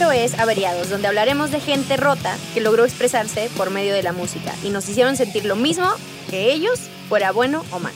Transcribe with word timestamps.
Es 0.00 0.38
Averiados, 0.38 0.88
donde 0.88 1.08
hablaremos 1.08 1.50
de 1.50 1.60
gente 1.60 1.98
rota 1.98 2.34
que 2.54 2.62
logró 2.62 2.84
expresarse 2.84 3.50
por 3.56 3.70
medio 3.70 3.92
de 3.92 4.02
la 4.02 4.12
música 4.12 4.54
y 4.64 4.70
nos 4.70 4.88
hicieron 4.88 5.14
sentir 5.14 5.44
lo 5.44 5.56
mismo 5.56 5.88
que 6.30 6.52
ellos, 6.52 6.80
fuera 7.10 7.32
bueno 7.32 7.66
o 7.70 7.78
mal. 7.78 7.92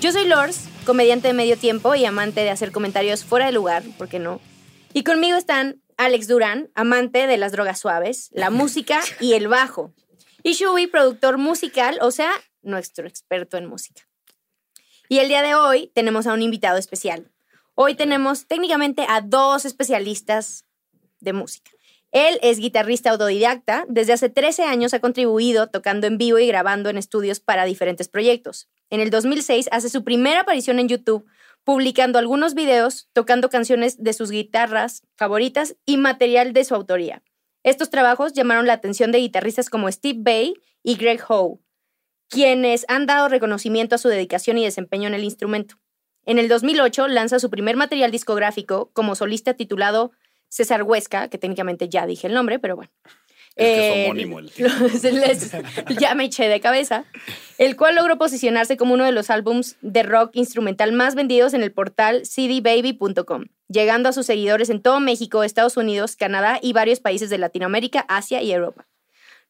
Yo 0.00 0.12
soy 0.12 0.28
Lors, 0.28 0.66
comediante 0.86 1.26
de 1.26 1.34
medio 1.34 1.58
tiempo 1.58 1.96
y 1.96 2.04
amante 2.04 2.42
de 2.42 2.50
hacer 2.50 2.70
comentarios 2.70 3.24
fuera 3.24 3.46
de 3.46 3.52
lugar, 3.52 3.82
¿por 3.98 4.08
qué 4.08 4.20
no? 4.20 4.40
Y 4.92 5.02
conmigo 5.02 5.36
están 5.36 5.82
Alex 5.96 6.28
Durán, 6.28 6.70
amante 6.76 7.26
de 7.26 7.36
las 7.36 7.50
drogas 7.50 7.80
suaves, 7.80 8.30
la 8.32 8.50
música 8.50 9.02
y 9.18 9.32
el 9.32 9.48
bajo. 9.48 9.92
Y 10.44 10.52
Shubi, 10.52 10.86
productor 10.86 11.36
musical, 11.36 11.98
o 12.00 12.12
sea, 12.12 12.30
nuestro 12.62 13.08
experto 13.08 13.56
en 13.56 13.66
música. 13.66 14.02
Y 15.08 15.18
el 15.18 15.26
día 15.26 15.42
de 15.42 15.56
hoy 15.56 15.90
tenemos 15.94 16.28
a 16.28 16.32
un 16.32 16.42
invitado 16.42 16.78
especial. 16.78 17.32
Hoy 17.74 17.96
tenemos 17.96 18.46
técnicamente 18.46 19.04
a 19.08 19.20
dos 19.20 19.64
especialistas 19.64 20.64
de 21.24 21.32
música. 21.32 21.70
Él 22.14 22.38
es 22.42 22.58
guitarrista 22.58 23.10
autodidacta. 23.10 23.86
Desde 23.88 24.12
hace 24.12 24.28
13 24.28 24.62
años 24.62 24.94
ha 24.94 25.00
contribuido 25.00 25.68
tocando 25.68 26.06
en 26.06 26.16
vivo 26.16 26.38
y 26.38 26.46
grabando 26.46 26.88
en 26.88 26.96
estudios 26.96 27.40
para 27.40 27.64
diferentes 27.64 28.06
proyectos. 28.06 28.68
En 28.88 29.00
el 29.00 29.10
2006 29.10 29.68
hace 29.72 29.88
su 29.88 30.04
primera 30.04 30.42
aparición 30.42 30.78
en 30.78 30.88
YouTube, 30.88 31.26
publicando 31.64 32.20
algunos 32.20 32.54
videos 32.54 33.08
tocando 33.12 33.48
canciones 33.48 34.00
de 34.00 34.12
sus 34.12 34.30
guitarras 34.30 35.02
favoritas 35.16 35.74
y 35.86 35.96
material 35.96 36.52
de 36.52 36.64
su 36.64 36.76
autoría. 36.76 37.24
Estos 37.64 37.90
trabajos 37.90 38.32
llamaron 38.32 38.68
la 38.68 38.74
atención 38.74 39.10
de 39.10 39.18
guitarristas 39.18 39.68
como 39.68 39.90
Steve 39.90 40.20
Bay 40.22 40.54
y 40.84 40.94
Greg 40.94 41.20
Howe, 41.28 41.58
quienes 42.28 42.84
han 42.86 43.06
dado 43.06 43.28
reconocimiento 43.28 43.96
a 43.96 43.98
su 43.98 44.08
dedicación 44.08 44.58
y 44.58 44.64
desempeño 44.64 45.08
en 45.08 45.14
el 45.14 45.24
instrumento. 45.24 45.80
En 46.26 46.38
el 46.38 46.48
2008 46.48 47.08
lanza 47.08 47.38
su 47.38 47.50
primer 47.50 47.76
material 47.76 48.10
discográfico 48.10 48.90
como 48.92 49.14
solista 49.14 49.54
titulado 49.54 50.12
César 50.54 50.84
Huesca, 50.84 51.26
que 51.26 51.36
técnicamente 51.36 51.88
ya 51.88 52.06
dije 52.06 52.28
el 52.28 52.32
nombre, 52.32 52.60
pero 52.60 52.76
bueno. 52.76 52.92
Es 53.56 53.66
que 53.66 54.02
es 54.02 54.06
homónimo 54.06 54.38
el 54.38 54.50
ya 55.98 56.14
me 56.14 56.26
eché 56.26 56.48
de 56.48 56.60
cabeza. 56.60 57.06
El 57.58 57.74
cual 57.74 57.96
logró 57.96 58.18
posicionarse 58.18 58.76
como 58.76 58.94
uno 58.94 59.04
de 59.04 59.10
los 59.10 59.30
álbums 59.30 59.76
de 59.80 60.04
rock 60.04 60.30
instrumental 60.34 60.92
más 60.92 61.16
vendidos 61.16 61.54
en 61.54 61.64
el 61.64 61.72
portal 61.72 62.22
cdbaby.com, 62.22 63.46
llegando 63.66 64.08
a 64.08 64.12
sus 64.12 64.26
seguidores 64.26 64.70
en 64.70 64.80
todo 64.80 65.00
México, 65.00 65.42
Estados 65.42 65.76
Unidos, 65.76 66.14
Canadá 66.14 66.60
y 66.62 66.72
varios 66.72 67.00
países 67.00 67.30
de 67.30 67.38
Latinoamérica, 67.38 68.04
Asia 68.08 68.40
y 68.40 68.52
Europa. 68.52 68.86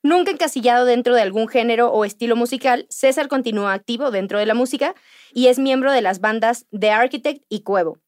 Nunca 0.03 0.31
encasillado 0.31 0.87
dentro 0.87 1.15
de 1.15 1.21
algún 1.21 1.49
género 1.49 1.93
o 1.93 2.07
estilo 2.07 2.35
musical, 2.35 2.87
César 2.89 3.29
continúa 3.29 3.75
activo 3.75 4.11
dentro 4.11 4.39
de 4.39 4.47
la 4.47 4.55
música 4.55 4.95
y 5.35 5.49
es 5.49 5.59
miembro 5.59 5.93
de 5.93 6.01
las 6.01 6.21
bandas 6.21 6.65
The 6.79 6.93
Architect 6.93 7.45
y 7.51 7.61
Cuevo, 7.61 7.99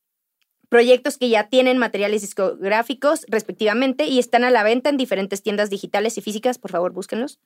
proyectos 0.68 1.18
que 1.18 1.28
ya 1.28 1.48
tienen 1.48 1.78
materiales 1.78 2.22
discográficos 2.22 3.24
respectivamente 3.28 4.06
y 4.06 4.18
están 4.18 4.44
a 4.44 4.50
la 4.50 4.62
venta 4.62 4.90
en 4.90 4.96
diferentes 4.96 5.42
tiendas 5.42 5.70
digitales 5.70 6.18
y 6.18 6.20
físicas, 6.20 6.58
por 6.58 6.70
favor 6.70 6.92
búsquenlos. 6.92 7.38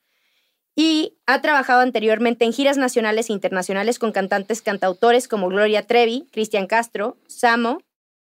Y 0.76 1.19
ha 1.26 1.42
trabajado 1.42 1.80
anteriormente 1.80 2.44
en 2.44 2.53
giras 2.53 2.76
nacionales 2.76 3.28
e 3.28 3.32
internacionales 3.32 3.98
con 3.98 4.12
cantantes 4.12 4.62
cantautores 4.62 5.28
como 5.28 5.48
Gloria 5.48 5.86
Trevi, 5.86 6.26
Cristian 6.30 6.66
Castro, 6.66 7.16
Samo. 7.26 7.82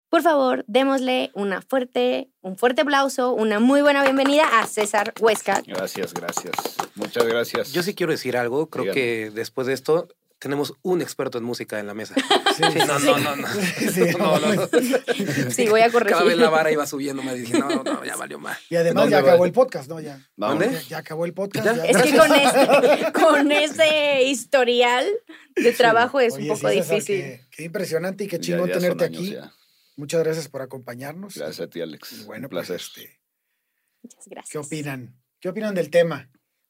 Por 0.10 0.22
favor, 0.22 0.64
démosle 0.68 1.32
una 1.34 1.62
fuerte, 1.62 2.30
un 2.42 2.56
fuerte 2.56 2.84
aplauso, 2.84 3.34
una 3.34 3.60
muy 3.60 3.82
buena 3.82 4.04
bienvenida 4.04 4.44
a 4.60 4.68
César 4.68 5.14
Huesca. 5.20 5.62
Gracias, 5.66 6.14
gracias. 6.14 6.56
Muchas 6.94 7.26
gracias. 7.26 7.74
Yo 7.74 7.84
sí 7.84 7.96
quiero 7.96 8.12
decir 8.12 8.38
algo. 8.38 8.70
Creo 8.70 8.84
Dígame. 8.84 9.02
que 9.02 9.32
después 9.32 9.68
de 9.68 9.74
esto 9.74 10.08
tenemos 10.40 10.74
un 10.82 11.02
experto 11.02 11.38
en 11.38 11.44
música 11.44 11.80
en 11.80 11.88
la 11.88 11.94
mesa. 11.94 12.14
Sí, 12.56 12.62
no, 12.88 13.00
no, 13.00 13.18
no, 13.20 13.36
no. 13.36 13.48
No, 14.18 14.40
no, 14.40 14.54
no. 14.56 14.68
Sí, 15.52 15.68
voy 15.68 15.82
a 15.82 15.90
Cada 15.92 16.00
vez 16.04 16.10
corregir. 16.10 16.38
la 16.38 16.50
vara 16.50 16.72
iba 16.72 16.86
subiendo 16.86 17.24
más. 17.24 17.36
Dije, 17.36 17.58
no, 17.58 17.84
no, 17.84 18.04
ya 18.06 18.16
valió 18.16 18.38
más. 18.40 18.58
Y 18.70 18.76
además 18.76 19.10
ya 19.10 19.18
¿Dónde 19.18 19.30
acabó 19.30 19.46
el 19.46 19.52
podcast, 19.54 19.90
¿no? 19.90 20.00
Ya, 20.00 20.20
Vámonos. 20.36 20.72
ya, 20.72 20.82
ya 20.82 20.98
acabó 21.00 21.26
el 21.26 21.34
podcast. 21.34 21.66
¿Ya? 21.66 21.76
ya. 21.76 21.86
Es 21.86 21.98
que 21.98 22.18
con 22.18 22.32
ese, 22.36 23.12
con 23.14 23.52
ese 23.52 24.24
historial 24.24 25.06
de 25.56 25.72
trabajo 25.74 26.20
es 26.20 26.34
Oye, 26.34 26.50
un 26.52 26.56
poco 26.58 26.70
difícil. 26.70 27.22
Qué, 27.22 27.42
qué 27.52 27.64
impresionante 27.64 28.26
y 28.26 28.28
qué 28.28 28.40
chingón 28.40 28.70
tenerte 28.72 29.06
años 29.06 29.22
aquí. 29.22 29.32
ya. 29.34 29.52
Muchas 29.96 30.24
gracias 30.24 30.50
por 30.50 30.62
acompañarnos. 30.62 31.36
Gracias 31.36 31.62
a 31.62 31.70
ti, 31.70 31.82
Alex. 31.82 32.12
Y 32.12 32.24
bueno, 32.26 32.48
Un 32.48 32.50
placer. 32.50 32.76
pues, 32.78 32.88
este, 32.98 33.20
Muchas 34.04 34.28
gracias. 34.28 34.52
¿qué 34.52 34.58
opinan? 34.58 35.16
¿Qué 35.40 35.50
opinan 35.50 35.74
del 35.74 35.90
tema? 35.90 36.30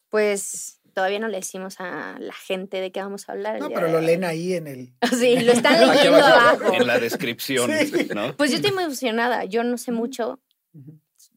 Pues 0.10 0.80
todavía 0.96 1.20
no 1.20 1.28
le 1.28 1.38
decimos 1.38 1.76
a 1.80 2.16
la 2.20 2.34
gente 2.34 2.82
de 2.82 2.92
qué 2.92 3.02
vamos 3.02 3.30
a 3.30 3.34
hablar. 3.34 3.60
No, 3.60 3.70
pero 3.70 3.86
de 3.88 3.92
lo 3.94 4.02
leen 4.02 4.24
ahí 4.24 4.54
en 4.54 4.66
el... 4.66 4.94
Sí, 5.20 5.40
lo 5.42 5.52
están 5.52 5.74
leyendo 5.88 6.16
abajo, 6.18 6.64
abajo. 6.66 6.74
En 6.74 6.88
la 6.88 6.98
descripción, 6.98 7.70
Sí. 7.92 8.08
¿no? 8.16 8.36
Pues 8.36 8.50
yo 8.50 8.56
estoy 8.56 8.72
muy 8.72 8.86
emocionada. 8.86 9.46
Yo 9.46 9.64
no 9.64 9.78
sé 9.78 9.92
mucho. 9.92 10.40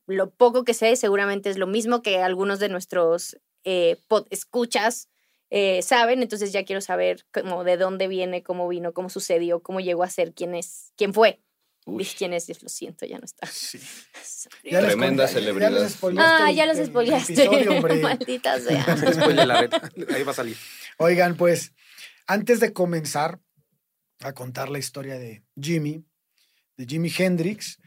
Lo 0.06 0.30
poco 0.30 0.64
que 0.64 0.72
sé 0.72 0.96
seguramente 0.96 1.50
es 1.50 1.58
lo 1.58 1.66
mismo 1.66 2.00
que 2.00 2.18
algunos 2.22 2.58
de 2.60 2.68
nuestros 2.70 3.36
eh, 3.64 3.96
pod- 4.08 4.26
escuchas 4.30 5.08
eh, 5.50 5.82
saben. 5.82 6.22
Entonces 6.22 6.52
ya 6.52 6.64
quiero 6.64 6.80
saber 6.80 7.26
cómo, 7.32 7.64
de 7.64 7.76
dónde 7.76 8.08
viene, 8.08 8.42
cómo 8.42 8.68
vino, 8.68 8.92
cómo 8.92 9.10
sucedió, 9.10 9.60
cómo 9.60 9.80
llegó 9.80 10.02
a 10.04 10.08
ser, 10.10 10.32
quién 10.32 10.54
es, 10.54 10.92
quién 10.96 11.12
fue. 11.12 11.40
Uy, 11.88 12.04
quién 12.04 12.34
es, 12.34 12.62
lo 12.62 12.68
siento, 12.68 13.06
ya 13.06 13.18
no 13.18 13.24
está. 13.24 13.46
Sí. 13.46 13.78
Ya 14.64 14.80
Tremenda 14.80 15.24
ya 15.26 15.32
celebridad. 15.32 15.88
spoileaste 15.88 16.42
Ah, 16.44 16.50
el- 16.50 16.56
ya 16.56 16.66
los 16.66 16.86
spoileaste. 16.86 17.48
Maldita 18.02 18.60
sea. 18.60 18.96
La 19.46 19.60
red. 19.62 19.72
Ahí 20.14 20.22
va 20.22 20.32
a 20.32 20.34
salir. 20.34 20.56
Oigan, 20.98 21.36
pues, 21.36 21.72
antes 22.26 22.60
de 22.60 22.72
comenzar 22.72 23.40
a 24.20 24.32
contar 24.34 24.68
la 24.68 24.78
historia 24.78 25.18
de 25.18 25.44
Jimmy, 25.60 26.04
de 26.76 26.86
Jimi 26.86 27.10
Hendrix, 27.16 27.78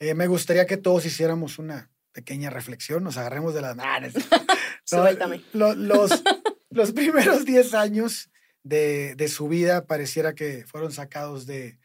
eh, 0.00 0.14
me 0.14 0.26
gustaría 0.26 0.66
que 0.66 0.76
todos 0.76 1.04
hiciéramos 1.06 1.58
una 1.58 1.90
pequeña 2.12 2.50
reflexión, 2.50 3.04
nos 3.04 3.16
agarremos 3.16 3.54
de 3.54 3.60
las 3.60 3.76
manos. 3.76 4.12
Suéltame. 4.84 5.42
los, 5.52 6.22
los 6.70 6.92
primeros 6.92 7.44
10 7.44 7.74
años 7.74 8.30
de, 8.62 9.14
de 9.14 9.28
su 9.28 9.46
vida 9.48 9.86
pareciera 9.86 10.34
que 10.34 10.64
fueron 10.66 10.90
sacados 10.92 11.46
de 11.46 11.78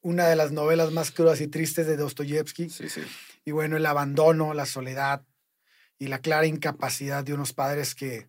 una 0.00 0.26
de 0.28 0.36
las 0.36 0.52
novelas 0.52 0.92
más 0.92 1.10
crudas 1.10 1.40
y 1.40 1.48
tristes 1.48 1.86
de 1.86 1.96
Dostoyevsky. 1.96 2.70
Sí, 2.70 2.88
sí. 2.88 3.02
Y 3.44 3.50
bueno, 3.52 3.76
el 3.76 3.86
abandono, 3.86 4.54
la 4.54 4.66
soledad 4.66 5.24
y 5.98 6.06
la 6.08 6.20
clara 6.20 6.46
incapacidad 6.46 7.24
de 7.24 7.34
unos 7.34 7.52
padres 7.52 7.94
que 7.94 8.28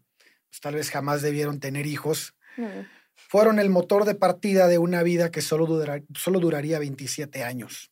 pues, 0.49 0.61
tal 0.61 0.75
vez 0.75 0.89
jamás 0.89 1.21
debieron 1.21 1.59
tener 1.59 1.85
hijos, 1.85 2.33
Mm. 2.57 2.81
fueron 3.15 3.59
el 3.59 3.69
motor 3.69 4.05
de 4.05 4.15
partida 4.15 4.67
de 4.67 4.79
una 4.79 5.03
vida 5.03 5.29
que 5.31 5.41
solo, 5.41 5.65
dura- 5.67 6.01
solo 6.15 6.39
duraría 6.39 6.79
27 6.79 7.43
años. 7.43 7.91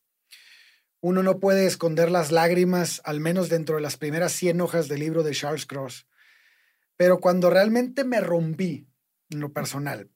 Uno 0.99 1.21
no 1.21 1.39
puede 1.39 1.67
esconder 1.67 2.09
las 2.09 2.31
lágrimas, 2.31 3.01
al 3.05 3.19
menos 3.19 3.47
dentro 3.49 3.75
de 3.75 3.81
las 3.81 3.97
primeras 3.97 4.31
100 4.33 4.59
hojas 4.61 4.87
del 4.87 4.99
libro 5.01 5.21
de 5.23 5.33
Charles 5.33 5.65
Cross. 5.67 6.07
Pero 6.97 7.19
cuando 7.19 7.49
realmente 7.51 8.03
me 8.03 8.19
rompí, 8.19 8.87
en 9.29 9.39
lo 9.39 9.53
personal, 9.53 10.09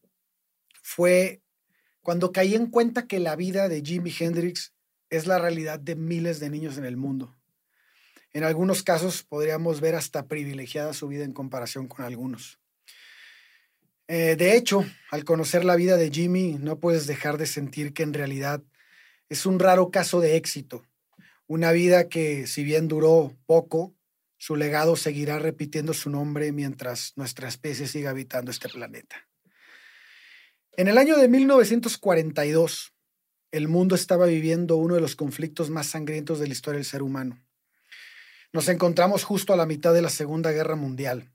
fue 0.82 1.41
cuando 2.02 2.32
caí 2.32 2.56
en 2.56 2.68
cuenta 2.68 3.08
que 3.08 3.20
la 3.20 3.36
vida 3.36 3.70
de 3.70 3.82
Jimi 3.82 4.14
Hendrix 4.18 4.74
es 5.10 5.28
la 5.28 5.40
realidad 5.40 5.80
de 5.80 5.96
miles 5.96 6.40
de 6.40 6.50
niños 6.50 6.78
en 6.78 6.86
el 6.86 6.98
mundo. 6.98 7.36
En 8.34 8.44
algunos 8.44 8.82
casos 8.82 9.24
podríamos 9.24 9.82
ver 9.82 9.96
hasta 9.96 10.28
privilegiada 10.28 10.94
su 10.94 11.08
vida 11.08 11.26
en 11.26 11.34
comparación 11.34 11.88
con 11.88 12.06
algunos. 12.06 12.60
Eh, 14.08 14.36
de 14.36 14.56
hecho, 14.56 14.86
al 15.10 15.24
conocer 15.24 15.64
la 15.64 15.76
vida 15.76 15.98
de 15.98 16.10
Jimmy, 16.10 16.58
no 16.60 16.80
puedes 16.80 17.08
dejar 17.08 17.38
de 17.38 17.46
sentir 17.46 17.94
que 17.94 18.04
en 18.04 18.14
realidad 18.14 18.62
es 19.30 19.46
un 19.46 19.60
raro 19.60 19.92
caso 19.92 20.20
de 20.20 20.36
éxito. 20.36 20.86
Una 21.48 21.72
vida 21.72 22.10
que, 22.10 22.48
si 22.48 22.64
bien 22.64 22.88
duró 22.88 23.36
poco, 23.46 23.94
su 24.38 24.56
legado 24.56 24.96
seguirá 24.96 25.40
repitiendo 25.40 25.94
su 25.94 26.10
nombre 26.10 26.52
mientras 26.52 27.14
nuestra 27.16 27.48
especie 27.48 27.88
siga 27.88 28.10
habitando 28.10 28.52
este 28.52 28.70
planeta. 28.70 29.31
En 30.78 30.88
el 30.88 30.98
año 30.98 31.18
de 31.18 31.28
1942, 31.28 32.94
el 33.52 33.68
mundo 33.68 33.94
estaba 33.94 34.26
viviendo 34.26 34.78
uno 34.78 34.96
de 34.96 35.02
los 35.02 35.18
conflictos 35.18 35.70
más 35.70 35.88
sangrientos 35.88 36.40
de 36.40 36.48
la 36.48 36.54
historia 36.54 36.78
del 36.78 36.86
ser 36.86 37.04
humano. 37.04 37.44
Nos 38.54 38.70
encontramos 38.70 39.26
justo 39.26 39.52
a 39.52 39.58
la 39.58 39.66
mitad 39.66 39.94
de 39.94 40.02
la 40.02 40.10
Segunda 40.10 40.52
Guerra 40.52 40.78
Mundial. 40.78 41.30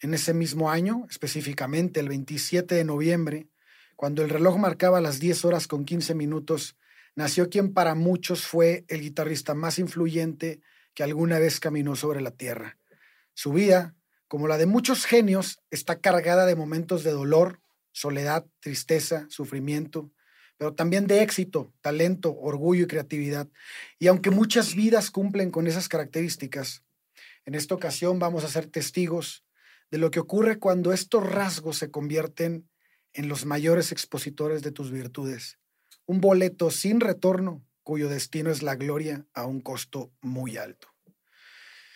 En 0.00 0.14
ese 0.14 0.32
mismo 0.32 0.70
año, 0.70 1.06
específicamente 1.10 2.00
el 2.00 2.08
27 2.08 2.74
de 2.74 2.84
noviembre, 2.84 3.50
cuando 3.94 4.22
el 4.22 4.30
reloj 4.30 4.56
marcaba 4.56 5.02
las 5.02 5.20
10 5.20 5.44
horas 5.44 5.66
con 5.66 5.84
15 5.84 6.14
minutos, 6.14 6.78
nació 7.14 7.50
quien 7.50 7.74
para 7.74 7.94
muchos 7.94 8.46
fue 8.46 8.86
el 8.88 9.02
guitarrista 9.02 9.52
más 9.52 9.78
influyente 9.78 10.62
que 10.94 11.02
alguna 11.02 11.38
vez 11.38 11.60
caminó 11.60 11.94
sobre 11.94 12.22
la 12.22 12.30
tierra. 12.30 12.78
Su 13.34 13.52
vida, 13.52 13.94
como 14.28 14.48
la 14.48 14.56
de 14.56 14.64
muchos 14.64 15.04
genios, 15.04 15.60
está 15.70 16.00
cargada 16.00 16.46
de 16.46 16.56
momentos 16.56 17.04
de 17.04 17.10
dolor, 17.10 17.60
soledad, 17.92 18.46
tristeza, 18.60 19.26
sufrimiento, 19.28 20.10
pero 20.56 20.74
también 20.74 21.06
de 21.06 21.22
éxito, 21.22 21.72
talento, 21.80 22.36
orgullo 22.36 22.84
y 22.84 22.88
creatividad. 22.88 23.48
Y 23.98 24.08
aunque 24.08 24.30
muchas 24.30 24.74
vidas 24.74 25.10
cumplen 25.10 25.50
con 25.50 25.66
esas 25.66 25.88
características, 25.88 26.82
en 27.46 27.54
esta 27.54 27.74
ocasión 27.74 28.18
vamos 28.18 28.44
a 28.44 28.48
ser 28.48 28.66
testigos 28.66 29.44
de 29.90 29.98
lo 29.98 30.10
que 30.10 30.20
ocurre 30.20 30.58
cuando 30.58 30.92
estos 30.92 31.24
rasgos 31.24 31.78
se 31.78 31.90
convierten 31.90 32.68
en 33.12 33.28
los 33.28 33.46
mayores 33.46 33.92
expositores 33.92 34.62
de 34.62 34.72
tus 34.72 34.90
virtudes. 34.90 35.58
Un 36.06 36.20
boleto 36.20 36.70
sin 36.70 37.00
retorno 37.00 37.64
cuyo 37.82 38.08
destino 38.08 38.50
es 38.50 38.62
la 38.62 38.76
gloria 38.76 39.26
a 39.32 39.46
un 39.46 39.60
costo 39.60 40.12
muy 40.20 40.56
alto. 40.56 40.88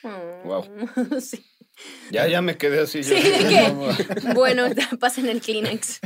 Wow. 0.02 0.64
Sí. 1.20 1.44
Ya, 2.10 2.28
ya 2.28 2.42
me 2.42 2.58
quedé 2.58 2.80
así. 2.80 3.02
Sí, 3.02 3.14
yo. 3.14 3.20
¿de 3.20 3.48
qué? 3.48 4.32
Bueno, 4.34 4.64
pasen 5.00 5.26
el 5.28 5.40
Kleenex. 5.40 6.00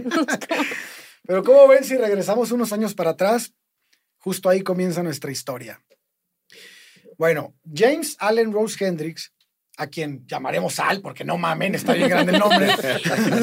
Pero 1.26 1.42
como 1.42 1.66
ven, 1.66 1.82
si 1.84 1.96
regresamos 1.96 2.52
unos 2.52 2.72
años 2.72 2.94
para 2.94 3.10
atrás, 3.10 3.52
justo 4.18 4.48
ahí 4.48 4.62
comienza 4.62 5.02
nuestra 5.02 5.32
historia. 5.32 5.82
Bueno, 7.18 7.56
James 7.72 8.16
Allen 8.20 8.52
Rose 8.52 8.82
Hendrix, 8.82 9.32
a 9.76 9.88
quien 9.88 10.24
llamaremos 10.26 10.78
Al, 10.78 11.00
porque 11.00 11.24
no 11.24 11.36
mamen, 11.36 11.74
está 11.74 11.94
bien 11.94 12.08
grande 12.08 12.32
el 12.32 12.38
nombre. 12.38 12.68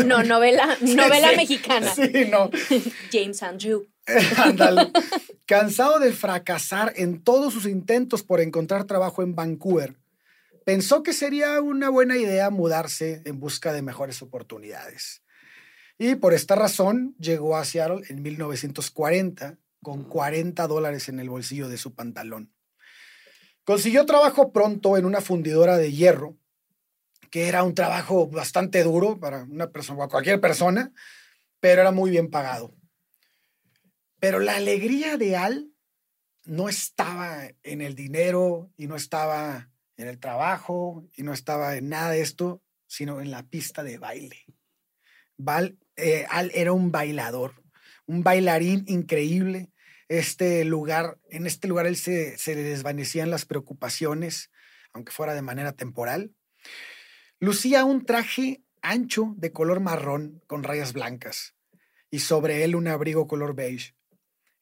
No, 0.06 0.24
novela, 0.24 0.78
novela 0.82 1.32
sí. 1.32 1.36
mexicana. 1.36 1.94
Sí, 1.94 2.26
no. 2.32 2.50
James 3.12 3.44
Andrew. 3.44 3.86
Ándale. 4.38 4.92
Cansado 5.46 6.00
de 6.00 6.14
fracasar 6.14 6.94
en 6.96 7.22
todos 7.22 7.54
sus 7.54 7.66
intentos 7.66 8.24
por 8.24 8.40
encontrar 8.40 8.86
trabajo 8.86 9.24
en 9.24 9.36
Vancouver, 9.36 9.96
pensó 10.66 11.04
que 11.04 11.14
sería 11.14 11.62
una 11.62 11.90
buena 11.90 12.18
idea 12.18 12.50
mudarse 12.50 13.22
en 13.26 13.40
busca 13.40 13.74
de 13.74 13.82
mejores 13.82 14.22
oportunidades. 14.22 15.24
Y 15.98 16.16
por 16.16 16.34
esta 16.34 16.56
razón 16.56 17.16
llegó 17.20 17.56
a 17.56 17.66
Seattle 17.66 18.02
en 18.10 18.22
1940 18.22 19.58
con 19.82 20.04
40 20.04 20.68
dólares 20.68 21.10
en 21.10 21.20
el 21.20 21.30
bolsillo 21.30 21.70
de 21.70 21.78
su 21.78 21.94
pantalón. 21.94 22.54
Consiguió 23.64 24.06
trabajo 24.06 24.52
pronto 24.52 24.98
en 24.98 25.06
una 25.06 25.22
fundidora 25.22 25.78
de 25.78 25.92
hierro, 25.92 26.38
que 27.30 27.48
era 27.48 27.64
un 27.64 27.74
trabajo 27.74 28.28
bastante 28.28 28.84
duro 28.84 29.20
para 29.20 29.44
una 29.44 29.72
persona, 29.72 30.08
cualquier 30.08 30.42
persona, 30.42 30.92
pero 31.60 31.82
era 31.82 31.92
muy 31.92 32.12
bien 32.12 32.30
pagado. 32.30 32.76
Pero 34.20 34.40
la 34.40 34.56
alegría 34.56 35.18
de 35.18 35.36
Al 35.36 35.72
no 36.46 36.70
estaba 36.70 37.48
en 37.64 37.82
el 37.82 37.96
dinero 37.96 38.72
y 38.78 38.88
no 38.88 38.96
estaba 38.96 39.73
en 39.98 40.08
el 40.08 40.20
trabajo 40.20 41.08
y 41.16 41.24
no 41.24 41.34
estaba 41.34 41.76
en 41.76 41.90
nada 41.90 42.12
de 42.12 42.22
esto, 42.22 42.62
sino 42.88 43.22
en 43.22 43.32
la 43.32 43.44
pista 43.44 43.84
de 43.84 43.98
baile. 43.98 44.46
Val, 45.38 45.78
eh, 45.96 46.26
Al 46.30 46.52
era 46.54 46.74
un 46.74 46.92
bailador, 46.92 47.64
un 48.06 48.24
bailarín 48.24 48.84
increíble. 48.88 49.72
Este 50.08 50.64
lugar, 50.66 51.18
en 51.30 51.48
este 51.48 51.68
lugar 51.68 51.88
él 51.88 51.96
se, 51.96 52.38
se 52.38 52.56
desvanecían 52.56 53.30
las 53.30 53.46
preocupaciones, 53.46 54.52
aunque 54.92 55.12
fuera 55.12 55.34
de 55.34 55.42
manera 55.42 55.74
temporal. 55.74 56.34
Lucía 57.40 57.84
un 57.84 58.06
traje 58.06 58.64
ancho 58.82 59.34
de 59.38 59.52
color 59.52 59.80
marrón 59.80 60.42
con 60.48 60.64
rayas 60.64 60.94
blancas 60.94 61.56
y 62.12 62.20
sobre 62.20 62.64
él 62.64 62.76
un 62.76 62.88
abrigo 62.88 63.28
color 63.28 63.56
beige. 63.56 63.96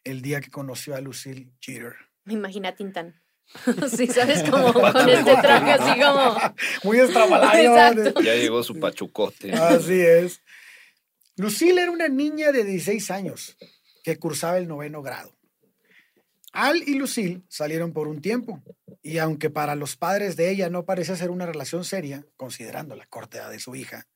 El 0.04 0.22
día 0.22 0.42
que 0.42 0.50
conoció 0.50 0.96
a 0.96 1.02
Lucille 1.02 1.52
Jeter. 1.60 1.94
Me 2.24 2.34
imagina 2.34 2.76
Tintán. 2.76 3.21
Sí, 3.96 4.08
¿sabes? 4.08 4.50
Como 4.50 4.74
con 4.74 5.10
este 5.10 5.36
traje 5.38 5.72
así 5.74 6.00
como... 6.00 6.38
Muy 6.84 7.00
extravagante. 7.00 8.14
Ya 8.24 8.36
llegó 8.36 8.64
su 8.64 8.80
pachucote. 8.80 9.54
Así 9.54 10.02
es. 10.02 10.42
Lucille 11.38 11.82
era 11.82 11.92
una 11.92 12.08
niña 12.08 12.52
de 12.52 12.64
16 12.64 13.12
años 13.12 13.58
que 14.04 14.18
cursaba 14.18 14.58
el 14.58 14.68
noveno 14.68 15.02
grado. 15.02 15.36
Al 16.54 16.78
y 16.88 16.96
Lucille 16.96 17.44
salieron 17.48 17.94
por 17.94 18.08
un 18.08 18.22
tiempo, 18.22 18.62
y 19.02 19.20
aunque 19.20 19.50
para 19.50 19.76
los 19.76 19.96
padres 19.96 20.36
de 20.36 20.50
ella 20.50 20.70
no 20.70 20.84
parecía 20.84 21.16
ser 21.16 21.32
una 21.32 21.46
relación 21.46 21.86
seria, 21.86 22.26
considerando 22.36 22.96
la 22.96 23.06
corta 23.06 23.38
edad 23.38 23.52
de 23.52 23.60
su 23.60 23.74
hija, 23.76 24.08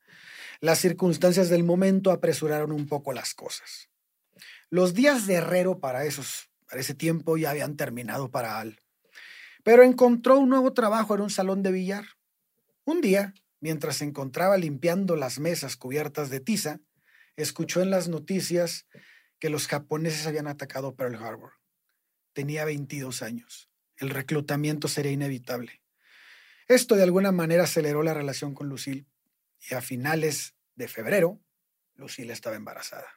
las 0.59 0.79
circunstancias 0.79 1.49
del 1.49 1.63
momento 1.63 2.11
apresuraron 2.11 2.73
un 2.73 2.87
poco 2.87 3.13
las 3.13 3.33
cosas. 3.33 3.89
Los 4.69 4.93
días 4.93 5.27
de 5.27 5.35
herrero 5.35 5.79
para, 5.79 6.05
esos, 6.05 6.49
para 6.67 6.81
ese 6.81 6.93
tiempo 6.93 7.37
ya 7.37 7.51
habían 7.51 7.77
terminado 7.77 8.29
para 8.29 8.59
Al, 8.59 8.81
pero 9.65 9.81
encontró 9.81 10.37
un 10.37 10.49
nuevo 10.49 10.73
trabajo 10.73 11.15
en 11.15 11.21
un 11.21 11.31
salón 11.31 11.63
de 11.63 11.71
billar. 11.71 12.05
Un 12.83 13.01
día, 13.01 13.33
mientras 13.59 13.95
se 13.97 14.05
encontraba 14.05 14.57
limpiando 14.57 15.15
las 15.15 15.39
mesas 15.39 15.75
cubiertas 15.75 16.29
de 16.29 16.39
tiza, 16.39 16.81
escuchó 17.35 17.81
en 17.81 17.89
las 17.89 18.07
noticias 18.07 18.85
que 19.39 19.49
los 19.49 19.67
japoneses 19.67 20.27
habían 20.27 20.45
atacado 20.45 20.95
Pearl 20.95 21.15
Harbor. 21.15 21.53
Tenía 22.33 22.63
22 22.63 23.23
años. 23.23 23.67
El 23.97 24.11
reclutamiento 24.11 24.87
sería 24.87 25.11
inevitable. 25.11 25.81
Esto 26.67 26.95
de 26.95 27.01
alguna 27.01 27.31
manera 27.31 27.63
aceleró 27.63 28.03
la 28.03 28.13
relación 28.13 28.53
con 28.53 28.69
Lucille 28.69 29.07
y 29.67 29.73
a 29.73 29.81
finales 29.81 30.53
de 30.75 30.87
febrero, 30.87 31.41
Lucille 31.95 32.33
estaba 32.33 32.55
embarazada. 32.55 33.07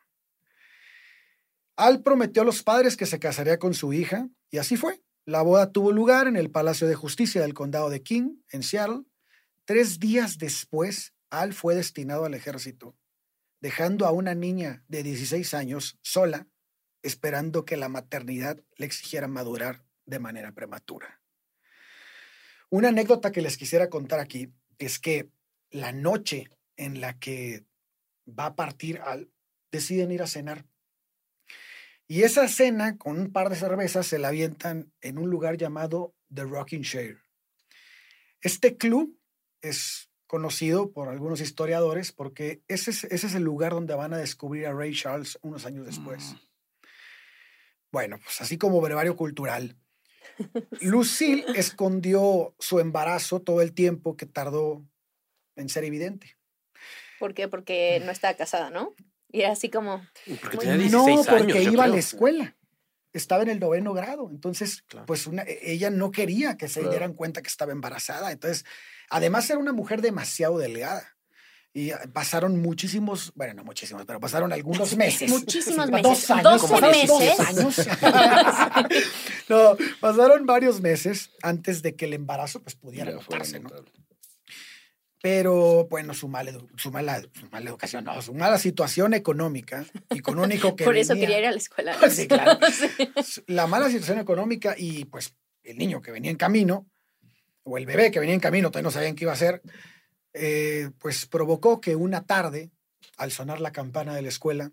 Al 1.76 2.02
prometió 2.02 2.40
a 2.40 2.46
los 2.46 2.62
padres 2.62 2.96
que 2.96 3.04
se 3.04 3.18
casaría 3.18 3.58
con 3.58 3.75
su 3.75 3.92
hija 3.92 4.30
y 4.50 4.56
así 4.56 4.78
fue. 4.78 5.02
La 5.28 5.42
boda 5.42 5.73
tuvo 5.73 5.92
lugar 5.92 6.26
en 6.26 6.37
el 6.37 6.50
Palacio 6.50 6.88
de 6.88 6.94
Justicia 6.94 7.42
del 7.42 7.52
Condado 7.52 7.90
de 7.90 8.02
King, 8.02 8.37
en 8.50 8.62
Seattle. 8.62 9.02
Tres 9.66 9.99
días 9.99 10.38
después, 10.38 11.12
Al 11.28 11.52
fue 11.52 11.75
destinado 11.75 12.25
al 12.25 12.32
ejército, 12.32 12.97
dejando 13.61 14.06
a 14.06 14.11
una 14.11 14.35
niña 14.35 14.82
de 14.88 15.02
16 15.02 15.52
años 15.52 15.99
sola, 16.00 16.49
esperando 17.02 17.66
que 17.66 17.76
la 17.76 17.90
maternidad 17.90 18.58
le 18.78 18.87
exigiera 18.87 19.28
madurar 19.28 19.85
de 20.06 20.18
manera 20.18 20.52
prematura. 20.52 21.20
Una 22.70 22.88
anécdota 22.88 23.30
que 23.30 23.42
les 23.42 23.58
quisiera 23.58 23.90
contar 23.90 24.20
aquí 24.20 24.54
es 24.78 24.99
que 24.99 25.28
la 25.68 25.92
noche 25.92 26.49
en 26.78 27.02
la 27.02 27.18
que 27.18 27.66
va 28.26 28.47
a 28.47 28.56
partir 28.56 28.99
Al, 29.04 29.30
deciden 29.70 30.11
ir 30.11 30.23
a 30.23 30.26
cenar. 30.26 30.64
Y 32.08 32.22
esa 32.22 32.48
cena, 32.48 32.96
con 32.96 33.20
un 33.20 33.32
par 33.32 33.50
de 33.50 33.56
cervezas, 33.56 34.06
se 34.06 34.18
la 34.18 34.28
avientan 34.28 34.90
en 35.02 35.18
un 35.18 35.28
lugar 35.28 35.58
llamado 35.58 36.14
The 36.34 36.44
Rocking 36.44 36.82
Chair. 36.82 37.18
Este 38.40 38.78
club 38.78 39.20
es 39.60 40.10
conocido 40.26 40.90
por 40.92 41.08
algunos 41.08 41.40
historiadores 41.40 42.12
porque 42.12 42.62
ese 42.66 42.92
es, 42.92 43.04
ese 43.04 43.26
es 43.26 43.34
el 43.34 43.42
lugar 43.42 43.72
donde 43.72 43.94
van 43.94 44.14
a 44.14 44.18
descubrir 44.18 44.66
a 44.66 44.72
Ray 44.72 44.94
Charles 44.94 45.38
unos 45.42 45.66
años 45.66 45.84
después. 45.84 46.32
Mm. 46.32 46.36
Bueno, 47.90 48.18
pues 48.22 48.40
así 48.40 48.56
como 48.56 48.80
brevario 48.80 49.14
cultural. 49.14 49.76
Lucille 50.80 51.44
escondió 51.56 52.54
su 52.58 52.80
embarazo 52.80 53.40
todo 53.40 53.60
el 53.60 53.74
tiempo 53.74 54.16
que 54.16 54.26
tardó 54.26 54.82
en 55.56 55.68
ser 55.68 55.84
evidente. 55.84 56.36
¿Por 57.18 57.34
qué? 57.34 57.48
Porque 57.48 58.00
no 58.04 58.12
estaba 58.12 58.34
casada, 58.34 58.70
¿no? 58.70 58.94
Y 59.30 59.40
era 59.42 59.52
así 59.52 59.68
como... 59.70 60.02
Porque 60.40 60.58
tenía 60.58 60.76
bien. 60.76 60.90
16 60.90 60.92
no, 60.92 61.25
porque 61.25 61.52
años. 61.52 61.64
yo 61.64 61.73
iba 61.73 61.85
a 61.85 61.87
la 61.87 61.92
creo. 61.92 62.00
escuela. 62.00 62.56
Estaba 63.12 63.42
en 63.42 63.49
el 63.50 63.61
noveno 63.61 63.92
grado. 63.94 64.28
Entonces, 64.30 64.82
Claro. 64.82 65.06
pues 65.06 65.26
una- 65.26 65.44
ella 65.47 65.90
no 65.90 66.11
quería 66.11 66.56
que 66.56 66.68
se 66.68 66.80
Claro. 66.80 66.90
dieran 66.90 67.14
cuenta 67.14 67.42
que 67.42 67.49
estaba 67.49 67.73
embarazada. 67.73 68.32
Entonces, 68.32 68.64
además 69.11 69.49
era 69.50 69.58
una 69.58 69.73
mujer 69.73 70.02
demasiado 70.02 70.58
delgada. 70.58 71.14
Y 71.75 71.90
ah, 71.90 72.00
pasaron 72.12 72.61
muchísimos, 72.62 73.32
bueno, 73.35 73.54
no 73.54 73.62
muchísimos, 73.64 74.04
pero 74.06 74.18
pasaron 74.18 74.52
algunos 74.52 74.97
meses. 74.97 75.30
Muchísimos 75.30 75.90
meses. 75.90 76.02
Dos 76.02 76.30
años. 76.30 76.44
12 76.44 76.61
como 76.66 76.80
pasaron 76.80 77.06
dos 77.06 77.20
meses. 77.20 77.40
años. 77.40 77.88
no, 79.49 79.76
pasaron 80.00 80.47
varios 80.47 80.80
meses 80.80 81.30
antes 81.42 81.82
de 81.82 81.94
que 81.94 82.06
el 82.06 82.14
embarazo 82.14 82.62
pues, 82.62 82.75
pudiera 82.75 83.12
notarse, 83.12 83.61
¿no? 83.61 83.68
notable. 83.68 83.92
Pero, 85.20 85.87
bueno, 85.90 86.14
su 86.14 86.28
mala, 86.28 86.52
edu- 86.52 86.68
su 86.76 86.92
mala, 86.92 87.20
su 87.32 87.46
mala 87.50 87.68
educación, 87.70 88.04
no, 88.04 88.22
su 88.22 88.34
mala 88.34 88.56
situación 88.58 89.14
económica 89.14 89.84
y 90.10 90.20
con 90.20 90.38
un 90.38 90.52
hijo 90.52 90.76
que 90.76 90.84
Por 90.84 90.96
eso 90.96 91.14
quería 91.14 91.40
ir 91.40 91.46
a 91.46 91.50
la 91.50 91.56
escuela. 91.56 91.96
Sí, 92.10 92.28
claro. 92.28 92.58
La 93.46 93.66
mala 93.66 93.87
situación 93.88 94.18
económica 94.20 94.75
y 94.78 95.04
pues 95.06 95.34
el 95.64 95.76
niño 95.76 96.00
que 96.00 96.12
venía 96.12 96.30
en 96.30 96.37
camino, 96.37 96.87
o 97.64 97.76
el 97.78 97.84
bebé 97.87 98.10
que 98.10 98.20
venía 98.20 98.34
en 98.34 98.40
camino, 98.40 98.70
todavía 98.70 98.84
no 98.84 98.90
sabían 98.92 99.14
qué 99.16 99.25
iba 99.25 99.32
a 99.32 99.34
hacer, 99.34 99.60
eh, 100.34 100.90
pues 100.98 101.26
provocó 101.26 101.80
que 101.80 101.96
una 101.96 102.25
tarde, 102.25 102.70
al 103.16 103.32
sonar 103.32 103.60
la 103.60 103.72
campana 103.72 104.14
de 104.14 104.22
la 104.22 104.28
escuela, 104.28 104.70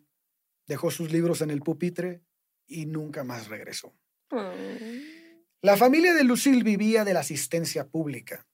dejó 0.67 0.91
sus 0.91 1.11
libros 1.11 1.41
en 1.41 1.49
el 1.49 1.61
pupitre 1.61 2.21
y 2.67 2.85
nunca 2.85 3.23
más 3.23 3.47
regresó. 3.47 3.93
Mm. 4.29 5.25
La 5.61 5.75
familia 5.75 6.13
de 6.13 6.23
Lucille 6.23 6.63
vivía 6.63 7.03
de 7.03 7.13
la 7.15 7.21
asistencia 7.21 7.87
pública. 7.87 8.45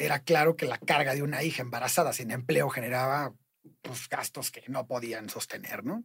Era 0.00 0.20
claro 0.24 0.56
que 0.56 0.66
la 0.66 0.78
carga 0.78 1.14
de 1.14 1.22
una 1.22 1.42
hija 1.42 1.62
embarazada 1.62 2.12
sin 2.12 2.30
empleo 2.30 2.70
generaba 2.70 3.34
pues, 3.82 4.08
gastos 4.08 4.50
que 4.50 4.62
no 4.68 4.86
podían 4.86 5.28
sostener, 5.28 5.84
¿no? 5.84 6.04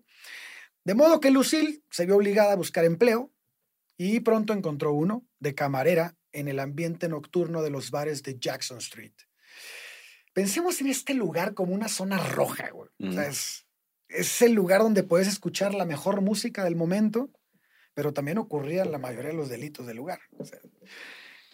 De 0.83 0.93
modo 0.95 1.19
que 1.19 1.31
Lucille 1.31 1.81
se 1.89 2.05
vio 2.05 2.17
obligada 2.17 2.51
a 2.53 2.57
buscar 2.57 2.83
empleo 2.85 3.31
y 3.97 4.19
pronto 4.19 4.51
encontró 4.53 4.91
uno 4.91 5.25
de 5.39 5.55
camarera 5.55 6.15
en 6.33 6.49
el 6.49 6.59
ambiente 6.59 7.07
nocturno 7.07 7.61
de 7.61 7.69
los 7.69 7.89
bares 7.91 8.21
de 8.21 8.37
Jackson 8.37 8.79
Street. 8.79 9.13
Pensemos 10.33 10.81
en 10.81 10.87
este 10.87 11.13
lugar 11.13 11.53
como 11.53 11.73
una 11.73 11.87
zona 11.87 12.17
roja, 12.17 12.69
güey. 12.71 12.89
O 12.99 13.11
sea, 13.13 13.23
Mm. 13.27 13.31
es, 13.31 13.65
es 14.09 14.41
el 14.41 14.51
lugar 14.51 14.81
donde 14.81 15.03
puedes 15.03 15.27
escuchar 15.29 15.73
la 15.73 15.85
mejor 15.85 16.19
música 16.21 16.65
del 16.65 16.75
momento, 16.75 17.29
pero 17.93 18.11
también 18.13 18.37
ocurrían 18.37 18.91
la 18.91 18.97
mayoría 18.97 19.31
de 19.31 19.37
los 19.37 19.47
delitos 19.47 19.87
del 19.87 19.95
lugar. 19.97 20.19
O 20.37 20.43
sea, 20.43 20.59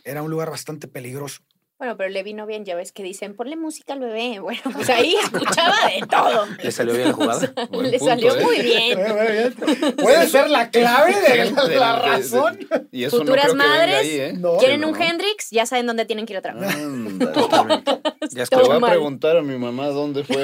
era 0.03 0.23
un 0.23 0.31
lugar 0.31 0.49
bastante 0.49 0.87
peligroso. 0.87 1.43
Bueno, 1.81 1.97
pero 1.97 2.09
le 2.11 2.21
vino 2.21 2.45
bien, 2.45 2.63
ya 2.63 2.75
ves 2.75 2.91
que 2.91 3.01
dicen, 3.01 3.35
ponle 3.35 3.55
música 3.55 3.93
al 3.93 3.99
bebé. 4.01 4.39
Bueno, 4.39 4.61
pues 4.71 4.87
ahí 4.91 5.15
escuchaba 5.15 5.75
de 5.87 6.05
todo. 6.05 6.45
¿Le 6.61 6.71
salió 6.71 6.93
bien 6.93 7.07
la 7.07 7.13
jugada? 7.15 7.39
Le 7.71 7.97
punto, 7.97 8.05
salió 8.05 8.35
¿eh? 8.37 8.43
muy 8.43 8.59
bien. 8.61 9.55
Puede 9.97 10.27
ser 10.27 10.51
la 10.51 10.69
clave 10.69 11.15
de 11.19 11.37
la, 11.37 11.43
De- 11.45 11.51
la 11.51 11.63
de- 11.63 12.01
de- 12.01 12.07
razón. 12.07 12.59
Y 12.91 13.03
eso 13.05 13.17
Futuras 13.17 13.47
no 13.47 13.55
madres, 13.55 13.95
ahí, 13.95 14.11
¿eh? 14.11 14.33
No. 14.37 14.57
¿Quieren 14.57 14.81
No. 14.81 14.89
un 14.89 15.01
Hendrix? 15.01 15.49
Ya 15.49 15.65
saben 15.65 15.87
dónde 15.87 16.05
tienen 16.05 16.27
que 16.27 16.33
ir 16.33 16.37
a 16.37 16.41
trabajar. 16.43 16.71
Totalmente. 17.33 17.99
Ya 18.29 18.45
Te 18.45 18.55
voy 18.57 18.77
a 18.77 18.79
preguntar 18.79 19.37
a 19.37 19.41
mi 19.41 19.57
mamá 19.57 19.87
dónde 19.87 20.23
fue. 20.23 20.43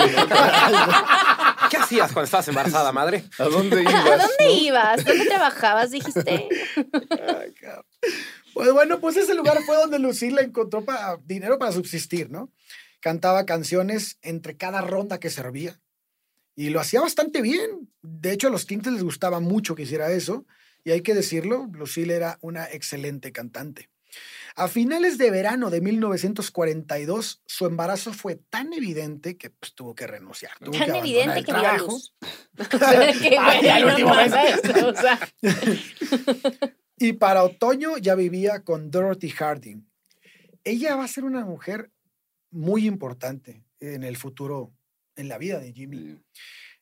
¿Qué 1.69 1.77
hacías 1.77 2.11
cuando 2.13 2.25
estabas 2.25 2.47
embarazada, 2.47 2.91
madre? 2.91 3.25
¿A 3.37 3.43
dónde 3.43 3.83
ibas? 3.83 3.93
¿A 3.93 4.17
dónde 4.17 4.43
no? 4.43 4.49
ibas? 4.49 5.05
¿Dónde 5.05 5.25
trabajabas? 5.25 5.91
Dijiste. 5.91 6.49
Ay, 6.75 7.53
cabrón. 7.61 7.85
Pues 8.57 8.73
bueno, 8.73 8.99
pues 8.99 9.17
ese 9.17 9.35
lugar 9.35 9.59
fue 9.65 9.75
donde 9.77 9.99
Lucila 9.99 10.41
encontró 10.41 10.83
pa- 10.83 11.19
dinero 11.25 11.57
para 11.59 11.71
subsistir, 11.71 12.29
¿no? 12.29 12.51
Cantaba 12.99 13.45
canciones 13.45 14.17
entre 14.21 14.57
cada 14.57 14.81
ronda 14.81 15.19
que 15.19 15.29
servía. 15.29 15.79
Y 16.55 16.69
lo 16.71 16.79
hacía 16.79 17.01
bastante 17.01 17.41
bien. 17.41 17.89
De 18.01 18.31
hecho, 18.31 18.47
a 18.47 18.51
los 18.51 18.65
clientes 18.65 18.91
les 18.91 19.03
gustaba 19.03 19.39
mucho 19.39 19.75
que 19.75 19.83
hiciera 19.83 20.11
eso. 20.11 20.45
Y 20.83 20.91
hay 20.91 21.01
que 21.01 21.13
decirlo, 21.13 21.67
Lucille 21.71 22.15
era 22.15 22.39
una 22.41 22.65
excelente 22.65 23.31
cantante. 23.31 23.89
A 24.55 24.67
finales 24.67 25.19
de 25.19 25.29
verano 25.29 25.69
de 25.69 25.81
1942, 25.81 27.43
su 27.45 27.65
embarazo 27.67 28.11
fue 28.13 28.35
tan 28.49 28.73
evidente 28.73 29.37
que 29.37 29.51
pues, 29.51 29.75
tuvo 29.75 29.93
que 29.93 30.07
renunciar. 30.07 30.53
tuvo 30.59 30.71
que 30.71 30.79
Tan 30.79 30.89
abandonar 30.91 31.05
evidente 31.07 31.39
el 31.39 31.45
que 31.45 31.51
trabajo. 31.51 31.85
luz. 31.87 32.15
O 32.73 32.77
sea, 32.79 33.13
que, 33.13 33.37
Ay, 33.39 33.67
al 33.67 33.81
no 33.83 33.87
último 33.89 34.15
mes. 34.15 34.31
mames, 34.31 34.83
o 34.83 34.95
sea, 34.95 35.19
Y 36.97 37.13
para 37.13 37.43
otoño 37.43 37.97
ya 37.97 38.15
vivía 38.15 38.63
con 38.63 38.89
Dorothy 38.89 39.29
Harding. 39.29 39.87
Ella 40.63 40.95
va 40.95 41.03
a 41.03 41.07
ser 41.07 41.25
una 41.25 41.45
mujer 41.45 41.91
muy 42.49 42.87
importante 42.87 43.63
en 43.79 44.03
el 44.03 44.17
futuro, 44.17 44.73
en 45.15 45.29
la 45.29 45.37
vida 45.37 45.59
de 45.59 45.73
Jimmy. 45.73 46.19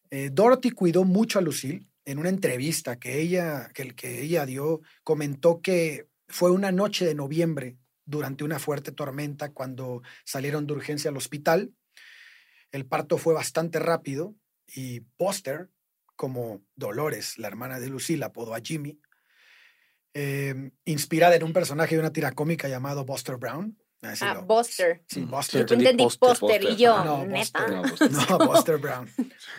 Eh, 0.09 0.29
Dorothy 0.31 0.71
cuidó 0.71 1.03
mucho 1.03 1.39
a 1.39 1.41
Lucille. 1.41 1.87
En 2.05 2.19
una 2.19 2.29
entrevista 2.29 2.97
que 2.97 3.19
ella, 3.19 3.69
que, 3.73 3.93
que 3.95 4.21
ella 4.21 4.45
dio, 4.45 4.81
comentó 5.03 5.61
que 5.61 6.07
fue 6.27 6.51
una 6.51 6.71
noche 6.71 7.05
de 7.05 7.15
noviembre 7.15 7.77
durante 8.05 8.43
una 8.43 8.59
fuerte 8.59 8.91
tormenta 8.91 9.51
cuando 9.51 10.01
salieron 10.23 10.65
de 10.67 10.73
urgencia 10.73 11.09
al 11.09 11.17
hospital. 11.17 11.73
El 12.71 12.85
parto 12.85 13.17
fue 13.17 13.33
bastante 13.33 13.79
rápido 13.79 14.35
y 14.67 15.01
Buster, 15.17 15.69
como 16.15 16.61
Dolores, 16.75 17.37
la 17.37 17.47
hermana 17.47 17.79
de 17.79 17.89
Lucille, 17.89 18.23
apodó 18.23 18.53
a 18.53 18.61
Jimmy, 18.61 18.99
eh, 20.15 20.71
inspirada 20.85 21.35
en 21.35 21.43
un 21.43 21.53
personaje 21.53 21.93
de 21.95 21.99
una 21.99 22.11
tira 22.11 22.31
cómica 22.31 22.67
llamado 22.67 23.05
Buster 23.05 23.35
Brown. 23.35 23.77
Así 24.01 24.23
ah, 24.25 24.35
lo- 24.35 24.43
Buster. 24.43 25.01
Sí, 25.07 25.21
Buster. 25.21 25.65
Yo 25.65 25.75
entendí 25.75 26.07
póster 26.19 26.63
y 26.63 26.75
yo, 26.75 27.03
No, 27.03 27.25
neta. 27.25 27.67
No, 27.67 27.81
No, 28.29 28.37
Buster 28.47 28.77
Brown. 28.77 29.09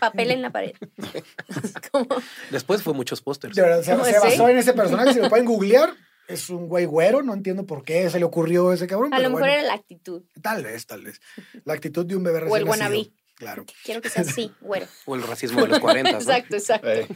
papel 0.01 0.31
en 0.31 0.43
la 0.43 0.51
pared. 0.51 0.73
Como, 1.93 2.09
Después 2.51 2.83
fue 2.83 2.95
muchos 2.95 3.21
pósters. 3.21 3.55
Se, 3.55 3.93
¿Cómo 3.93 4.05
basó 4.05 4.49
en 4.49 4.59
ese 4.59 4.73
personaje, 4.73 5.13
si 5.15 5.21
lo 5.21 5.29
pueden 5.31 5.47
googlear. 5.47 5.95
Es 6.29 6.51
un 6.51 6.69
güey 6.69 6.87
güero, 6.87 7.23
no 7.23 7.35
entiendo 7.35 7.67
por 7.67 7.85
qué 7.85 8.11
se 8.11 8.19
le 8.19 8.25
ocurrió 8.25 8.73
ese 8.73 8.89
cabrón. 8.89 9.15
a 9.15 9.19
lo 9.21 9.29
mejor 9.29 9.43
bueno, 9.43 9.55
era 9.55 9.63
la 9.63 9.75
actitud. 9.75 10.25
Tal 10.43 10.65
vez, 10.65 10.85
tal 10.87 11.03
vez. 11.05 11.21
La 11.65 11.75
actitud 11.75 12.05
de 12.05 12.17
un 12.17 12.25
bebé 12.25 12.39
O 12.39 12.57
el 12.57 12.67
recién 12.67 12.67
nacido. 12.67 12.85
wannabe. 12.89 13.13
Claro. 13.37 13.65
Quiero 13.85 14.01
que 14.01 14.09
sea 14.09 14.23
así, 14.23 14.51
güero. 14.61 14.87
O 15.05 15.15
el 15.15 15.23
racismo 15.23 15.61
de 15.61 15.69
los 15.69 15.79
40. 15.79 16.11
¿no? 16.13 16.19
Exacto, 16.19 16.57
exacto. 16.57 16.89
eh, 16.89 17.07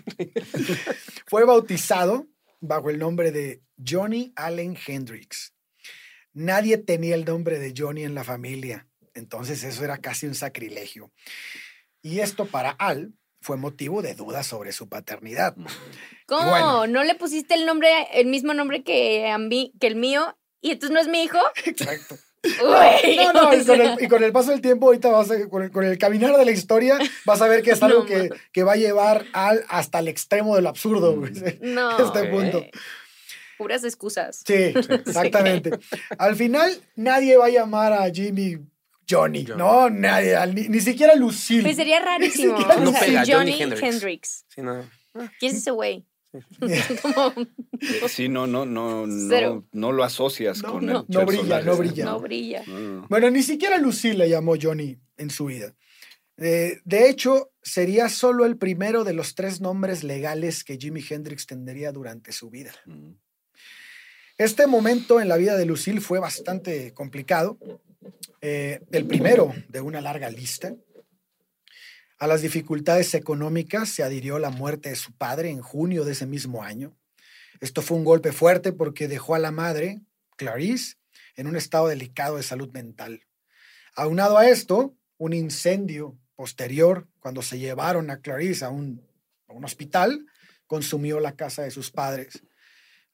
Fue 1.26 1.44
bautizado 1.44 2.26
bajo 2.60 2.90
el 2.90 2.98
nombre 2.98 3.32
de 3.32 3.62
Johnny 3.84 4.32
Allen 4.36 4.76
Hendrix. 4.86 5.54
Nadie 6.32 6.78
tenía 6.78 7.14
el 7.14 7.24
nombre 7.24 7.58
de 7.58 7.74
Johnny 7.76 8.04
en 8.04 8.14
la 8.14 8.24
familia, 8.24 8.86
entonces 9.14 9.64
eso 9.64 9.84
era 9.84 9.98
casi 9.98 10.26
un 10.26 10.34
sacrilegio. 10.34 11.10
Y 12.02 12.20
esto 12.20 12.46
para 12.46 12.70
Al 12.70 13.12
fue 13.40 13.56
motivo 13.56 14.02
de 14.02 14.14
dudas 14.14 14.46
sobre 14.46 14.72
su 14.72 14.88
paternidad. 14.88 15.56
¿Cómo? 16.26 16.50
Bueno. 16.50 16.86
¿No 16.86 17.04
le 17.04 17.14
pusiste 17.14 17.54
el 17.54 17.66
nombre, 17.66 17.90
el 18.12 18.26
mismo 18.26 18.54
nombre 18.54 18.84
que, 18.84 19.28
a 19.28 19.38
mí, 19.38 19.72
que 19.80 19.86
el 19.86 19.96
mío? 19.96 20.38
¿Y 20.60 20.72
entonces 20.72 20.94
no 20.94 21.00
es 21.00 21.08
mi 21.08 21.22
hijo? 21.22 21.38
Exacto. 21.64 22.16
No, 22.42 23.32
no, 23.32 23.54
y 23.54 23.64
con, 23.64 23.80
el, 23.80 24.02
y 24.02 24.08
con 24.08 24.24
el 24.24 24.32
paso 24.32 24.50
del 24.50 24.60
tiempo, 24.60 24.86
ahorita 24.86 25.08
vas 25.10 25.30
a, 25.30 25.48
con, 25.48 25.62
el, 25.62 25.70
con 25.70 25.84
el 25.84 25.98
caminar 25.98 26.36
de 26.36 26.44
la 26.44 26.50
historia, 26.50 26.98
vas 27.26 27.42
a 27.42 27.48
ver 27.48 27.62
que 27.62 27.72
es 27.72 27.82
algo 27.82 28.00
No, 28.00 28.06
que, 28.06 28.30
que 28.52 28.62
va 28.62 28.72
a 28.72 28.76
llevar 28.76 29.26
al, 29.32 29.64
hasta 29.68 29.98
el 29.98 30.08
extremo 30.08 30.56
del 30.56 30.66
absurdo. 30.66 31.16
güey. 31.16 31.32
No, 31.60 31.98
este 31.98 32.24
punto. 32.28 32.64
Puras 33.58 33.84
excusas. 33.84 34.42
Sí, 34.46 34.54
exactamente. 34.54 35.70
Al 36.16 36.34
final, 36.34 36.72
nadie 36.96 37.36
va 37.36 37.46
a 37.46 37.50
llamar 37.50 37.92
a 37.92 38.08
Jimmy 38.10 38.56
Johnny. 39.08 39.44
Johnny. 39.44 39.58
No, 39.58 39.90
nadie. 39.90 40.34
Ni, 40.54 40.68
ni 40.68 40.80
siquiera 40.80 41.14
Lucille. 41.14 41.62
Pues 41.62 41.76
sería 41.76 42.00
rarísimo. 42.04 42.58
no 42.58 42.92
pega, 42.92 43.22
Johnny 43.26 43.52
Johnny 43.52 43.62
Hendrix. 43.62 43.82
Hendrix. 43.82 44.44
Sí, 44.48 44.62
no. 44.62 44.88
¿Quién 45.38 45.52
es 45.52 45.58
ese 45.58 45.72
güey? 45.72 46.06
Como, 47.02 47.34
sí, 48.08 48.28
no, 48.28 48.46
no, 48.46 48.64
no, 48.66 49.06
no, 49.06 49.66
no 49.72 49.92
lo 49.92 50.04
asocias 50.04 50.62
No, 50.62 50.72
con 50.72 50.86
no. 50.86 51.00
el 51.00 51.04
No 51.08 51.26
brilla, 51.26 51.60
no 51.62 51.76
brilla. 51.76 52.04
no 52.04 52.20
brilla. 52.20 52.62
No, 52.66 52.78
no. 52.78 53.06
Bueno, 53.08 53.30
ni 53.30 53.42
siquiera 53.42 53.78
Lucille 53.78 54.16
le 54.18 54.28
llamó 54.28 54.54
Johnny 54.60 54.98
en 55.16 55.30
su 55.30 55.46
vida. 55.46 55.74
Eh, 56.36 56.80
de 56.84 57.10
hecho, 57.10 57.50
sería 57.62 58.08
solo 58.08 58.46
el 58.46 58.56
primero 58.56 59.04
de 59.04 59.12
los 59.12 59.34
tres 59.34 59.60
nombres 59.60 60.04
legales 60.04 60.64
que 60.64 60.78
Jimi 60.78 61.04
Hendrix 61.08 61.46
tendría 61.46 61.92
durante 61.92 62.32
su 62.32 62.48
vida. 62.48 62.72
Mm. 62.86 63.12
Este 64.38 64.66
momento 64.66 65.20
en 65.20 65.28
la 65.28 65.36
vida 65.36 65.56
de 65.56 65.66
Lucille 65.66 66.00
fue 66.00 66.18
bastante 66.18 66.94
complicado. 66.94 67.58
Eh, 68.40 68.80
el 68.90 69.04
primero 69.06 69.52
de 69.68 69.82
una 69.82 70.00
larga 70.00 70.30
lista. 70.30 70.74
A 72.20 72.26
las 72.26 72.42
dificultades 72.42 73.14
económicas 73.14 73.88
se 73.88 74.02
adhirió 74.02 74.38
la 74.38 74.50
muerte 74.50 74.90
de 74.90 74.96
su 74.96 75.10
padre 75.12 75.48
en 75.48 75.62
junio 75.62 76.04
de 76.04 76.12
ese 76.12 76.26
mismo 76.26 76.62
año. 76.62 76.94
Esto 77.60 77.80
fue 77.80 77.96
un 77.96 78.04
golpe 78.04 78.30
fuerte 78.30 78.74
porque 78.74 79.08
dejó 79.08 79.34
a 79.34 79.38
la 79.38 79.50
madre, 79.50 80.02
Clarice, 80.36 80.96
en 81.34 81.46
un 81.46 81.56
estado 81.56 81.88
delicado 81.88 82.36
de 82.36 82.42
salud 82.42 82.70
mental. 82.72 83.22
Aunado 83.94 84.36
a 84.36 84.46
esto, 84.46 84.94
un 85.16 85.32
incendio 85.32 86.18
posterior, 86.36 87.08
cuando 87.20 87.40
se 87.40 87.58
llevaron 87.58 88.10
a 88.10 88.20
Clarice 88.20 88.66
a 88.66 88.68
un, 88.68 89.02
a 89.48 89.54
un 89.54 89.64
hospital, 89.64 90.26
consumió 90.66 91.20
la 91.20 91.36
casa 91.36 91.62
de 91.62 91.70
sus 91.70 91.90
padres, 91.90 92.42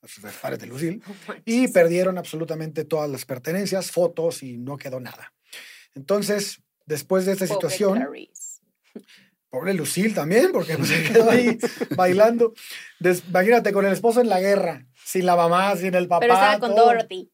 sus 0.03 0.25
padres 0.43 0.59
de 0.59 0.67
Lucille, 0.67 1.01
y 1.45 1.69
perdieron 1.69 2.19
absolutamente 2.19 2.85
todas 2.85 3.09
las 3.09 3.25
pertenencias, 3.25 3.93
fotos 3.93 4.43
y 4.43 4.57
no 4.59 4.77
quedó 4.77 4.99
nada. 4.99 5.33
Entonces, 5.95 6.61
después 6.87 7.25
de 7.25 7.35
esta 7.35 7.47
Pobre 7.47 7.55
situación, 7.55 8.01
Clarice. 8.01 8.46
Pobre 9.51 9.75
Lucille 9.75 10.15
también, 10.15 10.51
porque 10.53 10.77
pues, 10.77 10.89
se 10.91 11.03
quedó 11.05 11.31
ahí 11.31 11.59
bailando. 11.97 12.53
Des- 13.01 13.23
imagínate, 13.29 13.73
con 13.73 13.87
el 13.87 13.93
esposo 13.93 14.21
en 14.21 14.29
la 14.29 14.41
guerra, 14.41 14.87
sin 15.05 15.27
la 15.27 15.37
mamá, 15.37 15.75
sin 15.77 15.95
el 15.95 16.09
papá. 16.09 16.21
Pero 16.21 16.35
estaba 16.35 16.59
con 16.59 16.75
todo. 16.75 16.87
Dorothy. 16.87 17.31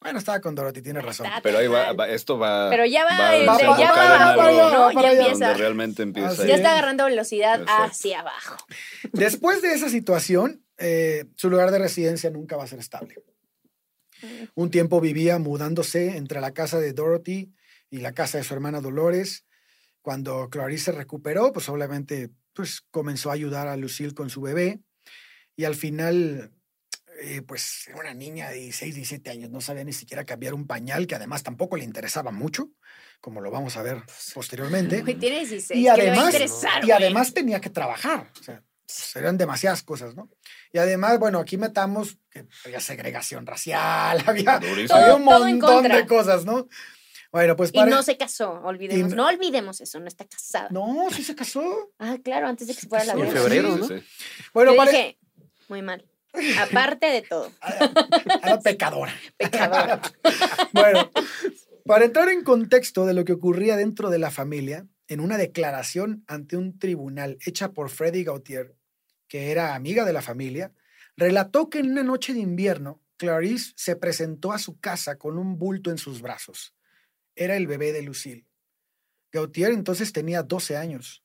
Bueno, 0.00 0.20
estaba 0.20 0.40
con 0.40 0.54
Dorothy, 0.54 0.80
tienes 0.80 1.04
razón. 1.04 1.26
Está 1.26 1.40
Pero 1.40 1.58
ahí 1.58 1.66
va, 1.66 1.90
esto 2.08 2.38
va. 2.38 2.70
Pero 2.70 2.86
ya 2.86 3.04
va, 3.04 3.10
ya 3.36 3.92
va, 3.92 4.32
algo 4.32 4.92
Ya 5.02 5.08
allá. 5.08 5.10
empieza. 5.22 5.46
Donde 5.48 5.54
realmente 5.54 6.02
empieza. 6.04 6.46
Ya 6.46 6.52
es. 6.54 6.58
está 6.60 6.70
agarrando 6.70 7.04
velocidad 7.06 7.60
Exacto. 7.62 7.82
hacia 7.82 8.20
abajo. 8.20 8.56
Después 9.12 9.60
de 9.60 9.72
esa 9.72 9.88
situación, 9.88 10.64
eh, 10.78 11.24
su 11.34 11.50
lugar 11.50 11.72
de 11.72 11.80
residencia 11.80 12.30
nunca 12.30 12.56
va 12.56 12.62
a 12.62 12.68
ser 12.68 12.78
estable. 12.78 13.16
Un 14.54 14.70
tiempo 14.70 15.00
vivía 15.00 15.38
mudándose 15.38 16.16
entre 16.16 16.40
la 16.40 16.52
casa 16.52 16.78
de 16.78 16.92
Dorothy 16.92 17.52
y 17.90 17.98
la 17.98 18.12
casa 18.12 18.38
de 18.38 18.44
su 18.44 18.54
hermana 18.54 18.80
Dolores. 18.80 19.46
Cuando 20.08 20.48
Clarice 20.48 20.86
se 20.86 20.92
recuperó, 20.92 21.52
pues 21.52 21.68
obviamente 21.68 22.30
pues, 22.54 22.80
comenzó 22.90 23.28
a 23.28 23.34
ayudar 23.34 23.68
a 23.68 23.76
Lucille 23.76 24.14
con 24.14 24.30
su 24.30 24.40
bebé. 24.40 24.80
Y 25.54 25.66
al 25.66 25.74
final, 25.74 26.50
eh, 27.20 27.42
pues 27.42 27.88
era 27.88 27.98
una 27.98 28.14
niña 28.14 28.48
de 28.48 28.56
16, 28.56 28.94
17 28.94 29.28
años, 29.28 29.50
no 29.50 29.60
sabía 29.60 29.84
ni 29.84 29.92
siquiera 29.92 30.24
cambiar 30.24 30.54
un 30.54 30.66
pañal, 30.66 31.06
que 31.06 31.14
además 31.14 31.42
tampoco 31.42 31.76
le 31.76 31.84
interesaba 31.84 32.30
mucho, 32.30 32.70
como 33.20 33.42
lo 33.42 33.50
vamos 33.50 33.76
a 33.76 33.82
ver 33.82 33.98
posteriormente. 34.32 35.02
Güey, 35.02 35.16
tiene 35.16 35.40
16. 35.40 35.78
Y 35.78 35.84
¿qué 35.84 36.02
le 36.02 36.10
va 36.16 36.22
a 36.22 36.28
además, 36.28 36.64
y 36.84 36.90
además 36.90 37.34
tenía 37.34 37.60
que 37.60 37.68
trabajar. 37.68 38.32
O 38.40 38.42
sea, 38.42 38.64
pues, 38.86 39.14
eran 39.14 39.36
demasiadas 39.36 39.82
cosas, 39.82 40.16
¿no? 40.16 40.30
Y 40.72 40.78
además, 40.78 41.18
bueno, 41.18 41.38
aquí 41.38 41.58
metamos 41.58 42.16
que 42.30 42.46
había 42.64 42.80
segregación 42.80 43.44
racial, 43.44 44.22
había, 44.26 44.54
había 44.54 45.14
un 45.16 45.24
montón 45.24 45.82
de 45.82 46.06
cosas, 46.06 46.46
¿no? 46.46 46.66
Bueno, 47.30 47.56
pues 47.56 47.70
Y 47.74 47.82
no 47.82 48.02
se 48.02 48.16
casó, 48.16 48.52
olvidemos. 48.64 49.12
Y- 49.12 49.16
No 49.16 49.26
olvidemos 49.26 49.80
eso, 49.80 50.00
no 50.00 50.06
está 50.08 50.24
casada. 50.26 50.68
No, 50.70 51.08
sí 51.10 51.22
se 51.22 51.34
casó. 51.34 51.92
Ah, 51.98 52.16
claro, 52.22 52.46
antes 52.48 52.66
de 52.68 52.74
que 52.74 52.80
se 52.80 52.88
fuera 52.88 53.04
a 53.12 53.14
la 53.16 53.24
En 53.24 53.30
febrero, 53.32 53.74
Sí, 53.74 53.80
¿no? 53.80 53.86
sí. 53.88 53.94
Bueno, 54.54 54.72
Yo 54.72 54.76
para... 54.78 54.90
dije, 54.90 55.18
muy 55.68 55.82
mal. 55.82 56.04
Aparte 56.60 57.06
de 57.06 57.22
todo, 57.22 57.50
Era 58.42 58.58
pecadora. 58.64 59.12
pecadora. 59.36 60.00
Bueno, 60.72 61.10
para 61.86 62.04
entrar 62.04 62.28
en 62.28 62.44
contexto 62.44 63.06
de 63.06 63.14
lo 63.14 63.24
que 63.24 63.32
ocurría 63.32 63.76
dentro 63.76 64.10
de 64.10 64.18
la 64.18 64.30
familia, 64.30 64.86
en 65.08 65.20
una 65.20 65.36
declaración 65.38 66.24
ante 66.28 66.56
un 66.56 66.78
tribunal 66.78 67.38
hecha 67.46 67.72
por 67.72 67.88
Freddy 67.90 68.24
Gautier, 68.24 68.74
que 69.26 69.50
era 69.50 69.74
amiga 69.74 70.04
de 70.04 70.12
la 70.12 70.22
familia, 70.22 70.72
relató 71.16 71.70
que 71.70 71.78
en 71.80 71.90
una 71.90 72.02
noche 72.02 72.32
de 72.34 72.40
invierno, 72.40 73.00
Clarice 73.16 73.72
se 73.76 73.96
presentó 73.96 74.52
a 74.52 74.58
su 74.58 74.78
casa 74.78 75.16
con 75.16 75.38
un 75.38 75.58
bulto 75.58 75.90
en 75.90 75.98
sus 75.98 76.20
brazos. 76.20 76.74
Era 77.40 77.56
el 77.56 77.68
bebé 77.68 77.92
de 77.92 78.02
Lucille. 78.02 78.48
Gautier 79.30 79.70
entonces 79.70 80.12
tenía 80.12 80.42
12 80.42 80.76
años. 80.76 81.24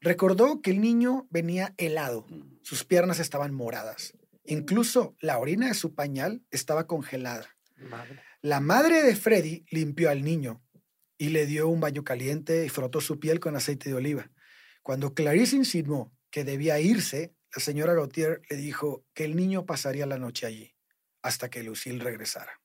Recordó 0.00 0.60
que 0.60 0.70
el 0.70 0.82
niño 0.82 1.26
venía 1.30 1.74
helado, 1.78 2.26
sus 2.62 2.84
piernas 2.84 3.20
estaban 3.20 3.54
moradas. 3.54 4.12
Incluso 4.44 5.16
la 5.18 5.38
orina 5.38 5.68
de 5.68 5.74
su 5.74 5.94
pañal 5.94 6.44
estaba 6.50 6.86
congelada. 6.86 7.56
Madre. 7.76 8.22
La 8.42 8.60
madre 8.60 9.02
de 9.02 9.16
Freddy 9.16 9.64
limpió 9.70 10.10
al 10.10 10.22
niño 10.22 10.62
y 11.16 11.30
le 11.30 11.46
dio 11.46 11.68
un 11.68 11.80
baño 11.80 12.04
caliente 12.04 12.66
y 12.66 12.68
frotó 12.68 13.00
su 13.00 13.18
piel 13.18 13.40
con 13.40 13.56
aceite 13.56 13.88
de 13.88 13.96
oliva. 13.96 14.30
Cuando 14.82 15.14
Clarice 15.14 15.56
insinuó 15.56 16.12
que 16.30 16.44
debía 16.44 16.78
irse, 16.80 17.34
la 17.54 17.62
señora 17.62 17.94
Gautier 17.94 18.42
le 18.50 18.56
dijo 18.56 19.06
que 19.14 19.24
el 19.24 19.36
niño 19.36 19.64
pasaría 19.64 20.04
la 20.04 20.18
noche 20.18 20.44
allí 20.44 20.74
hasta 21.22 21.48
que 21.48 21.62
Lucille 21.62 22.04
regresara. 22.04 22.60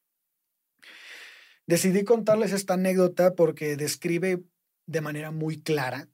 Decidí 1.72 2.04
contarles 2.04 2.52
esta 2.52 2.74
anécdota 2.74 3.34
porque 3.34 3.78
describe 3.78 4.44
de 4.88 5.00
manera 5.00 5.32
muy 5.32 5.62
clara 5.62 6.10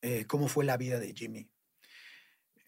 eh, 0.00 0.24
cómo 0.26 0.48
fue 0.48 0.64
la 0.64 0.76
vida 0.76 0.98
de 0.98 1.14
Jimmy. 1.14 1.48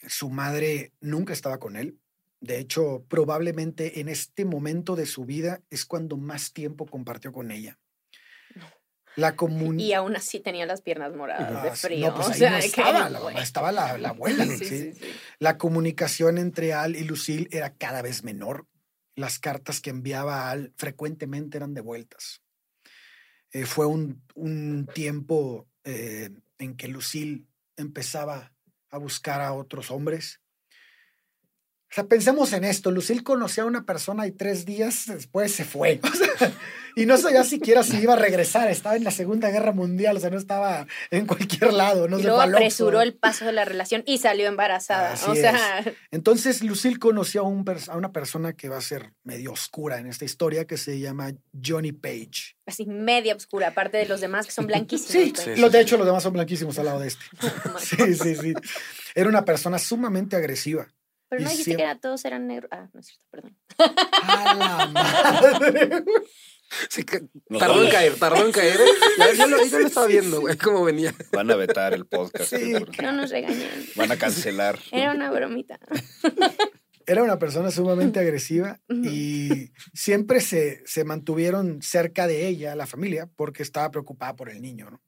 Su 0.07 0.31
madre 0.31 0.93
nunca 1.01 1.33
estaba 1.33 1.59
con 1.59 1.75
él, 1.75 1.99
de 2.39 2.61
hecho, 2.61 3.05
probablemente 3.09 3.99
en 3.99 4.09
este 4.09 4.45
momento 4.45 4.95
de 4.95 5.07
su 5.07 5.25
vida 5.25 5.63
es 5.71 5.85
cuando 5.85 6.17
más 6.17 6.53
tiempo 6.53 6.87
compartió 6.87 7.33
con 7.33 7.51
ella. 7.51 7.81
La 9.17 9.35
comun... 9.35 9.81
Y 9.81 9.93
aún 9.93 10.15
así 10.15 10.39
tenía 10.39 10.67
las 10.67 10.83
piernas 10.83 11.17
moradas 11.17 11.65
de 11.65 11.69
Ah, 11.69 11.75
frío. 11.75 12.07
No, 12.07 12.15
pues 12.15 12.29
o 12.29 12.31
ahí 12.31 12.39
sea, 12.39 12.51
no 12.53 12.59
que, 12.61 12.67
estaba, 12.67 13.11
la 13.11 13.19
mamá, 13.19 13.43
estaba 13.43 13.73
la, 13.73 13.99
la 13.99 14.11
abuela. 14.11 14.45
Sí, 14.47 14.57
¿sí? 14.57 14.67
sí, 14.67 14.93
sí. 14.93 15.15
La 15.41 15.59
comunicación 15.59 16.39
entre 16.39 16.75
Al 16.75 16.95
y 16.95 17.03
Lucille 17.03 17.49
era 17.51 17.75
cada 17.75 18.03
vez 18.03 18.23
menor. 18.23 18.69
Las 19.17 19.39
cartas 19.39 19.81
que 19.81 19.91
enviaba 19.91 20.51
Al 20.51 20.73
frecuentemente 20.77 21.57
eran 21.57 21.75
devueltas. 21.75 22.43
Eh, 23.53 23.67
fue 23.67 23.87
un, 23.87 24.23
un 24.35 24.89
tiempo 24.93 25.69
eh, 25.85 26.31
en 26.59 26.77
que 26.77 26.89
Lucille 26.89 27.47
empezaba 27.77 28.53
a 28.91 28.99
buscar 28.99 29.41
a 29.41 29.53
otros 29.53 29.91
hombres. 29.91 30.41
O 31.95 31.99
sea, 32.03 32.07
pensemos 32.09 32.53
en 32.53 32.65
esto. 32.65 32.91
Lucille 32.91 33.23
conocía 33.23 33.63
a 33.63 33.67
una 33.67 33.85
persona 33.85 34.27
y 34.27 34.33
tres 34.33 34.65
días 34.65 35.05
después 35.07 35.53
se 35.55 35.65
fue. 35.65 36.01
O 36.13 36.17
sea, 36.17 36.53
y 36.97 37.07
no 37.07 37.17
sabía 37.19 37.43
siquiera 37.45 37.83
si 37.85 37.99
iba 37.99 38.15
a 38.15 38.17
regresar. 38.17 38.69
Estaba 38.69 38.97
en 38.97 39.05
la 39.05 39.13
Segunda 39.13 39.51
Guerra 39.51 39.71
Mundial. 39.73 40.17
O 40.17 40.21
sea, 40.21 40.31
no 40.31 40.37
estaba 40.39 40.87
en 41.13 41.25
cualquier 41.27 41.73
lado. 41.73 42.09
No 42.09 42.19
y 42.19 42.23
luego 42.25 42.41
apresuró 42.41 43.01
el 43.01 43.15
paso 43.15 43.45
de 43.45 43.53
la 43.53 43.65
relación 43.65 44.03
y 44.07 44.19
salió 44.19 44.49
embarazada. 44.49 45.13
Así 45.13 45.31
o 45.31 45.35
sea, 45.37 45.85
Entonces, 46.11 46.63
Lucille 46.65 46.99
conoció 46.99 47.43
a, 47.43 47.45
un 47.49 47.65
pers- 47.65 47.89
a 47.89 47.97
una 47.97 48.11
persona 48.13 48.55
que 48.55 48.69
va 48.69 48.79
a 48.79 48.81
ser 48.81 49.13
medio 49.23 49.53
oscura 49.53 49.99
en 49.99 50.07
esta 50.09 50.25
historia, 50.25 50.67
que 50.67 50.77
se 50.77 50.99
llama 50.99 51.33
Johnny 51.65 51.93
Page. 51.93 52.57
así 52.67 52.87
media 52.87 53.37
oscura, 53.37 53.69
aparte 53.69 53.99
de 53.99 54.07
los 54.07 54.21
demás 54.21 54.47
que 54.47 54.53
son 54.53 54.67
blanquísimos. 54.67 55.39
Sí, 55.39 55.61
los, 55.61 55.71
de 55.71 55.81
hecho, 55.81 55.97
los 55.97 56.07
demás 56.07 56.25
son 56.25 56.33
blanquísimos 56.33 56.77
al 56.81 56.87
lado 56.87 56.99
de 57.01 57.07
este. 57.09 57.25
Oh 57.73 57.79
Sí, 57.79 58.15
sí, 58.15 58.35
sí. 58.35 58.53
Era 59.15 59.29
una 59.29 59.45
persona 59.45 59.79
sumamente 59.79 60.35
agresiva. 60.35 60.89
Pero 61.37 61.45
no 61.45 61.49
Y 61.49 61.51
dijiste 61.51 61.65
siempre- 61.65 61.85
que 61.85 61.91
era, 61.91 61.99
todos 62.01 62.25
eran 62.25 62.47
negros. 62.47 62.69
Ah, 62.73 62.89
no 62.93 63.01
es 63.01 63.07
cierto, 63.07 63.25
perdón. 63.31 63.57
¡A 63.79 64.55
la 64.55 64.87
madre! 64.87 66.05
Sí, 66.89 67.05
que 67.05 67.23
Nos 67.49 67.61
tardó 67.61 67.85
en 67.85 67.91
caer, 67.91 68.15
tardó 68.17 68.45
en 68.45 68.53
caer. 68.53 68.81
¿eh? 68.81 69.35
Yo 69.37 69.47
lo, 69.47 69.65
yo 69.67 69.79
lo 69.79 69.87
estaba 69.87 70.07
viendo, 70.07 70.41
güey, 70.41 70.57
cómo 70.57 70.85
venía. 70.85 71.15
Van 71.33 71.51
a 71.51 71.57
vetar 71.57 71.93
el 71.95 72.07
podcast. 72.07 72.53
No 73.03 73.13
nos 73.13 73.31
regañen. 73.31 73.69
Van 73.97 74.11
a 74.11 74.17
cancelar. 74.17 74.79
Era 74.91 75.13
una 75.13 75.31
bromita. 75.31 75.79
Era 77.07 77.23
una 77.23 77.39
persona 77.39 77.71
sumamente 77.71 78.19
agresiva 78.19 78.81
y 78.89 79.73
siempre 79.93 80.41
se, 80.41 80.83
se 80.87 81.05
mantuvieron 81.05 81.83
cerca 81.83 82.27
de 82.27 82.49
ella, 82.49 82.75
la 82.75 82.87
familia, 82.87 83.29
porque 83.37 83.63
estaba 83.63 83.91
preocupada 83.91 84.35
por 84.35 84.49
el 84.49 84.63
niño. 84.63 84.91
¿no? 84.91 85.03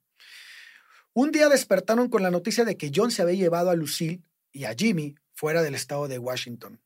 Un 1.14 1.32
día 1.32 1.48
despertaron 1.48 2.10
con 2.10 2.22
la 2.22 2.30
noticia 2.30 2.64
de 2.66 2.76
que 2.76 2.92
John 2.94 3.10
se 3.10 3.22
había 3.22 3.34
llevado 3.36 3.70
a 3.70 3.74
Lucille 3.74 4.22
y 4.52 4.64
a 4.64 4.74
Jimmy 4.74 5.14
fuera 5.36 5.62
del 5.62 5.74
estado 5.76 6.08
de 6.08 6.18
Washington. 6.18 6.82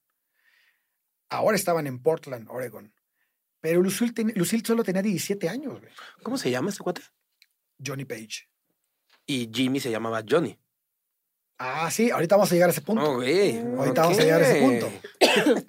Ahora 1.30 1.56
estaban 1.56 1.86
en 1.86 2.02
Portland, 2.02 2.46
Oregon. 2.50 2.92
Pero 3.60 3.80
Lucille, 3.80 4.12
ten- 4.12 4.32
Lucille 4.34 4.64
solo 4.66 4.82
tenía 4.84 5.02
17 5.02 5.48
años, 5.48 5.80
güey. 5.80 5.92
¿Cómo 6.22 6.36
se 6.36 6.50
llama 6.50 6.70
este 6.70 6.82
cuate? 6.82 7.02
Johnny 7.84 8.04
Page. 8.04 8.48
Y 9.26 9.48
Jimmy 9.52 9.80
se 9.80 9.90
llamaba 9.90 10.22
Johnny. 10.28 10.58
Ah, 11.58 11.90
sí, 11.90 12.10
ahorita 12.10 12.36
vamos 12.36 12.50
a 12.50 12.54
llegar 12.54 12.68
a 12.70 12.72
ese 12.72 12.80
punto. 12.80 13.02
Ahorita 13.02 14.02
vamos 14.02 14.18
a 14.18 14.22
llegar 14.22 14.42
a 14.42 14.48
ese 14.50 14.60
punto. 14.60 14.92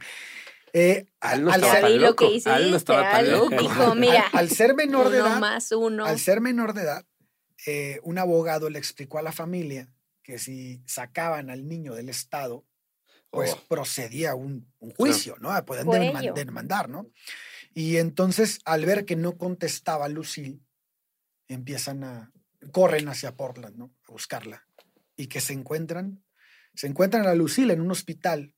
Eh, 0.73 1.07
Al 1.19 1.43
no 1.43 1.51
al, 1.51 1.59
ser, 1.61 1.91
lo 1.99 2.15
que 2.15 2.27
hiciste. 2.27 2.49
Al 2.49 2.71
no 2.71 2.77
estaba 2.77 3.01
tan 3.01 3.15
Al 3.25 3.31
loco. 3.31 3.49
dijo, 3.49 3.93
mira, 3.95 4.21
al- 4.31 4.39
al 4.39 4.49
ser 4.49 4.73
menor 4.73 5.09
de 5.09 5.17
edad, 5.17 5.37
más 5.37 5.69
uno. 5.73 6.05
Al 6.05 6.17
ser 6.17 6.39
menor 6.39 6.71
de 6.73 6.83
edad, 6.83 7.05
eh, 7.67 7.99
un 8.03 8.17
abogado 8.17 8.69
le 8.69 8.79
explicó 8.79 9.17
a 9.17 9.21
la 9.21 9.33
familia 9.33 9.93
que 10.23 10.39
si 10.39 10.81
sacaban 10.85 11.49
al 11.49 11.67
niño 11.67 11.93
del 11.93 12.07
Estado, 12.07 12.65
pues 13.31 13.53
Oh. 13.53 13.63
procedía 13.67 14.35
un, 14.35 14.71
un 14.79 14.91
juicio, 14.93 15.35
¿no? 15.39 15.49
Pueden 15.65 15.85
Cuello. 15.87 16.11
deman- 16.11 16.33
demandar, 16.33 16.89
¿no? 16.89 17.07
Y 17.73 17.97
entonces, 17.97 18.59
al 18.65 18.85
ver 18.85 19.05
que 19.05 19.15
no 19.15 19.37
contestaba 19.37 20.07
Lucille, 20.09 20.59
empiezan 21.47 22.03
a, 22.03 22.31
corren 22.71 23.07
hacia 23.07 23.35
Portland, 23.35 23.77
¿no? 23.77 23.95
A 24.07 24.11
buscarla. 24.11 24.67
Y 25.15 25.27
que 25.27 25.39
se 25.41 25.53
encuentran, 25.53 26.23
se 26.75 26.87
encuentran 26.87 27.25
a 27.27 27.33
Lucille 27.33 27.73
en 27.73 27.81
un 27.81 27.91
hospital 27.91 28.53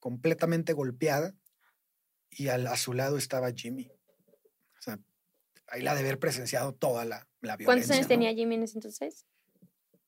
completamente 0.00 0.72
golpeada 0.72 1.34
y 2.30 2.48
al- 2.48 2.66
a 2.66 2.76
su 2.76 2.94
lado 2.94 3.18
estaba 3.18 3.52
Jimmy. 3.52 3.90
O 4.78 4.82
sea, 4.82 4.98
ahí 5.68 5.82
la 5.82 5.94
de 5.94 6.00
haber 6.00 6.18
presenciado 6.18 6.74
toda 6.74 7.04
la, 7.04 7.28
la 7.42 7.56
violencia. 7.56 7.66
¿Cuántos 7.66 7.90
años 7.90 8.04
¿no? 8.04 8.08
tenía 8.08 8.32
Jimmy 8.34 8.54
en 8.56 8.62
ese 8.64 8.78
entonces? 8.78 9.26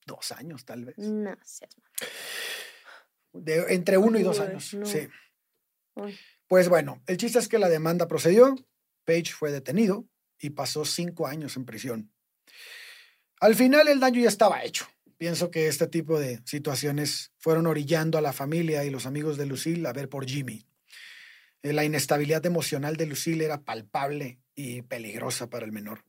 Dos 0.07 0.33
años, 0.33 0.65
tal 0.65 0.85
vez. 0.87 0.97
No 0.99 1.37
seas 1.45 1.77
De- 3.35 3.75
entre 3.75 3.99
uno 3.99 4.19
y 4.19 4.23
dos 4.23 4.41
años. 4.41 4.73
no. 4.75 4.87
Sí. 4.87 5.09
Pues 6.49 6.69
bueno, 6.69 7.03
el 7.07 7.17
chiste 7.17 7.39
es 7.39 7.49
que 7.49 7.59
la 7.59 7.69
demanda 7.69 8.09
procedió, 8.09 8.55
Page 9.05 9.33
fue 9.33 9.53
detenido 9.53 10.07
y 10.41 10.51
pasó 10.51 10.85
cinco 10.85 11.27
años 11.27 11.57
en 11.57 11.65
prisión. 11.65 12.11
Al 13.41 13.55
final 13.55 13.89
el 13.89 14.01
daño 14.01 14.21
ya 14.23 14.29
estaba 14.29 14.63
hecho. 14.65 14.87
Pienso 15.19 15.51
que 15.51 15.69
este 15.69 15.87
tipo 15.87 16.19
de 16.19 16.41
situaciones 16.45 17.33
fueron 17.39 17.67
orillando 17.67 18.19
a 18.19 18.21
la 18.23 18.33
familia 18.33 18.85
y 18.85 18.91
los 18.91 19.07
amigos 19.07 19.37
de 19.37 19.47
Lucille 19.47 19.87
a 19.87 19.93
ver 19.93 20.09
por 20.09 20.27
Jimmy. 20.27 20.67
Eh, 21.63 21.73
La 21.73 21.85
inestabilidad 21.85 22.45
emocional 22.47 22.97
de 22.97 23.07
Lucille 23.07 23.45
era 23.45 23.63
palpable 23.63 24.41
y 24.55 24.83
peligrosa 24.83 25.49
para 25.51 25.65
el 25.67 25.73
menor. 25.73 26.05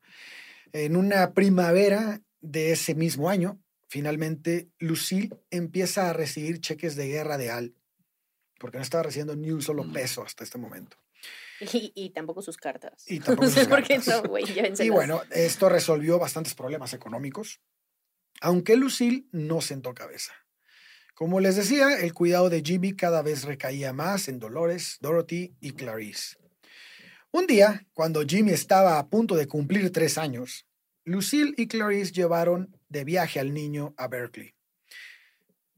En 0.73 0.95
una 0.95 1.33
primavera 1.33 2.21
de 2.41 2.71
ese 2.71 2.95
mismo 2.95 3.29
año, 3.29 3.59
finalmente 3.95 4.67
Lucille 4.77 5.29
empieza 5.51 6.09
a 6.09 6.13
recibir 6.13 6.59
cheques 6.59 6.97
de 6.97 7.07
guerra 7.07 7.37
de 7.37 7.49
Al 7.49 7.75
porque 8.59 8.75
no 8.77 8.83
estaba 8.83 9.03
recibiendo 9.03 9.37
ni 9.37 9.51
un 9.51 9.61
solo 9.61 9.85
Mm. 9.85 9.93
peso 9.93 10.21
hasta 10.21 10.43
este 10.43 10.57
momento. 10.57 10.97
Y, 11.61 11.93
y 11.95 12.09
tampoco 12.09 12.41
sus 12.41 12.57
cartas. 12.57 13.09
Y 13.09 13.21
tampoco 13.21 13.43
no 13.47 13.49
sé 13.53 13.61
sus 13.61 13.69
por 13.69 13.83
qué 13.83 13.95
cartas. 13.95 14.21
no, 14.23 14.29
güey. 14.29 14.43
Y 14.81 14.89
bueno, 14.89 15.21
esto 15.31 15.69
resolvió 15.69 16.19
bastantes 16.19 16.55
problemas 16.55 16.93
económicos, 16.93 17.61
aunque 18.41 18.75
Lucille 18.75 19.27
no 19.31 19.61
sentó 19.61 19.93
cabeza. 19.93 20.33
Como 21.13 21.39
les 21.39 21.55
decía, 21.55 21.97
el 22.01 22.13
cuidado 22.13 22.49
de 22.49 22.61
Jimmy 22.61 22.97
cada 22.97 23.21
vez 23.21 23.45
recaía 23.45 23.93
más 23.93 24.27
en 24.27 24.39
Dolores, 24.39 24.97
Dorothy 24.99 25.55
y 25.61 25.71
Clarice. 25.71 26.35
Un 27.31 27.47
día, 27.47 27.87
cuando 27.93 28.23
Jimmy 28.27 28.51
estaba 28.51 28.99
a 28.99 29.07
punto 29.07 29.35
de 29.37 29.47
cumplir 29.47 29.89
tres 29.93 30.17
años, 30.17 30.65
Lucille 31.05 31.53
y 31.55 31.67
Clarice 31.67 32.11
llevaron 32.11 32.75
de 32.89 33.03
viaje 33.03 33.39
al 33.39 33.53
niño 33.53 33.93
a 33.97 34.07
Berkeley. 34.07 34.55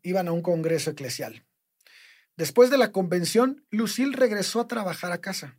Iban 0.02 0.28
a 0.28 0.32
un 0.32 0.42
congreso 0.42 0.92
eclesial. 0.92 1.46
Después 2.36 2.70
de 2.70 2.78
la 2.78 2.92
convención, 2.92 3.66
Lucille 3.72 4.16
regresó 4.16 4.60
a 4.60 4.68
trabajar 4.68 5.12
a 5.12 5.22
casa, 5.22 5.58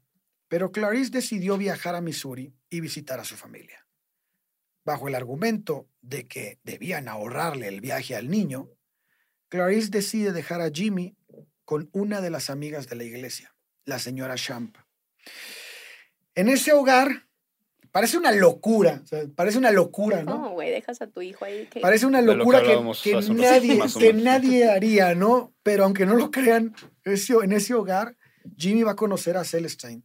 pero 0.48 0.72
Clarice 0.72 1.10
decidió 1.10 1.58
viajar 1.58 1.94
a 1.94 2.00
Missouri 2.00 2.54
y 2.70 2.80
visitar 2.80 3.20
a 3.20 3.24
su 3.24 3.36
familia. 3.36 3.86
Bajo 4.84 5.08
el 5.08 5.14
argumento 5.14 5.88
de 6.00 6.26
que 6.26 6.58
debían 6.62 7.08
ahorrarle 7.08 7.68
el 7.68 7.80
viaje 7.80 8.16
al 8.16 8.30
niño, 8.30 8.70
Clarice 9.48 9.90
decide 9.90 10.32
dejar 10.32 10.60
a 10.60 10.70
Jimmy 10.70 11.16
con 11.64 11.90
una 11.92 12.20
de 12.20 12.30
las 12.30 12.48
amigas 12.48 12.88
de 12.88 12.96
la 12.96 13.04
iglesia, 13.04 13.54
la 13.84 13.98
señora 13.98 14.36
Champ. 14.36 14.76
En 16.34 16.48
ese 16.48 16.72
hogar, 16.72 17.27
parece 17.98 18.16
una 18.16 18.30
locura, 18.32 19.00
o 19.02 19.06
sea, 19.06 19.24
parece 19.34 19.58
una 19.58 19.72
locura, 19.72 20.22
¿no? 20.22 20.32
¿Cómo, 20.32 20.50
güey? 20.52 20.70
Dejas 20.70 21.02
a 21.02 21.08
tu 21.08 21.20
hijo 21.20 21.44
ahí. 21.44 21.66
que- 21.70 21.80
Parece 21.80 22.06
una 22.06 22.20
De 22.20 22.26
lo 22.26 22.32
que 22.32 22.38
locura 22.38 22.62
que, 22.62 22.74
nadie, 23.34 23.80
que 23.98 24.12
nadie 24.12 24.70
haría, 24.70 25.14
¿no? 25.16 25.52
Pero 25.64 25.84
aunque 25.84 26.06
no 26.06 26.14
lo 26.14 26.30
crean, 26.30 26.74
ese- 27.04 27.34
en 27.42 27.52
ese 27.52 27.74
hogar, 27.74 28.16
Jimmy 28.56 28.84
va 28.84 28.92
a 28.92 28.96
conocer 28.96 29.36
a 29.36 29.42
Celestine. 29.44 30.02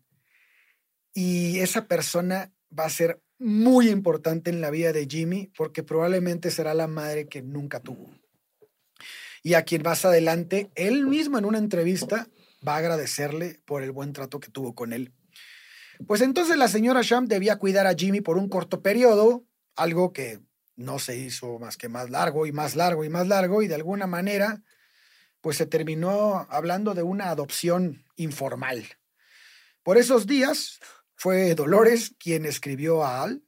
Y 1.13 1.60
esa 1.60 1.86
persona 1.88 2.51
va 2.77 2.86
a 2.86 2.89
ser 2.89 3.21
muy 3.38 3.89
importante 3.89 4.49
en 4.49 4.60
la 4.62 4.71
vida 4.71 4.91
de 4.91 5.06
Jimmy 5.08 5.51
porque 5.56 5.84
probablemente 5.84 6.49
será 6.49 6.73
la 6.73 6.88
madre 6.88 7.27
que 7.27 7.41
nunca 7.43 7.79
tuvo. 7.79 8.10
Y 9.43 9.53
a 9.53 9.63
quien 9.63 9.84
más 9.84 10.03
adelante, 10.06 10.71
él 10.75 11.06
mismo 11.06 11.38
en 11.38 11.45
una 11.45 11.60
entrevista 11.60 12.27
va 12.67 12.75
a 12.75 12.77
agradecerle 12.77 13.60
por 13.65 13.84
el 13.84 13.91
buen 13.91 14.13
trato 14.13 14.39
que 14.39 14.49
tuvo 14.49 14.73
con 14.73 14.93
él. 14.93 15.12
Pues 16.08 16.21
entonces 16.21 16.58
la 16.58 16.67
señora 16.67 17.01
Sham 17.03 17.27
debía 17.27 17.58
cuidar 17.58 17.88
a 17.88 17.95
Jimmy 17.95 18.21
por 18.21 18.38
un 18.38 18.49
corto 18.49 18.82
periodo, 18.82 19.45
algo 19.75 20.13
que 20.13 20.39
no 20.75 20.99
se 20.99 21.17
hizo 21.17 21.60
más 21.60 21.77
que 21.77 21.89
más 21.89 22.10
largo 22.10 22.45
y 22.45 22.51
más 22.51 22.75
largo 22.75 23.03
y 23.03 23.10
más 23.10 23.27
largo, 23.27 23.62
y 23.62 23.67
de 23.67 23.75
alguna 23.75 24.08
manera, 24.08 24.62
pues 25.41 25.58
se 25.58 25.65
terminó 25.65 26.47
hablando 26.49 26.93
de 26.93 27.03
una 27.03 27.29
adopción 27.29 28.06
informal. 28.15 28.86
Por 29.84 29.97
esos 29.97 30.25
días 30.27 30.79
fue 31.15 31.56
Dolores 31.56 32.15
quien 32.17 32.45
escribió 32.45 33.03
a 33.03 33.23
Al 33.23 33.43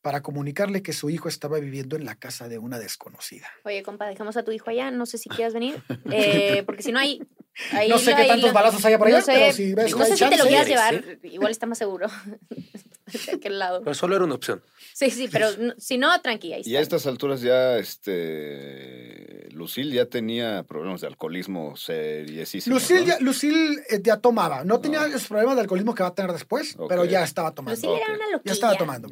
para 0.00 0.22
comunicarle 0.22 0.82
que 0.82 0.92
su 0.92 1.10
hijo 1.10 1.28
estaba 1.28 1.58
viviendo 1.58 1.96
en 1.96 2.04
la 2.04 2.14
casa 2.14 2.48
de 2.48 2.58
una 2.58 2.78
desconocida. 2.78 3.46
Oye, 3.64 3.82
compa, 3.82 4.06
dejamos 4.06 4.36
a 4.36 4.42
tu 4.42 4.52
hijo 4.52 4.70
allá. 4.70 4.90
No 4.90 5.06
sé 5.06 5.18
si 5.18 5.28
quieras 5.28 5.52
venir. 5.52 5.82
Eh, 6.12 6.62
porque 6.64 6.82
si 6.82 6.92
no 6.92 6.98
hay. 6.98 7.20
Ahí 7.72 7.88
No 7.88 7.98
sé 7.98 8.10
lo- 8.12 8.16
qué 8.16 8.24
tantos 8.24 8.48
lo- 8.48 8.54
balazos 8.54 8.84
haya 8.84 8.98
por 8.98 9.08
no 9.10 9.16
allá, 9.16 9.24
sé, 9.24 9.32
pero 9.32 9.52
si 9.52 9.74
ves 9.74 9.96
No 9.96 10.04
sé 10.04 10.16
si 10.16 10.24
te 10.28 10.36
lo 10.36 10.44
quieras 10.46 10.64
Sí, 10.66 10.70
llevar. 10.72 11.04
Igual 11.22 11.50
está 11.52 11.66
más 11.66 11.78
seguro. 11.78 12.08
de 13.26 13.32
aquel 13.32 13.58
lado. 13.58 13.80
Pero 13.82 13.94
solo 13.94 14.14
era 14.16 14.24
una 14.24 14.34
opción. 14.34 14.62
Sí, 14.94 15.10
sí, 15.10 15.28
pero 15.32 15.48
no- 15.58 15.74
si 15.78 15.98
no, 15.98 16.20
tranqui, 16.20 16.52
ahí 16.52 16.62
Y 16.64 16.76
a 16.76 16.80
estas 16.80 17.06
alturas 17.06 17.40
ya, 17.40 17.76
este, 17.78 19.48
Lucille 19.52 19.94
ya 19.94 20.06
tenía 20.06 20.62
problemas 20.62 21.00
de 21.00 21.06
alcoholismo 21.08 21.76
seriesísimos. 21.76 22.80
Lucille, 22.82 23.00
¿no? 23.00 23.06
ya, 23.06 23.18
Lucille 23.20 23.82
eh, 23.88 24.00
ya 24.02 24.16
tomaba. 24.18 24.64
No 24.64 24.80
tenía 24.80 25.02
Ah. 25.02 25.08
los 25.08 25.26
problemas 25.26 25.56
de 25.56 25.62
alcoholismo 25.62 25.94
que 25.94 26.02
va 26.02 26.10
a 26.10 26.14
tener 26.14 26.32
después, 26.32 26.76
pero 26.88 27.04
ya 27.04 27.22
estaba 27.24 27.52
tomando. 27.52 27.74
Lucille 27.80 28.02
era 28.02 28.14
una 28.14 28.26
Ya 28.26 28.32
loquilla. 28.32 28.52
estaba 28.52 28.76
tomando. 28.76 29.08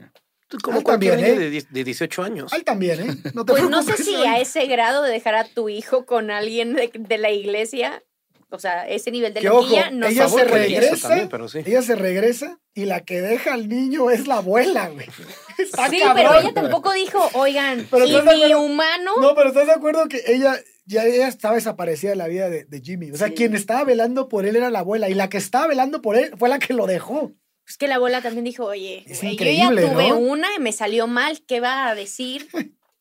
Como 0.62 0.82
también, 0.82 1.16
niño 1.16 1.26
¿eh? 1.28 1.50
de, 1.50 1.66
de 1.68 1.84
18 1.84 2.22
años. 2.22 2.52
Al 2.54 2.64
también, 2.64 3.00
¿eh? 3.10 3.30
No 3.34 3.44
te 3.44 3.52
Pues 3.52 3.68
no 3.68 3.82
sé 3.82 3.96
si 4.02 4.14
a 4.14 4.38
ese 4.40 4.64
grado 4.66 5.02
de 5.02 5.10
dejar 5.12 5.34
a 5.34 5.44
tu 5.44 5.68
hijo 5.68 6.06
con 6.06 6.30
alguien 6.30 6.72
de, 6.74 6.90
de 6.94 7.18
la 7.18 7.30
iglesia, 7.30 8.02
o 8.50 8.58
sea, 8.58 8.88
ese 8.88 9.10
nivel 9.10 9.34
de 9.34 9.42
loquilla, 9.42 9.90
no 9.90 10.06
ella 10.06 10.28
se 10.28 10.44
regresa. 10.44 11.08
también, 11.08 11.28
pero 11.28 11.48
sí. 11.48 11.58
Ella 11.64 11.82
se 11.82 11.94
regresa 11.96 12.58
y 12.74 12.84
la 12.86 13.00
que 13.00 13.20
deja 13.20 13.54
al 13.54 13.68
niño 13.68 14.10
es 14.10 14.26
la 14.26 14.36
abuela, 14.36 14.88
güey. 14.88 15.06
Está 15.58 15.88
Sí, 15.90 15.98
cabrón. 16.00 16.16
pero 16.16 16.40
ella 16.40 16.54
tampoco 16.54 16.92
dijo, 16.92 17.28
oigan, 17.34 17.86
Pero 17.90 18.04
y 18.06 18.10
¿estás 18.10 18.24
de 18.24 18.36
mi 18.36 18.42
acuerdo? 18.44 18.60
humano. 18.62 19.12
No, 19.20 19.34
pero 19.34 19.48
¿estás 19.48 19.66
de 19.66 19.72
acuerdo 19.72 20.08
que 20.08 20.22
ella 20.28 20.56
ya 20.86 21.04
ella 21.04 21.28
estaba 21.28 21.56
desaparecida 21.56 22.10
de 22.10 22.16
la 22.16 22.28
vida 22.28 22.48
de, 22.48 22.64
de 22.64 22.80
Jimmy? 22.80 23.10
O 23.10 23.16
sea, 23.16 23.28
Sí. 23.28 23.34
quien 23.34 23.54
estaba 23.54 23.84
velando 23.84 24.28
por 24.28 24.46
él 24.46 24.56
era 24.56 24.70
la 24.70 24.78
abuela 24.78 25.10
y 25.10 25.14
la 25.14 25.28
que 25.28 25.36
estaba 25.36 25.66
velando 25.66 26.00
por 26.00 26.16
él 26.16 26.32
fue 26.38 26.48
la 26.48 26.58
que 26.58 26.72
lo 26.72 26.86
dejó. 26.86 27.32
Es 27.66 27.76
que 27.76 27.86
la 27.88 27.96
abuela 27.96 28.22
también 28.22 28.44
dijo, 28.44 28.64
oye, 28.64 29.04
Es 29.06 29.20
güey, 29.20 29.36
yo 29.36 29.44
ya 29.44 29.68
tuve 29.68 30.08
¿no? 30.08 30.16
una 30.16 30.48
y 30.56 30.58
me 30.58 30.72
salió 30.72 31.06
mal, 31.06 31.42
¿qué 31.46 31.60
va 31.60 31.88
a 31.88 31.94
decir? 31.94 32.48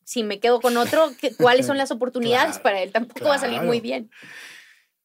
Si 0.04 0.22
me 0.24 0.40
quedo 0.40 0.60
con 0.60 0.76
otro, 0.76 1.12
¿qué- 1.18 1.34
¿cuáles 1.34 1.64
son 1.66 1.78
las 1.78 1.90
oportunidades 1.90 2.50
Claro, 2.58 2.62
para 2.62 2.82
él? 2.82 2.92
Tampoco 2.92 3.24
va 3.28 3.36
a 3.36 3.38
salir 3.38 3.62
muy 3.62 3.80
bien. 3.80 4.10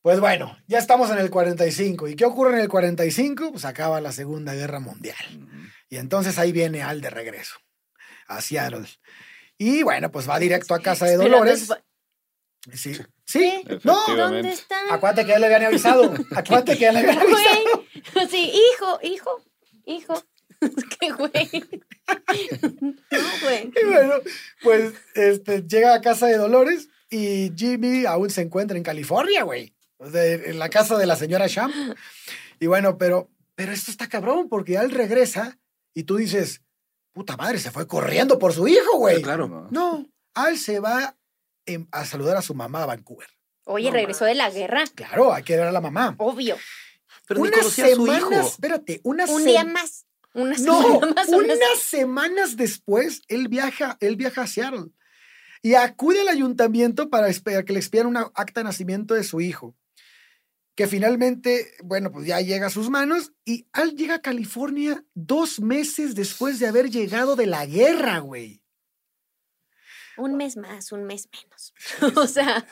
Pues 0.04 0.20
bueno, 0.20 0.58
ya 0.68 0.80
estamos 0.80 1.10
en 1.12 1.18
el 1.18 1.30
45. 1.30 2.10
¿Y 2.10 2.16
qué 2.18 2.26
ocurre 2.26 2.56
en 2.56 2.60
el 2.60 2.68
45? 2.68 3.54
Pues 3.54 3.64
acaba 3.64 4.02
la 4.02 4.12
Segunda 4.12 4.54
Guerra 4.54 4.82
Mundial. 4.82 5.16
Y 5.90 5.96
entonces 5.96 6.38
ahí 6.38 6.52
viene 6.52 6.84
Al 6.84 7.00
de 7.00 7.10
regreso 7.10 7.56
a 8.28 8.42
Seattle. 8.42 8.86
Y 9.58 9.82
bueno, 9.84 10.12
pues 10.12 10.30
va 10.30 10.40
directo 10.40 10.76
a 10.76 10.82
casa 10.82 11.06
de 11.06 11.16
Dolores. 11.16 11.70
Sí. 12.74 13.00
Sí. 13.26 13.64
No. 13.86 13.98
¿Dónde 14.08 14.50
está? 14.50 14.94
acuérdate 14.94 15.26
que 15.26 15.32
ya 15.32 15.40
le 15.40 15.46
habían 15.46 15.64
avisado. 15.64 16.14
Acuérdate 16.36 16.74
que 16.74 16.82
ya 16.82 16.92
le 16.92 17.00
habían 17.00 17.20
avisado. 17.20 17.86
Güey, 18.14 18.28
sí, 18.30 18.52
hijo, 18.52 19.00
hijo, 19.04 19.42
hijo. 19.86 20.24
¿Qué 21.00 21.12
güey? 21.12 21.50
No, 23.12 23.20
güey. 23.42 23.72
Y 23.82 23.86
bueno, 23.86 24.16
pues 24.62 24.94
este, 25.16 25.64
llega 25.64 25.94
a 25.94 26.02
casa 26.02 26.28
de 26.28 26.38
Dolores 26.38 26.90
y 27.10 27.54
Jimmy 27.56 28.06
aún 28.06 28.30
se 28.30 28.42
encuentra 28.42 28.76
en 28.76 28.84
California, 28.84 29.44
güey. 29.44 29.73
Sea, 30.12 30.24
en 30.26 30.60
la 30.60 30.70
casa 30.70 30.98
de 30.98 31.06
la 31.06 31.16
señora 31.16 31.48
Champ. 31.50 31.74
Y 32.60 32.68
bueno, 32.68 32.98
pero, 32.98 33.30
pero 33.56 33.72
esto 33.72 33.92
está 33.92 34.08
cabrón 34.08 34.48
porque 34.50 34.78
Al 34.78 34.92
regresa 34.92 35.58
y 35.94 36.04
tú 36.04 36.18
dices, 36.18 36.62
puta 37.14 37.38
madre, 37.38 37.60
se 37.60 37.72
fue 37.72 37.88
corriendo 37.88 38.40
por 38.40 38.54
su 38.54 38.68
hijo, 38.68 38.98
güey. 38.98 39.22
Claro. 39.22 39.48
No. 39.48 39.68
No, 39.72 40.08
Al 40.34 40.58
se 40.58 40.80
va 40.80 41.16
a 41.92 42.06
saludar 42.06 42.38
a 42.38 42.42
su 42.42 42.54
mamá 42.54 42.84
a 42.84 42.88
Vancouver. 42.88 43.28
Oye, 43.66 43.92
regresó 43.92 44.26
de 44.26 44.36
la 44.36 44.50
guerra. 44.50 44.84
Claro, 44.96 45.34
hay 45.34 45.44
que 45.44 45.56
ver 45.56 45.68
a 45.68 45.72
la 45.72 45.80
mamá. 45.82 46.16
Obvio. 46.18 46.58
Pero 47.28 47.42
ni 47.42 47.48
unas 47.48 47.60
conocía 47.60 47.86
a 47.86 47.90
su 47.90 48.06
semanas, 48.06 48.40
hijo. 48.40 48.48
espérate, 48.50 49.02
unas 49.04 49.30
Un 49.30 49.46
día 49.46 49.64
más. 49.64 50.06
Una 50.34 50.58
No, 50.58 51.00
más. 51.16 51.30
unas- 51.30 51.60
semanas 51.80 52.58
después, 52.58 53.22
él 53.30 53.48
viaja, 53.48 53.98
él 54.02 54.16
viaja 54.18 54.42
a 54.42 54.48
Seattle 54.48 54.88
y 55.62 55.76
acude 55.76 56.20
al 56.22 56.28
ayuntamiento 56.28 57.10
para 57.10 57.32
que 57.32 57.72
le 57.74 57.80
expieran 57.80 58.08
una 58.08 58.30
acta 58.36 58.60
de 58.60 58.66
nacimiento 58.66 59.14
de 59.14 59.24
su 59.24 59.40
hijo, 59.40 59.76
que 60.76 60.88
finalmente, 60.88 61.72
bueno, 61.84 62.12
pues 62.12 62.26
ya 62.26 62.42
llega 62.42 62.68
a 62.68 62.72
sus 62.72 62.90
manos 62.90 63.32
y 63.46 63.68
Al 63.74 63.96
llega 63.96 64.16
a 64.16 64.22
California 64.22 65.04
dos 65.14 65.60
meses 65.60 66.16
después 66.16 66.60
de 66.60 66.68
haber 66.68 66.90
llegado 66.90 67.36
de 67.36 67.46
la 67.46 67.66
guerra, 67.66 68.20
güey. 68.20 68.64
Un 70.18 70.36
mes 70.36 70.58
más, 70.58 70.92
un 70.92 71.06
mes 71.06 71.28
menos. 71.32 71.74
o 72.18 72.28
sea, 72.28 72.66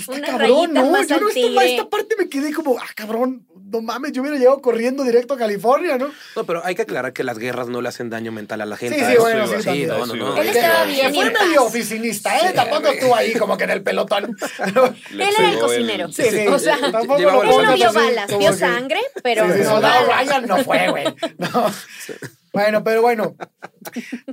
está 0.00 0.20
cabrón, 0.20 0.72
¿no? 0.72 0.90
más 0.90 1.06
Yo 1.06 1.20
no, 1.20 1.28
esta, 1.28 1.64
esta 1.64 1.88
parte 1.88 2.16
me 2.18 2.28
quedé 2.28 2.52
como, 2.52 2.78
ah, 2.78 2.86
cabrón, 2.94 3.46
no 3.70 3.82
mames, 3.82 4.12
yo 4.12 4.22
hubiera 4.22 4.38
llegado 4.38 4.60
corriendo 4.60 5.02
directo 5.02 5.34
a 5.34 5.38
California, 5.38 5.98
¿no? 5.98 6.10
No, 6.36 6.44
pero 6.44 6.64
hay 6.64 6.74
que 6.74 6.82
aclarar 6.82 7.12
que 7.12 7.24
las 7.24 7.38
guerras 7.38 7.68
no 7.68 7.82
le 7.82 7.88
hacen 7.88 8.10
daño 8.10 8.32
mental 8.32 8.60
a 8.60 8.66
la 8.66 8.76
gente. 8.76 8.98
Sí, 8.98 9.04
sí, 9.04 9.12
Eso 9.12 9.22
bueno, 9.22 9.46
sí, 9.46 9.64
también. 9.64 9.88
no, 9.88 10.06
no. 10.06 10.36
Él 10.36 10.48
estaba 10.48 10.84
bien 10.84 11.14
fue 11.14 11.30
medio 11.30 11.64
oficinista, 11.64 12.36
¿eh? 12.36 12.48
Sí, 12.48 12.54
Tampoco 12.54 12.88
estuvo 12.88 13.14
ahí 13.16 13.34
como 13.34 13.56
que 13.56 13.64
en 13.64 13.70
el 13.70 13.82
pelotón. 13.82 14.24
Él 15.10 15.20
era 15.20 15.50
el 15.50 15.58
cocinero. 15.58 16.12
Sí, 16.12 16.24
sí. 16.30 16.46
O 16.46 16.58
sea, 16.58 16.76
él 16.76 16.92
no 16.92 17.16
vio 17.16 17.92
balas, 17.92 18.38
vio 18.38 18.52
sangre, 18.52 19.00
pero 19.22 19.46
Sí, 19.46 19.52
sí, 19.58 19.64
sí. 19.64 19.68
no. 19.68 19.80
Ryan 19.80 20.46
no 20.46 20.64
fue, 20.64 20.88
güey. 20.90 21.04
No. 21.38 21.72
Bueno, 22.52 22.82
pero 22.82 23.02
bueno. 23.02 23.36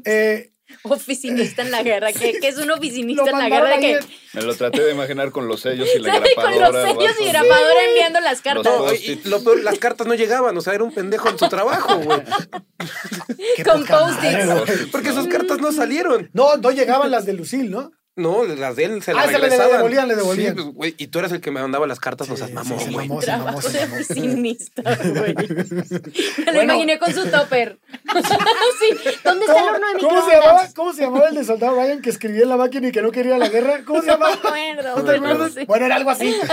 Eh, 0.05 0.51
Oficinista 0.83 1.61
en 1.61 1.71
la 1.71 1.83
guerra. 1.83 2.11
¿Qué, 2.11 2.33
qué 2.41 2.47
es 2.49 2.57
un 2.57 2.71
oficinista 2.71 3.29
en 3.29 3.37
la 3.37 3.49
guerra? 3.49 3.77
Que, 3.79 3.99
Me 4.33 4.41
lo 4.41 4.55
traté 4.55 4.81
de 4.83 4.91
imaginar 4.91 5.31
con 5.31 5.47
los 5.47 5.61
sellos 5.61 5.87
y 5.95 5.99
la 5.99 6.13
¿sabe? 6.13 6.29
Con 6.35 6.43
grapadora. 6.45 6.83
los 6.93 6.97
sellos 6.99 7.15
y 7.21 7.25
grapadora 7.27 7.83
enviando 7.89 8.19
las 8.21 8.41
cartas. 8.41 8.65
Los 8.65 8.87
No, 8.87 8.93
y 8.93 9.21
lo 9.25 9.43
peor, 9.43 9.61
las 9.63 9.79
cartas 9.79 10.07
no 10.07 10.15
llegaban, 10.15 10.57
o 10.57 10.61
sea, 10.61 10.73
era 10.73 10.83
un 10.83 10.93
pendejo 10.93 11.29
en 11.29 11.37
su 11.39 11.47
trabajo, 11.49 11.97
güey. 11.99 12.21
Con 13.63 13.85
post-its. 13.85 14.45
güey. 14.45 14.85
Porque 14.91 15.11
sus 15.13 15.27
cartas 15.27 15.59
no 15.59 15.71
salieron. 15.71 16.29
No, 16.33 16.57
no 16.57 16.71
llegaban 16.71 17.11
las 17.11 17.25
de 17.25 17.33
Lucille, 17.33 17.69
¿no? 17.69 17.91
No, 18.15 18.43
las 18.43 18.75
de 18.75 18.83
él 18.85 19.01
se 19.01 19.09
Ah, 19.09 19.15
las 19.15 19.25
se 19.25 19.31
le 19.31 19.37
regresaban. 19.39 19.77
devolvían, 19.77 20.07
le 20.07 20.15
devolvían. 20.15 20.55
Sí, 20.55 20.61
pues, 20.61 20.75
güey, 20.75 20.95
y 20.99 21.07
tú 21.07 21.17
eras 21.17 21.31
el 21.31 21.41
que 21.41 21.49
me 21.49 21.59
mandaba 21.59 21.87
las 21.87 21.99
cartas, 21.99 22.29
no 22.29 22.37
Sí, 22.37 22.43
sí, 22.45 22.51
güey. 22.53 23.07
mamó, 23.07 23.21
se 23.23 23.31
mamó, 23.31 23.59
Trabajo 23.59 23.69
de 23.69 23.83
oficinista, 23.85 24.83
güey. 24.83 25.33
Me 25.35 26.45
lo 26.45 26.53
Bueno. 26.53 26.61
imaginé 26.63 26.99
con 26.99 27.11
su 27.11 27.25
topper. 27.31 27.79
sí. 28.79 29.17
¿Dónde 29.23 29.45
está 29.45 29.61
el 29.61 29.69
horno 29.75 29.87
de 29.93 29.99
¿Cómo 29.99 30.25
se, 30.29 30.35
llamaba, 30.35 30.69
¿Cómo 30.75 30.93
se 30.93 31.01
llamaba 31.01 31.27
el 31.29 31.35
de 31.35 31.43
soldado 31.43 31.75
Ryan 31.75 32.01
que 32.01 32.09
escribía 32.09 32.43
en 32.43 32.49
la 32.49 32.57
máquina 32.57 32.87
y 32.87 32.91
que 32.91 33.01
no 33.01 33.11
quería 33.11 33.37
la 33.37 33.49
guerra? 33.49 33.83
¿Cómo 33.85 34.01
se 34.01 34.07
No 34.07 34.17
me 34.17 34.25
llamaba? 34.25 34.47
acuerdo. 34.49 34.95
¿No 34.97 35.03
te 35.03 35.15
acuerdas? 35.17 35.53
sí. 35.53 35.65
Bueno, 35.65 35.85
era 35.85 35.95
algo 35.95 36.09
así. 36.09 36.33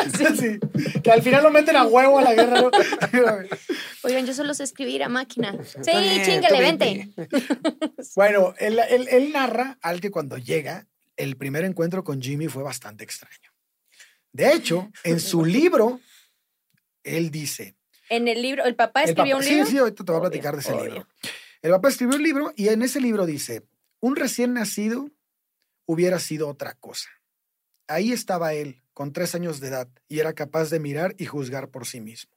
Sí. 0.40 0.58
Que 1.02 1.10
al 1.10 1.22
final 1.22 1.42
lo 1.42 1.50
meten 1.50 1.76
a 1.76 1.84
huevo 1.84 2.18
a 2.18 2.22
la 2.22 2.34
guerra. 2.34 2.60
¿no? 2.62 2.70
Oigan, 4.02 4.26
yo 4.26 4.32
solo 4.34 4.54
sé 4.54 4.64
escribir 4.64 5.02
a 5.02 5.08
máquina. 5.08 5.54
Sí, 5.82 5.92
chingale, 6.24 6.60
vente. 6.60 7.10
Bueno, 8.16 8.54
él, 8.58 8.78
él- 8.88 9.08
él 9.10 9.32
narra 9.32 9.78
al 9.82 10.00
que 10.00 10.10
cuando 10.10 10.38
llega, 10.38 10.86
el 11.16 11.36
primer 11.36 11.64
encuentro 11.64 12.02
con 12.04 12.20
Jimmy 12.22 12.48
fue 12.48 12.62
bastante 12.62 13.04
extraño. 13.04 13.50
De 14.32 14.52
hecho, 14.52 14.90
en 15.04 15.20
su 15.20 15.44
libro, 15.44 16.00
él 17.02 17.30
dice... 17.30 17.74
En 18.08 18.26
el 18.28 18.40
libro, 18.42 18.64
¿el 18.64 18.74
papá 18.74 19.02
el 19.02 19.10
escribió 19.10 19.36
papá- 19.36 19.44
un 19.46 19.50
libro? 19.50 19.66
Sí, 19.66 19.72
sí, 19.72 19.78
ahorita 19.78 20.04
te 20.04 20.12
voy 20.12 20.18
a 20.18 20.22
platicar 20.22 20.54
de 20.54 20.60
ese 20.60 20.72
obvio. 20.72 20.84
libro. 20.84 21.06
El 21.62 21.72
papá 21.72 21.88
escribió 21.88 22.16
un 22.16 22.22
libro 22.22 22.52
y 22.56 22.68
en 22.68 22.82
ese 22.82 23.00
libro 23.00 23.26
dice, 23.26 23.66
un 24.00 24.16
recién 24.16 24.54
nacido 24.54 25.10
hubiera 25.86 26.18
sido 26.18 26.48
otra 26.48 26.74
cosa. 26.74 27.08
Ahí 27.86 28.12
estaba 28.12 28.54
él, 28.54 28.82
con 28.94 29.12
tres 29.12 29.34
años 29.34 29.60
de 29.60 29.68
edad, 29.68 29.88
y 30.08 30.20
era 30.20 30.32
capaz 30.32 30.70
de 30.70 30.80
mirar 30.80 31.14
y 31.18 31.26
juzgar 31.26 31.68
por 31.70 31.86
sí 31.86 32.00
mismo. 32.00 32.32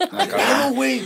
Ah, 0.00 0.24
¿Qué 0.24 0.30
cabrón. 0.30 0.36
pedo, 0.36 0.72
güey? 0.74 1.02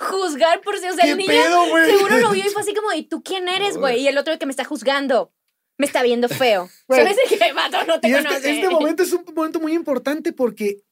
Juzgar 0.00 0.60
por 0.60 0.78
sí, 0.78 0.86
o 0.88 0.94
sea, 0.94 1.04
¿Qué 1.04 1.12
el 1.12 1.18
niño 1.18 1.30
pedo, 1.30 1.68
güey? 1.68 1.90
seguro 1.90 2.18
lo 2.18 2.30
vio 2.32 2.44
y 2.46 2.50
fue 2.50 2.62
así 2.62 2.74
como, 2.74 2.92
¿y 2.92 3.04
tú 3.04 3.22
quién 3.22 3.48
eres, 3.48 3.78
güey? 3.78 4.00
Y 4.02 4.08
el 4.08 4.18
otro 4.18 4.38
que 4.38 4.44
me 4.44 4.50
está 4.50 4.64
juzgando, 4.64 5.32
me 5.78 5.86
está 5.86 6.02
viendo 6.02 6.28
feo. 6.28 6.68
Güey. 6.88 7.00
¿Sabes 7.00 7.18
qué, 7.28 7.52
vato? 7.54 7.84
No 7.86 7.98
te 8.00 8.08
Y 8.08 8.12
este, 8.12 8.28
conoce. 8.28 8.50
este 8.54 8.68
momento 8.68 9.02
es 9.02 9.12
un 9.12 9.24
momento 9.34 9.60
muy 9.60 9.72
importante 9.72 10.32
porque 10.32 10.82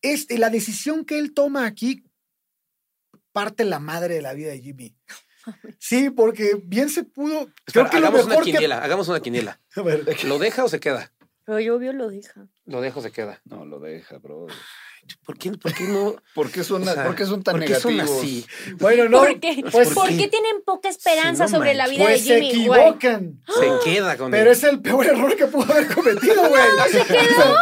este, 0.00 0.38
la 0.38 0.48
decisión 0.48 1.04
que 1.04 1.18
él 1.18 1.34
toma 1.34 1.66
aquí 1.66 2.04
parte 3.40 3.64
la 3.64 3.78
madre 3.78 4.14
de 4.14 4.22
la 4.22 4.32
vida 4.34 4.50
de 4.50 4.60
Jimmy. 4.60 4.94
Sí, 5.78 6.10
porque 6.10 6.60
bien 6.62 6.90
se 6.90 7.04
pudo. 7.04 7.48
Espera, 7.66 7.88
creo 7.88 7.90
que 7.90 8.00
lo 8.00 8.06
hagamos 8.08 8.26
una 8.26 8.36
que. 8.36 8.42
quiniela, 8.52 8.78
hagamos 8.84 9.08
una 9.08 9.20
quiniela. 9.20 9.60
A 9.76 9.82
ver, 9.82 10.04
¿Lo 10.24 10.38
deja 10.38 10.62
o 10.64 10.68
se 10.68 10.78
queda? 10.78 11.10
Pero 11.46 11.58
yo 11.60 11.76
obvio 11.76 11.94
lo 11.94 12.10
deja. 12.10 12.46
Lo 12.66 12.82
dejo 12.82 13.00
o 13.00 13.02
se 13.02 13.10
queda. 13.12 13.40
No, 13.46 13.64
lo 13.64 13.78
deja, 13.80 14.18
bro. 14.18 14.46
¿Por 15.24 15.38
qué, 15.38 15.52
por 15.52 15.72
qué 15.72 15.84
no? 15.84 16.16
¿Por 16.34 16.50
qué 16.50 16.62
son, 16.64 16.82
O 16.82 16.92
sea, 16.92 17.02
¿por 17.06 17.14
qué 17.14 17.24
son 17.24 17.42
tan 17.42 17.56
¿por 17.56 17.64
qué 17.64 17.76
son 17.76 17.96
negativos? 17.96 18.20
así? 18.22 18.46
Bueno, 18.78 19.08
no. 19.08 19.20
¿Por 19.20 19.40
qué? 19.40 19.64
Pues, 19.72 19.88
¿Por 19.94 20.08
qué? 20.08 20.16
qué 20.18 20.28
tienen 20.28 20.60
poca 20.66 20.90
esperanza 20.90 21.44
no 21.44 21.48
sobre 21.50 21.72
la 21.72 21.88
vida 21.88 22.04
pues 22.04 22.26
de 22.26 22.40
se 22.40 22.42
Jimmy, 22.42 22.66
güey? 22.66 22.80
equivocan. 22.82 23.40
Se 23.58 23.90
queda 23.90 24.18
con 24.18 24.30
Pero 24.30 24.50
él. 24.50 24.56
es 24.56 24.64
el 24.64 24.82
peor 24.82 25.06
error 25.06 25.34
que 25.34 25.46
pudo 25.46 25.72
haber 25.72 25.86
cometido, 25.94 26.46
güey. 26.46 26.62
¿Se 26.92 27.04
quedó? 27.06 27.54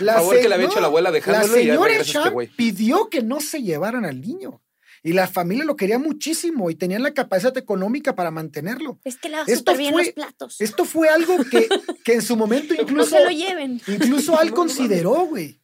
La 0.00 0.14
Favor 0.14 0.36
que 0.36 0.42
se- 0.42 0.48
le 0.50 0.54
había 0.56 0.66
hecho 0.66 0.80
la 0.80 0.88
abuela 0.88 1.10
dejándolo 1.10 1.54
La 1.54 1.60
y 1.62 1.66
ya 1.66 1.72
señora 1.74 1.94
este 1.94 2.52
pidió 2.56 3.08
que 3.08 3.22
no 3.22 3.40
se 3.40 3.62
llevaran 3.62 4.04
al 4.04 4.20
niño. 4.20 4.60
Y 5.06 5.12
la 5.12 5.28
familia 5.28 5.64
lo 5.64 5.76
quería 5.76 5.98
muchísimo 5.98 6.70
y 6.70 6.74
tenían 6.74 7.02
la 7.02 7.12
capacidad 7.14 7.56
económica 7.58 8.14
para 8.16 8.30
mantenerlo. 8.30 8.98
Es 9.04 9.16
que 9.18 9.28
lava 9.28 9.44
Esto 9.46 9.76
bien 9.76 9.92
fue- 9.92 10.04
los 10.06 10.12
platos. 10.14 10.60
Esto 10.60 10.84
fue 10.86 11.08
algo 11.10 11.36
que, 11.44 11.68
que 12.04 12.14
en 12.14 12.22
su 12.22 12.36
momento 12.36 12.74
no 12.74 12.82
incluso, 12.88 13.10
se 13.10 13.22
lo 13.22 13.30
lleven. 13.30 13.80
incluso 13.86 14.36
Al 14.38 14.46
No, 14.46 14.50
no 14.50 14.56
consideró, 14.56 15.26
güey. 15.26 15.60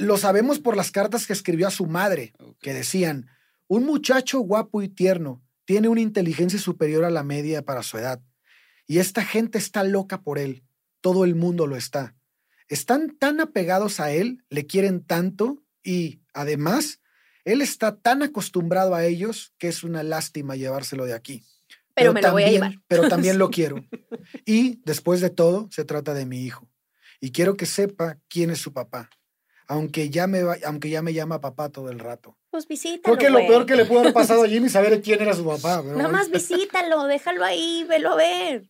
Lo 0.00 0.18
sabemos 0.18 0.58
por 0.60 0.76
las 0.76 0.90
cartas 0.90 1.26
que 1.26 1.32
escribió 1.32 1.66
a 1.66 1.70
su 1.72 1.86
madre, 1.86 2.34
que 2.60 2.74
decían, 2.74 3.28
un 3.66 3.86
muchacho 3.86 4.40
guapo 4.40 4.82
y 4.82 4.88
tierno 4.90 5.42
tiene 5.64 5.88
una 5.88 6.02
inteligencia 6.02 6.58
superior 6.58 7.04
a 7.04 7.10
la 7.10 7.22
media 7.24 7.62
para 7.64 7.82
su 7.82 7.96
edad. 7.96 8.20
Y 8.86 8.98
esta 8.98 9.24
gente 9.24 9.56
está 9.56 9.84
loca 9.84 10.20
por 10.22 10.38
él. 10.38 10.64
Todo 11.00 11.24
el 11.24 11.34
mundo 11.34 11.66
lo 11.66 11.76
está. 11.76 12.14
Están 12.68 13.16
tan 13.18 13.40
apegados 13.40 14.00
a 14.00 14.12
él, 14.12 14.44
le 14.50 14.66
quieren 14.66 15.02
tanto 15.02 15.62
y, 15.82 16.20
además, 16.34 17.00
él 17.44 17.62
está 17.62 17.96
tan 17.96 18.22
acostumbrado 18.22 18.94
a 18.94 19.04
ellos 19.04 19.52
que 19.58 19.68
es 19.68 19.82
una 19.84 20.02
lástima 20.02 20.56
llevárselo 20.56 21.06
de 21.06 21.14
aquí. 21.14 21.42
Pero 21.94 22.12
me 22.12 22.22
lo 22.22 22.32
voy 22.32 22.44
a 22.44 22.50
llevar. 22.50 22.74
Pero 22.88 23.08
también 23.08 23.38
lo 23.38 23.50
quiero. 23.50 23.84
Y 24.46 24.80
después 24.84 25.20
de 25.20 25.30
todo, 25.30 25.68
se 25.70 25.84
trata 25.84 26.14
de 26.14 26.26
mi 26.26 26.44
hijo. 26.44 26.68
Y 27.20 27.32
quiero 27.32 27.56
que 27.56 27.66
sepa 27.66 28.18
quién 28.28 28.50
es 28.50 28.58
su 28.58 28.72
papá. 28.72 29.10
Aunque 29.66 30.10
ya 30.10 30.26
me, 30.26 30.42
va- 30.42 30.56
aunque 30.64 30.88
ya 30.90 31.02
me 31.02 31.12
llama 31.12 31.40
papá 31.40 31.68
todo 31.68 31.90
el 31.90 31.98
rato. 31.98 32.36
Pues 32.50 32.66
visítalo, 32.66 33.02
Creo 33.02 33.18
que 33.18 33.30
lo 33.30 33.38
güey. 33.38 33.46
peor 33.48 33.66
que 33.66 33.76
le 33.76 33.84
pudo 33.84 34.00
haber 34.00 34.12
pasado 34.12 34.42
a 34.44 34.48
Jimmy 34.48 34.66
es 34.66 34.72
saber 34.72 35.00
quién 35.02 35.20
era 35.20 35.34
su 35.34 35.44
papá. 35.44 35.82
pero 35.82 35.96
Nada 35.96 36.08
más 36.08 36.30
visítalo, 36.30 37.04
déjalo 37.04 37.44
ahí, 37.44 37.84
velo 37.88 38.10
a 38.12 38.16
ver. 38.16 38.68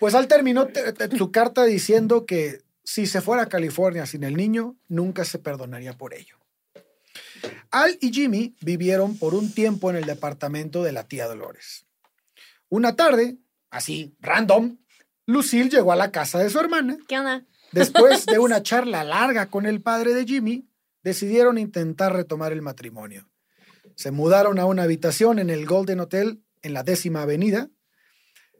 Pues 0.00 0.14
Al 0.14 0.26
terminó 0.26 0.66
te- 0.66 0.92
te- 0.92 1.16
su 1.16 1.30
carta 1.30 1.64
diciendo 1.64 2.26
que 2.26 2.62
si 2.82 3.06
se 3.06 3.20
fuera 3.20 3.44
a 3.44 3.48
California 3.48 4.06
sin 4.06 4.24
el 4.24 4.36
niño, 4.36 4.76
nunca 4.88 5.24
se 5.24 5.38
perdonaría 5.38 5.92
por 5.96 6.14
ello. 6.14 6.36
Al 7.70 7.98
y 8.00 8.12
Jimmy 8.12 8.54
vivieron 8.60 9.18
por 9.18 9.34
un 9.34 9.52
tiempo 9.52 9.90
en 9.90 9.96
el 9.96 10.04
departamento 10.04 10.82
de 10.82 10.92
la 10.92 11.08
tía 11.08 11.26
Dolores. 11.26 11.86
Una 12.68 12.96
tarde, 12.96 13.38
así, 13.70 14.14
random, 14.20 14.78
Lucille 15.26 15.70
llegó 15.70 15.92
a 15.92 15.96
la 15.96 16.10
casa 16.10 16.38
de 16.38 16.50
su 16.50 16.58
hermana. 16.58 16.98
¿Qué 17.08 17.18
onda? 17.18 17.44
Después 17.72 18.26
de 18.26 18.38
una 18.40 18.62
charla 18.62 19.04
larga 19.04 19.46
con 19.46 19.66
el 19.66 19.80
padre 19.80 20.14
de 20.14 20.24
Jimmy, 20.24 20.68
decidieron 21.02 21.58
intentar 21.58 22.12
retomar 22.12 22.52
el 22.52 22.62
matrimonio. 22.62 23.28
Se 23.94 24.10
mudaron 24.10 24.58
a 24.58 24.66
una 24.66 24.82
habitación 24.82 25.38
en 25.38 25.50
el 25.50 25.66
Golden 25.66 26.00
Hotel 26.00 26.42
en 26.62 26.72
la 26.72 26.82
décima 26.82 27.22
avenida, 27.22 27.70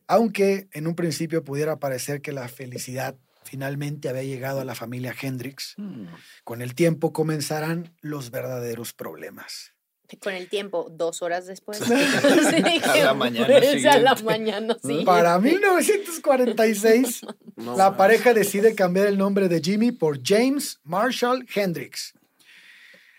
aunque 0.07 0.69
en 0.73 0.87
un 0.87 0.95
principio 0.95 1.43
pudiera 1.43 1.79
parecer 1.79 2.21
que 2.21 2.33
la 2.33 2.49
felicidad 2.49 3.17
finalmente 3.45 4.09
había 4.09 4.23
llegado 4.25 4.61
a 4.61 4.65
la 4.65 4.75
familia 4.75 5.15
Hendrix, 5.21 5.75
Mm. 5.77 6.07
con 6.45 6.63
el 6.63 6.75
tiempo 6.75 7.13
comenzarán 7.13 7.95
los 8.01 8.31
verdaderos 8.31 8.93
problemas. 8.93 9.73
Con 10.21 10.35
el 10.35 10.49
tiempo, 10.49 10.89
dos 10.91 11.23
horas 11.23 11.47
después. 11.47 11.81
A 12.85 12.97
la 12.99 13.15
mañana 13.15 13.47
Pues, 13.47 13.85
a 13.87 13.99
la 13.99 14.15
siguiente. 14.17 14.23
mañana 14.25 14.75
siguiente. 14.81 15.05
Para 15.07 15.39
1946, 15.41 17.23
No, 17.57 17.77
la 17.77 17.97
pareja 17.97 18.35
decide 18.35 18.75
cambiar 18.75 19.07
el 19.07 19.17
nombre 19.17 19.49
de 19.49 19.61
Jimmy 19.61 19.93
por 19.93 20.21
James 20.23 20.79
Marshall 20.83 21.47
Hendrix. 21.55 22.13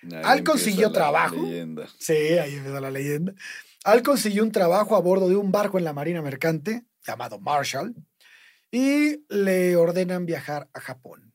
Ahí 0.04 0.22
Al 0.24 0.44
consiguió 0.44 0.92
trabajo. 0.92 1.36
leyenda. 1.38 1.88
Sí, 1.98 2.14
ahí 2.14 2.56
empieza 2.56 2.80
la 2.82 2.92
leyenda. 2.92 3.34
Al 3.84 4.04
consiguió 4.04 4.44
un 4.44 4.52
trabajo 4.52 4.96
a 4.96 5.00
bordo 5.02 5.28
de 5.30 5.36
un 5.38 5.52
barco 5.52 5.78
en 5.78 5.84
la 5.86 5.94
Marina 5.94 6.22
Mercante 6.22 6.84
llamado 7.08 7.40
Marshall 7.40 7.96
y 8.72 9.24
le 9.30 9.76
ordenan 9.76 10.26
viajar 10.26 10.70
a 10.74 10.80
Japón. 10.80 11.34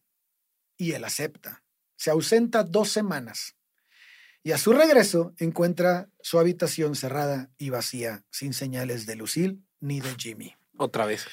Y 0.77 0.93
él 0.93 1.05
acepta. 1.05 1.62
Se 1.97 2.11
ausenta 2.11 2.62
dos 2.62 2.90
semanas 2.90 3.57
y 4.43 4.53
a 4.53 4.59
su 4.59 4.73
regreso 4.73 5.35
encuentra 5.38 6.09
su 6.23 6.38
habitación 6.38 6.95
cerrada 6.95 7.51
y 7.59 7.71
vacía, 7.71 8.25
sin 8.31 8.55
señales 8.55 9.05
de 9.05 9.16
Lucille 9.16 9.59
ni 9.81 10.01
de 10.01 10.14
Jimmy. 10.16 10.55
Otra 10.79 11.05
vez. 11.05 11.27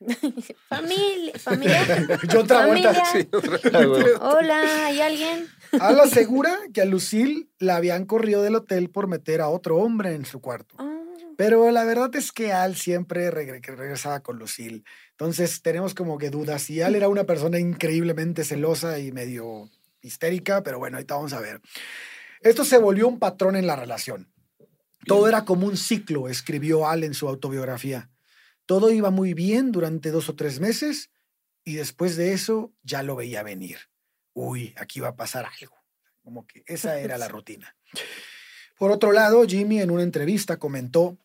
Familia, 0.68 1.38
familia. 1.38 2.06
Yo 2.32 2.40
otra 2.40 2.66
vuelta. 2.66 3.04
Sí, 3.12 3.28
otra. 3.30 3.58
Ah. 3.74 4.34
Hola, 4.34 4.86
¿hay 4.86 5.00
alguien? 5.00 5.46
Al 5.80 6.00
asegura 6.00 6.56
que 6.72 6.80
a 6.80 6.86
Lucille 6.86 7.50
la 7.58 7.76
habían 7.76 8.06
corrido 8.06 8.42
del 8.42 8.54
hotel 8.54 8.88
por 8.88 9.08
meter 9.08 9.42
a 9.42 9.50
otro 9.50 9.76
hombre 9.76 10.14
en 10.14 10.24
su 10.24 10.40
cuarto. 10.40 10.74
Ah, 10.78 10.99
Pero 11.40 11.70
la 11.70 11.86
verdad 11.86 12.14
es 12.16 12.32
que 12.32 12.52
Al 12.52 12.76
siempre 12.76 13.30
regresaba 13.30 14.20
con 14.20 14.38
Lucille. 14.38 14.84
Entonces 15.12 15.62
tenemos 15.62 15.94
como 15.94 16.18
que 16.18 16.28
dudas. 16.28 16.68
Y 16.68 16.82
Al 16.82 16.94
era 16.94 17.08
una 17.08 17.24
persona 17.24 17.58
increíblemente 17.58 18.44
celosa 18.44 18.98
y 18.98 19.10
medio 19.10 19.70
histérica, 20.02 20.62
pero 20.62 20.78
bueno, 20.78 20.98
ahorita 20.98 21.14
vamos 21.14 21.32
a 21.32 21.40
ver. 21.40 21.62
Esto 22.42 22.62
se 22.62 22.76
volvió 22.76 23.08
un 23.08 23.18
patrón 23.18 23.56
en 23.56 23.66
la 23.66 23.74
relación. 23.74 24.30
Todo 25.06 25.28
era 25.28 25.46
como 25.46 25.66
un 25.66 25.78
ciclo, 25.78 26.28
escribió 26.28 26.86
Al 26.86 27.04
en 27.04 27.14
su 27.14 27.26
autobiografía. 27.26 28.10
Todo 28.66 28.90
iba 28.90 29.08
muy 29.08 29.32
bien 29.32 29.72
durante 29.72 30.10
dos 30.10 30.28
o 30.28 30.34
tres 30.34 30.60
meses 30.60 31.10
y 31.64 31.76
después 31.76 32.16
de 32.16 32.34
eso 32.34 32.70
ya 32.82 33.02
lo 33.02 33.16
veía 33.16 33.42
venir. 33.42 33.78
Uy, 34.34 34.74
aquí 34.76 35.00
va 35.00 35.08
a 35.08 35.16
pasar 35.16 35.46
algo. 35.46 35.74
Como 36.22 36.46
que 36.46 36.64
esa 36.66 37.00
era 37.00 37.16
la 37.16 37.28
rutina. 37.28 37.74
Por 38.76 38.90
otro 38.90 39.12
lado, 39.12 39.46
Jimmy 39.46 39.80
en 39.80 39.90
una 39.90 40.02
entrevista 40.02 40.58
comentó, 40.58 41.16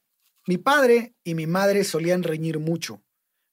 mi 0.48 0.58
padre 0.58 1.16
y 1.24 1.36
mi 1.36 1.48
madre 1.48 1.84
solían 1.84 2.24
reñir 2.24 2.60
mucho. 2.60 3.04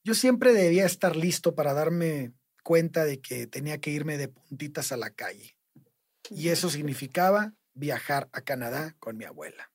Yo 0.03 0.13
siempre 0.13 0.53
debía 0.53 0.85
estar 0.85 1.15
listo 1.15 1.55
para 1.55 1.73
darme 1.73 2.33
cuenta 2.63 3.05
de 3.05 3.21
que 3.21 3.47
tenía 3.47 3.79
que 3.79 3.89
irme 3.89 4.17
de 4.17 4.27
puntitas 4.27 4.91
a 4.91 4.97
la 4.97 5.09
calle. 5.11 5.57
Y 6.29 6.49
eso 6.49 6.69
significaba 6.69 7.53
viajar 7.73 8.29
a 8.31 8.41
Canadá 8.41 8.95
con 8.99 9.17
mi 9.17 9.25
abuela. 9.25 9.71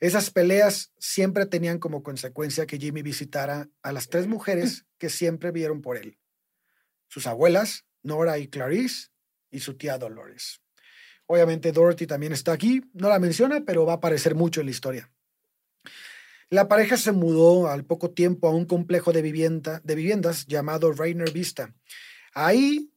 Esas 0.00 0.30
peleas 0.30 0.92
siempre 0.98 1.46
tenían 1.46 1.78
como 1.78 2.02
consecuencia 2.02 2.66
que 2.66 2.78
Jimmy 2.78 3.02
visitara 3.02 3.68
a 3.82 3.92
las 3.92 4.08
tres 4.08 4.26
mujeres 4.26 4.84
que 4.98 5.08
siempre 5.08 5.52
vieron 5.52 5.80
por 5.80 5.96
él. 5.96 6.18
Sus 7.08 7.26
abuelas, 7.26 7.86
Nora 8.02 8.38
y 8.38 8.48
Clarice, 8.48 9.08
y 9.50 9.60
su 9.60 9.76
tía 9.76 9.96
Dolores. 9.96 10.60
Obviamente 11.26 11.72
Dorothy 11.72 12.06
también 12.06 12.32
está 12.32 12.52
aquí, 12.52 12.82
no 12.92 13.08
la 13.08 13.18
menciona, 13.18 13.62
pero 13.64 13.86
va 13.86 13.94
a 13.94 13.96
aparecer 13.96 14.34
mucho 14.34 14.60
en 14.60 14.66
la 14.66 14.72
historia. 14.72 15.10
La 16.48 16.68
pareja 16.68 16.96
se 16.96 17.12
mudó 17.12 17.68
al 17.68 17.84
poco 17.84 18.10
tiempo 18.10 18.48
a 18.48 18.52
un 18.52 18.66
complejo 18.66 19.12
de, 19.12 19.22
vivienda, 19.22 19.80
de 19.82 19.94
viviendas 19.96 20.46
llamado 20.46 20.92
Rainer 20.92 21.32
Vista. 21.32 21.74
Ahí 22.32 22.90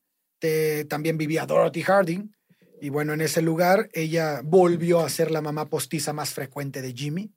también 0.87 1.17
vivía 1.17 1.45
Dorothy 1.45 1.81
Harding. 1.81 2.31
Y 2.81 2.89
bueno, 2.89 3.13
en 3.13 3.21
ese 3.21 3.41
lugar 3.41 3.89
ella 3.93 4.41
volvió 4.43 5.01
a 5.01 5.09
ser 5.09 5.31
la 5.31 5.41
mamá 5.41 5.67
postiza 5.67 6.13
más 6.13 6.33
frecuente 6.33 6.81
de 6.81 6.93
Jimmy. 6.93 7.31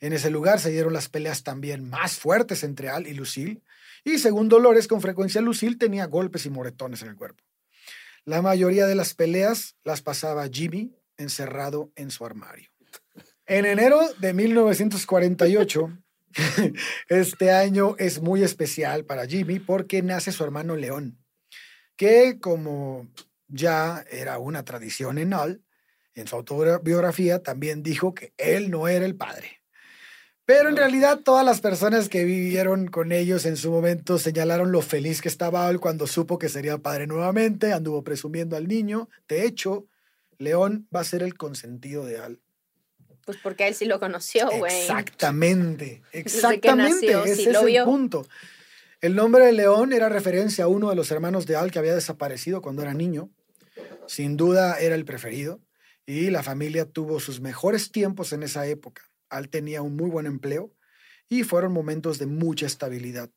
En 0.00 0.12
ese 0.12 0.30
lugar 0.30 0.60
se 0.60 0.70
dieron 0.70 0.92
las 0.92 1.08
peleas 1.08 1.42
también 1.42 1.88
más 1.88 2.18
fuertes 2.18 2.62
entre 2.62 2.88
Al 2.88 3.06
y 3.06 3.14
Lucille. 3.14 3.60
Y 4.04 4.18
según 4.18 4.48
Dolores, 4.48 4.86
con 4.86 5.00
frecuencia 5.00 5.40
Lucille 5.40 5.76
tenía 5.76 6.06
golpes 6.06 6.46
y 6.46 6.50
moretones 6.50 7.02
en 7.02 7.08
el 7.08 7.16
cuerpo. 7.16 7.42
La 8.24 8.42
mayoría 8.42 8.86
de 8.86 8.94
las 8.94 9.14
peleas 9.14 9.76
las 9.84 10.02
pasaba 10.02 10.48
Jimmy 10.48 10.94
encerrado 11.16 11.90
en 11.96 12.10
su 12.10 12.24
armario. 12.24 12.67
En 13.48 13.64
enero 13.64 14.00
de 14.18 14.34
1948, 14.34 15.98
este 17.08 17.50
año 17.50 17.96
es 17.98 18.20
muy 18.20 18.42
especial 18.42 19.06
para 19.06 19.26
Jimmy 19.26 19.58
porque 19.58 20.02
nace 20.02 20.32
su 20.32 20.44
hermano 20.44 20.76
León, 20.76 21.18
que 21.96 22.40
como 22.40 23.08
ya 23.46 24.04
era 24.10 24.38
una 24.38 24.66
tradición 24.66 25.16
en 25.16 25.32
Al, 25.32 25.62
en 26.14 26.26
su 26.26 26.36
autobiografía 26.36 27.42
también 27.42 27.82
dijo 27.82 28.12
que 28.12 28.34
él 28.36 28.70
no 28.70 28.86
era 28.86 29.06
el 29.06 29.16
padre. 29.16 29.62
Pero 30.44 30.68
en 30.68 30.76
realidad 30.76 31.20
todas 31.24 31.44
las 31.44 31.62
personas 31.62 32.10
que 32.10 32.24
vivieron 32.24 32.88
con 32.88 33.12
ellos 33.12 33.46
en 33.46 33.56
su 33.56 33.70
momento 33.70 34.18
señalaron 34.18 34.72
lo 34.72 34.82
feliz 34.82 35.22
que 35.22 35.28
estaba 35.28 35.66
Al 35.66 35.80
cuando 35.80 36.06
supo 36.06 36.38
que 36.38 36.50
sería 36.50 36.76
padre 36.76 37.06
nuevamente, 37.06 37.72
anduvo 37.72 38.04
presumiendo 38.04 38.58
al 38.58 38.68
niño. 38.68 39.08
De 39.26 39.46
hecho, 39.46 39.86
León 40.36 40.86
va 40.94 41.00
a 41.00 41.04
ser 41.04 41.22
el 41.22 41.34
consentido 41.38 42.04
de 42.04 42.18
Al. 42.18 42.40
Pues 43.28 43.36
porque 43.42 43.68
él 43.68 43.74
sí 43.74 43.84
lo 43.84 44.00
conoció, 44.00 44.48
güey. 44.50 44.72
Exactamente, 44.80 46.00
exactamente, 46.12 47.08
nació, 47.08 47.24
ese 47.26 47.36
sí 47.36 47.44
es 47.48 47.52
lo 47.52 47.60
el 47.60 47.66
vio. 47.66 47.84
punto. 47.84 48.26
El 49.02 49.14
nombre 49.16 49.44
de 49.44 49.52
León 49.52 49.92
era 49.92 50.08
referencia 50.08 50.64
a 50.64 50.68
uno 50.68 50.88
de 50.88 50.96
los 50.96 51.10
hermanos 51.10 51.44
de 51.44 51.54
Al 51.54 51.70
que 51.70 51.78
había 51.78 51.94
desaparecido 51.94 52.62
cuando 52.62 52.80
era 52.80 52.94
niño. 52.94 53.28
Sin 54.06 54.38
duda 54.38 54.80
era 54.80 54.94
el 54.94 55.04
preferido 55.04 55.60
y 56.06 56.30
la 56.30 56.42
familia 56.42 56.86
tuvo 56.86 57.20
sus 57.20 57.42
mejores 57.42 57.92
tiempos 57.92 58.32
en 58.32 58.42
esa 58.42 58.66
época. 58.66 59.02
Al 59.28 59.50
tenía 59.50 59.82
un 59.82 59.94
muy 59.94 60.08
buen 60.08 60.24
empleo 60.24 60.72
y 61.28 61.42
fueron 61.44 61.70
momentos 61.74 62.18
de 62.18 62.24
mucha 62.24 62.64
estabilidad. 62.64 63.28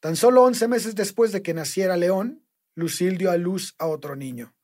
Tan 0.00 0.16
solo 0.16 0.44
11 0.44 0.66
meses 0.66 0.94
después 0.94 1.30
de 1.30 1.42
que 1.42 1.52
naciera 1.52 1.98
León, 1.98 2.42
Lucille 2.74 3.18
dio 3.18 3.30
a 3.30 3.36
luz 3.36 3.74
a 3.78 3.86
otro 3.86 4.16
niño, 4.16 4.54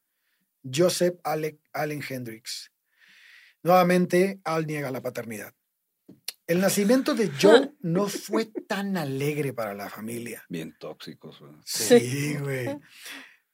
Joseph 0.64 1.16
Ale- 1.24 1.58
Allen 1.74 2.02
Hendricks. 2.08 2.71
Nuevamente, 3.62 4.40
Al 4.44 4.66
niega 4.66 4.90
la 4.90 5.02
paternidad. 5.02 5.54
El 6.46 6.60
nacimiento 6.60 7.14
de 7.14 7.30
Joe 7.40 7.72
no 7.80 8.08
fue 8.08 8.46
tan 8.46 8.96
alegre 8.96 9.52
para 9.52 9.74
la 9.74 9.88
familia. 9.88 10.44
Bien 10.48 10.74
tóxicos. 10.78 11.40
¿verdad? 11.40 11.60
Sí, 11.64 12.36
güey. 12.38 12.66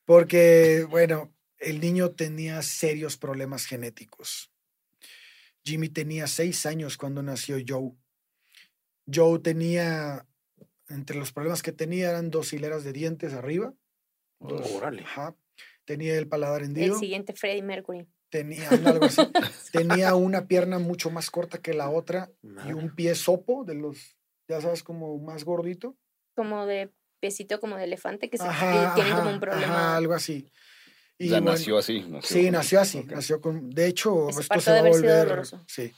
Porque, 0.04 0.86
bueno, 0.88 1.34
el 1.58 1.80
niño 1.80 2.12
tenía 2.12 2.62
serios 2.62 3.16
problemas 3.18 3.66
genéticos. 3.66 4.50
Jimmy 5.64 5.90
tenía 5.90 6.26
seis 6.26 6.64
años 6.64 6.96
cuando 6.96 7.22
nació 7.22 7.58
Joe. 7.66 7.92
Joe 9.12 9.38
tenía, 9.40 10.26
entre 10.88 11.16
los 11.18 11.32
problemas 11.32 11.62
que 11.62 11.72
tenía 11.72 12.08
eran 12.10 12.30
dos 12.30 12.52
hileras 12.54 12.84
de 12.84 12.92
dientes 12.94 13.34
arriba. 13.34 13.74
dos- 14.40 14.70
Órale. 14.72 15.02
ajá. 15.02 15.36
Tenía 15.84 16.16
el 16.18 16.28
paladar 16.28 16.60
El 16.62 16.68
hendido. 16.68 16.98
siguiente 16.98 17.34
Freddie 17.34 17.62
Mercury. 17.62 18.06
Tenía 18.30 18.68
algo 18.70 19.06
así. 19.06 19.22
Tenía 19.72 20.14
una 20.14 20.46
pierna 20.46 20.78
mucho 20.78 21.10
más 21.10 21.30
corta 21.30 21.58
que 21.58 21.72
la 21.74 21.88
otra 21.90 22.30
y 22.66 22.72
un 22.72 22.94
pie 22.94 23.14
sopo 23.14 23.64
de 23.64 23.74
los, 23.74 24.16
ya 24.48 24.60
sabes, 24.60 24.82
como 24.82 25.18
más 25.18 25.44
gordito. 25.44 25.96
Como 26.36 26.66
de 26.66 26.92
pesito 27.20 27.58
como 27.58 27.76
de 27.76 27.84
elefante 27.84 28.30
que 28.30 28.38
se 28.38 28.44
Ajá, 28.44 28.94
tiene 28.94 29.10
como 29.10 29.30
un 29.30 29.40
problema. 29.40 29.64
ajá, 29.74 29.96
algo 29.96 30.14
así. 30.14 30.50
Y 31.18 31.28
Ya 31.30 31.38
bueno, 31.40 31.52
nació 31.52 31.78
así. 31.78 32.00
nació 32.08 32.36
Sí, 32.36 32.44
con- 32.44 32.52
nació 32.52 32.80
así. 32.80 33.02
Nació 33.04 33.40
con. 33.40 33.70
De 33.70 33.86
hecho, 33.86 34.28
esto 34.28 34.60
se 34.60 34.70
va 34.70 34.78
a 34.78 34.82
volver. 34.82 35.42
Sí. 35.66 35.92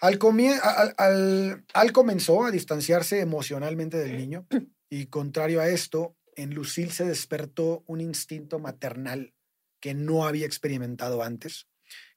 Al, 0.00 0.18
comie- 0.20 0.60
al, 0.62 0.94
al- 0.96 1.64
al 1.74 1.92
comenzó 1.92 2.44
a 2.44 2.50
distanciarse 2.52 3.18
emocionalmente 3.20 3.96
del 3.98 4.16
niño 4.16 4.46
y 4.88 5.06
contrario 5.06 5.60
a 5.60 5.68
esto, 5.68 6.14
en 6.36 6.54
Lucille 6.54 6.92
se 6.92 7.04
despertó 7.04 7.82
un 7.88 8.00
instinto 8.00 8.60
maternal 8.60 9.34
que 9.80 9.94
no 9.94 10.26
había 10.26 10.46
experimentado 10.46 11.22
antes, 11.22 11.68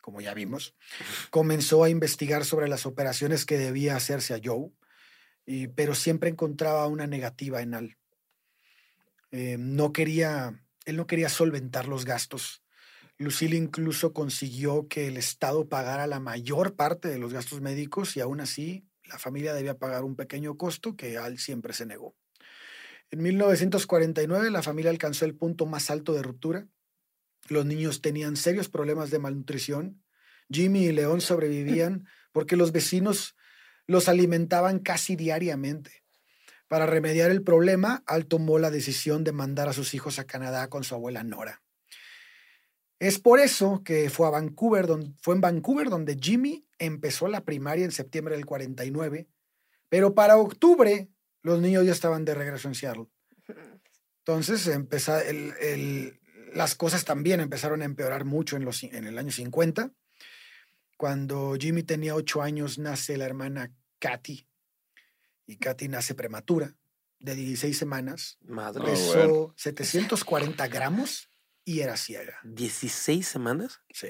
como 0.02 0.22
ya 0.22 0.34
vimos. 0.34 0.76
Comenzó 1.30 1.84
a 1.84 1.90
investigar 1.90 2.46
sobre 2.46 2.68
las 2.68 2.86
operaciones 2.86 3.46
que 3.46 3.58
debía 3.58 3.96
hacerse 3.96 4.34
a 4.34 4.42
Joe, 4.44 4.72
y- 5.46 5.68
pero 5.68 5.96
siempre 5.96 6.30
encontraba 6.30 6.88
una 6.88 7.08
negativa 7.08 7.62
en 7.62 7.74
Al. 7.74 7.98
Eh, 9.32 9.58
no 9.58 9.94
quería, 9.94 10.62
él 10.86 10.98
no 10.98 11.08
quería 11.08 11.30
solventar 11.30 11.88
los 11.88 12.06
gastos. 12.06 12.64
Lucille 13.18 13.56
incluso 13.56 14.14
consiguió 14.14 14.88
que 14.88 15.08
el 15.08 15.18
Estado 15.18 15.70
pagara 15.70 16.08
la 16.08 16.20
mayor 16.20 16.76
parte 16.76 17.08
de 17.08 17.20
los 17.20 17.34
gastos 17.34 17.62
médicos 17.62 18.18
y 18.18 18.20
aún 18.20 18.42
así 18.42 18.88
la 19.04 19.20
familia 19.20 19.54
debía 19.54 19.78
pagar 19.78 20.04
un 20.04 20.16
pequeño 20.16 20.58
costo 20.58 20.96
que 20.96 21.18
Al 21.18 21.38
siempre 21.38 21.74
se 21.74 21.86
negó. 21.86 22.16
En 23.12 23.22
1949 23.22 24.50
la 24.50 24.64
familia 24.64 24.90
alcanzó 24.90 25.26
el 25.26 25.36
punto 25.36 25.66
más 25.66 25.90
alto 25.92 26.14
de 26.14 26.24
ruptura. 26.24 26.68
Los 27.50 27.66
niños 27.66 28.02
tenían 28.02 28.36
serios 28.36 28.70
problemas 28.70 29.10
de 29.12 29.20
malnutrición. 29.20 30.04
Jimmy 30.50 30.86
y 30.86 30.92
León 30.92 31.22
sobrevivían 31.22 32.06
porque 32.32 32.56
los 32.56 32.72
vecinos 32.72 33.36
los 33.88 34.08
alimentaban 34.08 34.80
casi 34.80 35.16
diariamente. 35.16 36.04
Para 36.68 36.86
remediar 36.86 37.32
el 37.32 37.44
problema, 37.44 38.04
Al 38.06 38.26
tomó 38.28 38.58
la 38.58 38.72
decisión 38.72 39.24
de 39.26 39.34
mandar 39.34 39.68
a 39.68 39.74
sus 39.74 39.94
hijos 39.94 40.20
a 40.20 40.26
Canadá 40.26 40.70
con 40.70 40.84
su 40.86 40.96
abuela 40.96 41.24
Nora. 41.24 41.62
Es 43.00 43.20
por 43.20 43.40
eso 43.40 43.82
que 43.84 44.10
fue 44.10 44.28
a 44.28 44.30
Vancouver, 44.30 44.86
donde, 44.88 45.12
fue 45.22 45.34
en 45.36 45.42
Vancouver 45.42 45.90
donde 45.90 46.16
Jimmy 46.22 46.66
empezó 46.78 47.28
la 47.28 47.44
primaria 47.44 47.84
en 47.84 47.92
septiembre 47.92 48.36
del 48.36 48.46
49, 48.46 49.28
pero 49.90 50.14
para 50.14 50.38
octubre 50.38 51.10
los 51.42 51.60
niños 51.60 51.84
ya 51.86 51.92
estaban 51.92 52.24
de 52.24 52.36
regreso 52.36 52.68
en 52.68 52.76
Seattle. 52.76 53.08
Entonces 54.20 54.68
empeza- 54.68 55.22
el- 55.28 55.54
el- 55.60 56.21
las 56.54 56.76
cosas 56.76 57.06
también 57.06 57.40
empezaron 57.40 57.82
a 57.82 57.86
empeorar 57.86 58.26
mucho 58.26 58.56
en, 58.58 58.66
los, 58.66 58.84
en 58.84 59.06
el 59.06 59.18
año 59.18 59.32
50. 59.32 59.92
Cuando 60.98 61.56
Jimmy 61.60 61.84
tenía 61.84 62.16
ocho 62.16 62.42
años 62.42 62.78
nace 62.78 63.18
la 63.18 63.26
hermana 63.26 63.74
Katy 64.00 64.48
y 65.48 65.58
Katy 65.58 65.88
nace 65.88 66.14
prematura 66.14 66.76
de 67.20 67.36
16 67.36 67.78
semanas, 67.78 68.38
Madre. 68.42 68.84
Ah, 68.84 68.86
pesó 68.86 69.28
bueno. 69.28 69.54
740 69.58 70.68
gramos 70.68 71.30
y 71.64 71.82
era 71.82 71.98
ciega. 71.98 72.40
¿16 72.44 73.22
semanas? 73.24 73.82
Sí. 73.94 74.10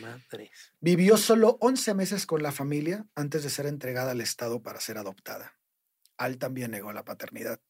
Madres. 0.00 0.72
Vivió 0.80 1.16
solo 1.16 1.56
11 1.60 1.94
meses 1.94 2.26
con 2.26 2.42
la 2.42 2.52
familia 2.52 3.06
antes 3.14 3.42
de 3.42 3.50
ser 3.50 3.66
entregada 3.66 4.10
al 4.10 4.20
Estado 4.20 4.62
para 4.62 4.80
ser 4.80 4.98
adoptada. 4.98 5.54
Al 6.16 6.38
también 6.38 6.72
negó 6.72 6.92
la 6.92 7.04
paternidad. 7.04 7.60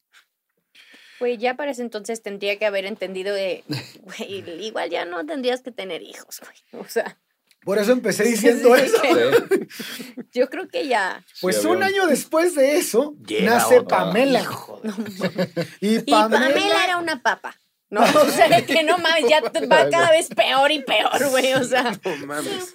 Güey, 1.21 1.37
ya 1.37 1.55
para 1.55 1.69
ese 1.71 1.83
entonces 1.83 2.21
tendría 2.23 2.57
que 2.57 2.65
haber 2.65 2.85
entendido 2.85 3.33
de, 3.33 3.63
güey, 4.01 4.43
igual 4.65 4.89
ya 4.89 5.05
no 5.05 5.23
tendrías 5.25 5.61
que 5.61 5.71
tener 5.71 6.01
hijos, 6.01 6.41
güey. 6.41 6.83
O 6.83 6.89
sea, 6.89 7.17
Por 7.63 7.77
eso 7.77 7.91
empecé 7.91 8.23
diciendo 8.33 8.75
sí, 8.75 8.81
eso. 8.81 8.97
Sí. 9.03 10.17
yo 10.33 10.49
creo 10.49 10.67
que 10.67 10.87
ya. 10.87 11.23
Pues 11.39 11.61
Sí, 11.61 11.67
un 11.67 11.83
año 11.83 12.07
después 12.07 12.55
de 12.55 12.77
eso, 12.77 13.15
Llega 13.27 13.53
nace 13.53 13.77
otra. 13.79 13.99
Pamela. 14.05 14.41
Hijo 14.41 14.81
de- 14.83 15.67
Y 15.79 15.95
Y 15.97 15.99
Pamela, 16.11 16.83
era 16.83 16.97
una 16.97 17.21
papa. 17.21 17.55
No, 17.91 18.01
o 18.03 18.25
sea, 18.29 18.47
de 18.47 18.65
que 18.65 18.83
no 18.83 18.97
mames, 18.97 19.29
ya 19.29 19.41
va 19.41 19.89
cada 19.89 20.11
vez 20.11 20.29
peor 20.29 20.71
y 20.71 20.79
peor, 20.81 21.29
güey. 21.29 21.53
O 21.53 21.63
sea, 21.65 21.91
No 22.03 22.25
mames. 22.25 22.73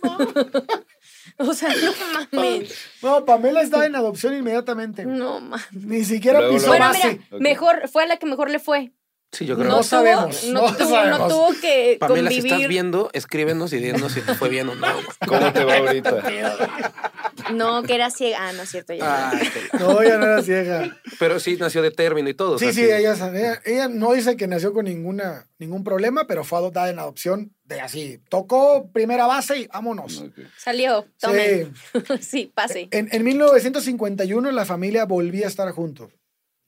o 1.38 1.52
sea, 1.54 1.68
no 1.70 1.92
mames. 2.32 2.74
No, 3.02 3.24
Pamela 3.24 3.62
estaba 3.62 3.86
en 3.86 3.94
adopción 3.96 4.34
inmediatamente. 4.36 5.04
No 5.04 5.40
mames. 5.40 5.66
Ni 5.72 6.04
siquiera 6.04 6.38
Luego, 6.40 6.54
pisó 6.54 6.66
luego. 6.68 6.84
Bueno, 6.84 6.92
base. 6.94 7.08
mira, 7.14 7.26
Ok. 7.36 7.40
mejor, 7.40 7.88
fue 7.88 8.02
a 8.04 8.06
la 8.06 8.16
que 8.16 8.26
mejor 8.26 8.50
le 8.50 8.58
fue. 8.58 8.92
Sí, 9.36 9.44
yo 9.44 9.54
No, 9.54 9.60
creo. 9.60 9.70
No 9.70 9.76
tuvo, 9.76 9.82
sabemos, 9.84 10.44
no, 10.44 10.52
no 10.62 10.76
tuvo, 10.76 10.88
sabemos. 10.88 11.18
no 11.18 11.28
tuvo 11.28 11.60
que 11.60 11.96
Pamela, 12.00 12.30
si 12.30 12.38
estás 12.38 12.66
viendo, 12.68 13.10
escríbenos 13.12 13.70
y 13.74 13.78
dinos 13.80 14.12
si 14.12 14.22
te 14.22 14.34
fue 14.34 14.48
bien 14.48 14.68
o 14.70 14.74
no. 14.74 14.86
¿Cómo 15.28 15.52
te 15.52 15.62
va 15.64 15.76
ahorita? 15.76 16.22
No, 17.52 17.82
que 17.82 17.94
era 17.94 18.10
ciega. 18.10 18.38
Ah, 18.48 18.52
no 18.54 18.62
es 18.62 18.70
cierto. 18.70 18.94
Ya. 18.94 19.30
Ay, 19.30 19.48
qué 19.52 19.60
la- 19.72 19.78
No, 19.78 20.00
ella 20.00 20.16
no 20.18 20.24
era 20.24 20.42
ciega. 20.42 20.96
Pero 21.18 21.38
sí 21.38 21.56
nació 21.58 21.82
de 21.82 21.90
término 21.90 22.28
y 22.30 22.34
todo. 22.34 22.52
o 22.54 22.58
Sí, 22.58 22.64
sea, 22.66 22.72
sí, 22.74 22.80
ella, 22.84 23.12
ella, 23.12 23.60
ella 23.64 23.88
no 23.88 24.12
dice 24.14 24.36
que 24.36 24.46
nació 24.46 24.72
con 24.72 24.86
ninguna, 24.86 25.46
ningún 25.58 25.84
problema, 25.84 26.26
pero 26.26 26.42
fue 26.44 26.58
adoptada 26.58 26.88
en 26.88 26.98
adopción 26.98 27.52
de 27.64 27.80
así. 27.82 28.20
Tocó 28.30 28.90
primera 28.90 29.26
base 29.26 29.58
y 29.60 29.66
vámonos. 29.66 30.24
Salió. 30.56 31.06
Tomen. 31.20 31.74
Sí. 31.92 32.00
Sí, 32.20 32.52
pase. 32.54 32.88
En, 32.90 33.08
en 33.12 33.22
1951 33.22 34.50
la 34.50 34.64
familia 34.64 35.04
volvía 35.04 35.44
a 35.44 35.48
estar 35.48 35.70
juntos. 35.72 36.10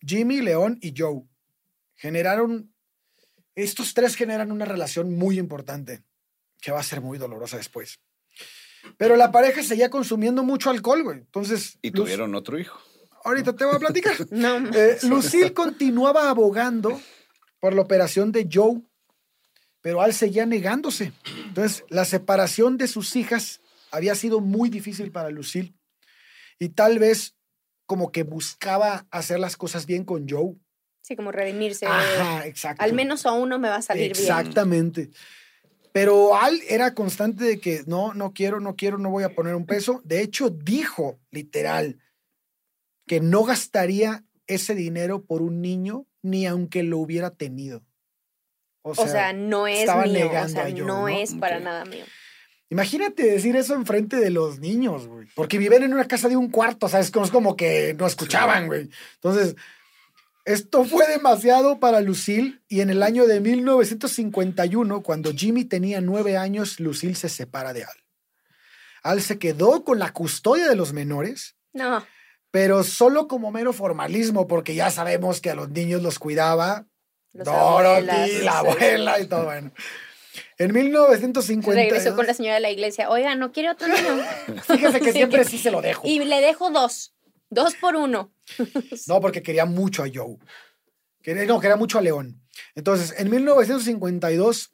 Jimmy, 0.06 0.40
León 0.42 0.78
y 0.82 0.92
Joe. 0.96 1.22
Generaron, 1.98 2.72
estos 3.54 3.92
tres 3.92 4.14
generan 4.14 4.50
una 4.52 4.64
relación 4.64 5.14
muy 5.14 5.38
importante 5.38 6.02
que 6.60 6.72
va 6.72 6.80
a 6.80 6.84
ser 6.84 7.00
muy 7.00 7.18
dolorosa 7.18 7.56
después. 7.56 8.00
Pero 8.96 9.16
la 9.16 9.32
pareja 9.32 9.62
seguía 9.62 9.90
consumiendo 9.90 10.42
mucho 10.44 10.70
alcohol, 10.70 11.02
güey. 11.02 11.18
Entonces. 11.18 11.78
Y 11.82 11.90
tuvieron 11.90 12.34
otro 12.34 12.58
hijo. 12.58 12.80
Ahorita 13.24 13.54
te 13.54 13.64
voy 13.64 13.74
a 13.74 13.78
platicar. 13.78 14.14
No, 14.30 14.58
Eh, 14.70 14.98
Lucille 15.02 15.52
continuaba 15.52 16.30
abogando 16.30 17.00
por 17.60 17.74
la 17.74 17.82
operación 17.82 18.30
de 18.30 18.48
Joe, 18.50 18.80
pero 19.80 20.00
Al 20.00 20.14
seguía 20.14 20.46
negándose. 20.46 21.12
Entonces, 21.46 21.84
la 21.88 22.04
separación 22.04 22.78
de 22.78 22.86
sus 22.86 23.16
hijas 23.16 23.60
había 23.90 24.14
sido 24.14 24.40
muy 24.40 24.70
difícil 24.70 25.10
para 25.10 25.30
Lucille 25.30 25.74
y 26.60 26.70
tal 26.70 26.98
vez 27.00 27.34
como 27.86 28.12
que 28.12 28.22
buscaba 28.22 29.06
hacer 29.10 29.40
las 29.40 29.56
cosas 29.56 29.86
bien 29.86 30.04
con 30.04 30.28
Joe. 30.28 30.54
Sí, 31.08 31.16
como 31.16 31.32
redimirse. 31.32 31.86
Ajá, 31.86 32.46
exacto. 32.46 32.82
Al 32.84 32.92
menos 32.92 33.26
a 33.26 33.32
uno 33.32 33.58
me 33.58 33.68
va 33.68 33.76
a 33.76 33.82
salir 33.82 34.12
bien. 34.12 34.22
Exactamente. 34.22 35.10
Pero 35.92 36.36
Al 36.36 36.60
era 36.68 36.94
constante 36.94 37.44
de 37.44 37.58
que 37.58 37.82
no, 37.86 38.14
no 38.14 38.32
quiero, 38.32 38.60
no 38.60 38.76
quiero, 38.76 38.98
no 38.98 39.10
voy 39.10 39.24
a 39.24 39.34
poner 39.34 39.54
un 39.54 39.66
peso. 39.66 40.02
De 40.04 40.20
hecho, 40.20 40.50
dijo 40.50 41.18
literal 41.30 41.98
que 43.06 43.20
no 43.20 43.42
gastaría 43.42 44.22
ese 44.46 44.74
dinero 44.74 45.24
por 45.24 45.42
un 45.42 45.60
niño 45.60 46.06
ni 46.22 46.46
aunque 46.46 46.82
lo 46.82 46.98
hubiera 46.98 47.30
tenido. 47.30 47.82
O 48.82 48.94
sea, 48.94 49.04
O 49.04 49.08
sea, 49.08 49.32
no 49.32 49.66
es 49.66 49.80
estaba 49.80 50.04
mío. 50.04 50.30
O 50.30 50.48
sea, 50.48 50.68
no, 50.68 50.86
¿no? 50.86 51.08
es 51.08 51.34
para 51.34 51.58
nada 51.58 51.84
mío. 51.84 52.04
imagínate 52.70 53.24
decir 53.24 53.56
eso 53.56 53.74
enfrente 53.74 54.16
de 54.16 54.30
los 54.30 54.60
niños, 54.60 55.06
güey. 55.06 55.26
Porque 55.34 55.58
viven 55.58 55.82
en 55.82 55.94
una 55.94 56.06
casa 56.06 56.28
de 56.28 56.36
un 56.36 56.50
cuarto, 56.50 56.86
o 56.86 56.88
sea, 56.88 57.00
es 57.00 57.10
como, 57.10 57.24
es 57.24 57.30
como 57.30 57.56
que 57.56 57.94
no 57.98 58.06
escuchaban, 58.06 58.66
güey. 58.66 58.88
Entonces, 59.14 59.56
esto 60.48 60.84
fue 60.84 61.06
demasiado 61.06 61.78
para 61.78 62.00
Lucille 62.00 62.60
y 62.68 62.80
en 62.80 62.90
el 62.90 63.02
año 63.02 63.26
de 63.26 63.40
1951, 63.40 65.02
cuando 65.02 65.32
Jimmy 65.32 65.64
tenía 65.64 66.00
nueve 66.00 66.36
años, 66.36 66.80
Lucille 66.80 67.14
se 67.14 67.28
separa 67.28 67.72
de 67.72 67.84
Al. 67.84 67.96
Al 69.02 69.20
se 69.22 69.38
quedó 69.38 69.84
con 69.84 69.98
la 69.98 70.12
custodia 70.12 70.68
de 70.68 70.74
los 70.76 70.92
menores, 70.92 71.56
No. 71.72 72.04
pero 72.50 72.82
solo 72.82 73.28
como 73.28 73.50
mero 73.50 73.72
formalismo, 73.72 74.46
porque 74.46 74.74
ya 74.74 74.90
sabemos 74.90 75.40
que 75.40 75.50
a 75.50 75.54
los 75.54 75.68
niños 75.70 76.02
los 76.02 76.18
cuidaba 76.18 76.86
Los 77.32 77.44
Dorothy, 77.44 78.08
abuelas, 78.08 78.42
la 78.42 78.58
abuela 78.58 79.20
y 79.20 79.26
todo, 79.26 79.44
bueno. 79.44 79.72
En 80.56 80.72
1950. 80.72 81.80
Regresó 81.80 82.16
con 82.16 82.26
la 82.26 82.34
señora 82.34 82.54
de 82.54 82.60
la 82.60 82.70
iglesia. 82.70 83.10
Oiga, 83.10 83.34
¿no 83.34 83.52
quiere 83.52 83.70
otro 83.70 83.86
niño? 83.86 84.22
Fíjese 84.66 85.00
que 85.00 85.12
siempre 85.12 85.44
sí 85.44 85.58
se 85.58 85.70
lo 85.70 85.80
dejo. 85.82 86.02
Y 86.06 86.24
le 86.24 86.40
dejo 86.40 86.70
dos. 86.70 87.14
Dos 87.50 87.74
por 87.74 87.96
uno. 87.96 88.32
No, 89.06 89.20
porque 89.20 89.42
quería 89.42 89.64
mucho 89.64 90.02
a 90.02 90.08
Joe. 90.12 90.36
Quería, 91.22 91.44
no, 91.46 91.60
quería 91.60 91.76
mucho 91.76 91.98
a 91.98 92.02
León. 92.02 92.42
Entonces, 92.74 93.14
en 93.18 93.30
1952 93.30 94.72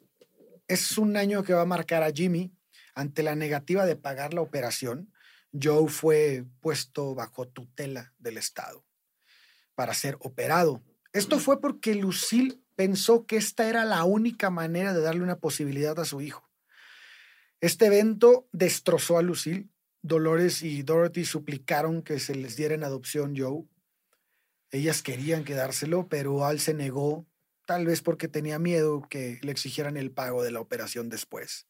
es 0.67 0.97
un 0.97 1.17
año 1.17 1.43
que 1.43 1.53
va 1.53 1.61
a 1.61 1.65
marcar 1.65 2.03
a 2.03 2.11
Jimmy 2.11 2.51
ante 2.93 3.23
la 3.23 3.35
negativa 3.35 3.85
de 3.85 3.95
pagar 3.95 4.33
la 4.33 4.41
operación. 4.41 5.11
Joe 5.51 5.87
fue 5.89 6.45
puesto 6.59 7.15
bajo 7.15 7.47
tutela 7.47 8.13
del 8.17 8.37
Estado 8.37 8.85
para 9.75 9.93
ser 9.93 10.17
operado. 10.21 10.81
Esto 11.13 11.39
fue 11.39 11.61
porque 11.61 11.95
Lucille 11.95 12.59
pensó 12.75 13.25
que 13.25 13.37
esta 13.37 13.69
era 13.69 13.85
la 13.85 14.03
única 14.03 14.49
manera 14.49 14.93
de 14.93 15.01
darle 15.01 15.23
una 15.23 15.39
posibilidad 15.39 15.97
a 15.99 16.05
su 16.05 16.21
hijo. 16.21 16.49
Este 17.61 17.85
evento 17.85 18.47
destrozó 18.51 19.17
a 19.17 19.21
Lucille. 19.21 19.69
Dolores 20.07 20.61
y 20.61 20.83
Dorothy 20.83 21.25
suplicaron 21.25 22.03
que 22.03 22.19
se 22.19 22.35
les 22.35 22.55
diera 22.55 22.75
en 22.75 22.83
adopción 22.83 23.33
Joe. 23.35 23.65
Ellas 24.69 25.01
querían 25.01 25.43
quedárselo, 25.43 26.07
pero 26.07 26.45
Al 26.45 26.59
se 26.59 26.75
negó, 26.75 27.25
tal 27.65 27.87
vez 27.87 28.01
porque 28.01 28.27
tenía 28.27 28.59
miedo 28.59 29.07
que 29.09 29.39
le 29.41 29.51
exigieran 29.51 29.97
el 29.97 30.11
pago 30.11 30.43
de 30.43 30.51
la 30.51 30.59
operación 30.59 31.09
después. 31.09 31.67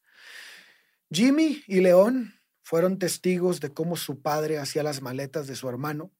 Jimmy 1.10 1.64
y 1.66 1.80
León 1.80 2.34
fueron 2.62 2.98
testigos 2.98 3.60
de 3.60 3.72
cómo 3.72 3.96
su 3.96 4.20
padre 4.20 4.58
hacía 4.58 4.82
las 4.82 5.00
maletas 5.00 5.46
de 5.46 5.56
su 5.56 5.68
hermano. 5.70 6.12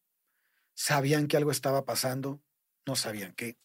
Sabían 0.74 1.26
que 1.26 1.36
algo 1.36 1.50
estaba 1.50 1.84
pasando, 1.84 2.40
no 2.86 2.96
sabían 2.96 3.34
qué. 3.34 3.58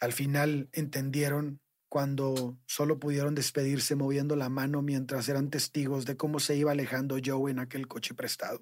Al 0.00 0.12
final 0.12 0.68
entendieron 0.72 1.60
cuando 1.88 2.58
solo 2.66 2.98
pudieron 2.98 3.34
despedirse 3.34 3.94
moviendo 3.94 4.36
la 4.36 4.48
mano 4.48 4.82
mientras 4.82 5.28
eran 5.28 5.50
testigos 5.50 6.04
de 6.04 6.16
cómo 6.16 6.40
se 6.40 6.56
iba 6.56 6.72
alejando 6.72 7.18
Joe 7.24 7.50
en 7.50 7.58
aquel 7.58 7.86
coche 7.86 8.14
prestado. 8.14 8.60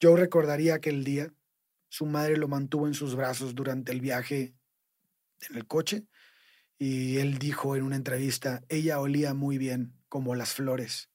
Joe 0.00 0.18
recordaría 0.18 0.74
aquel 0.74 1.04
día. 1.04 1.32
Su 1.88 2.06
madre 2.06 2.36
lo 2.36 2.48
mantuvo 2.48 2.86
en 2.86 2.94
sus 2.94 3.16
brazos 3.16 3.54
durante 3.54 3.92
el 3.92 4.00
viaje 4.00 4.54
en 5.48 5.56
el 5.56 5.66
coche 5.66 6.06
y 6.78 7.18
él 7.18 7.38
dijo 7.38 7.74
en 7.76 7.82
una 7.82 7.96
entrevista, 7.96 8.62
ella 8.68 9.00
olía 9.00 9.34
muy 9.34 9.58
bien, 9.58 9.94
como 10.08 10.34
las 10.34 10.54
flores. 10.54 11.10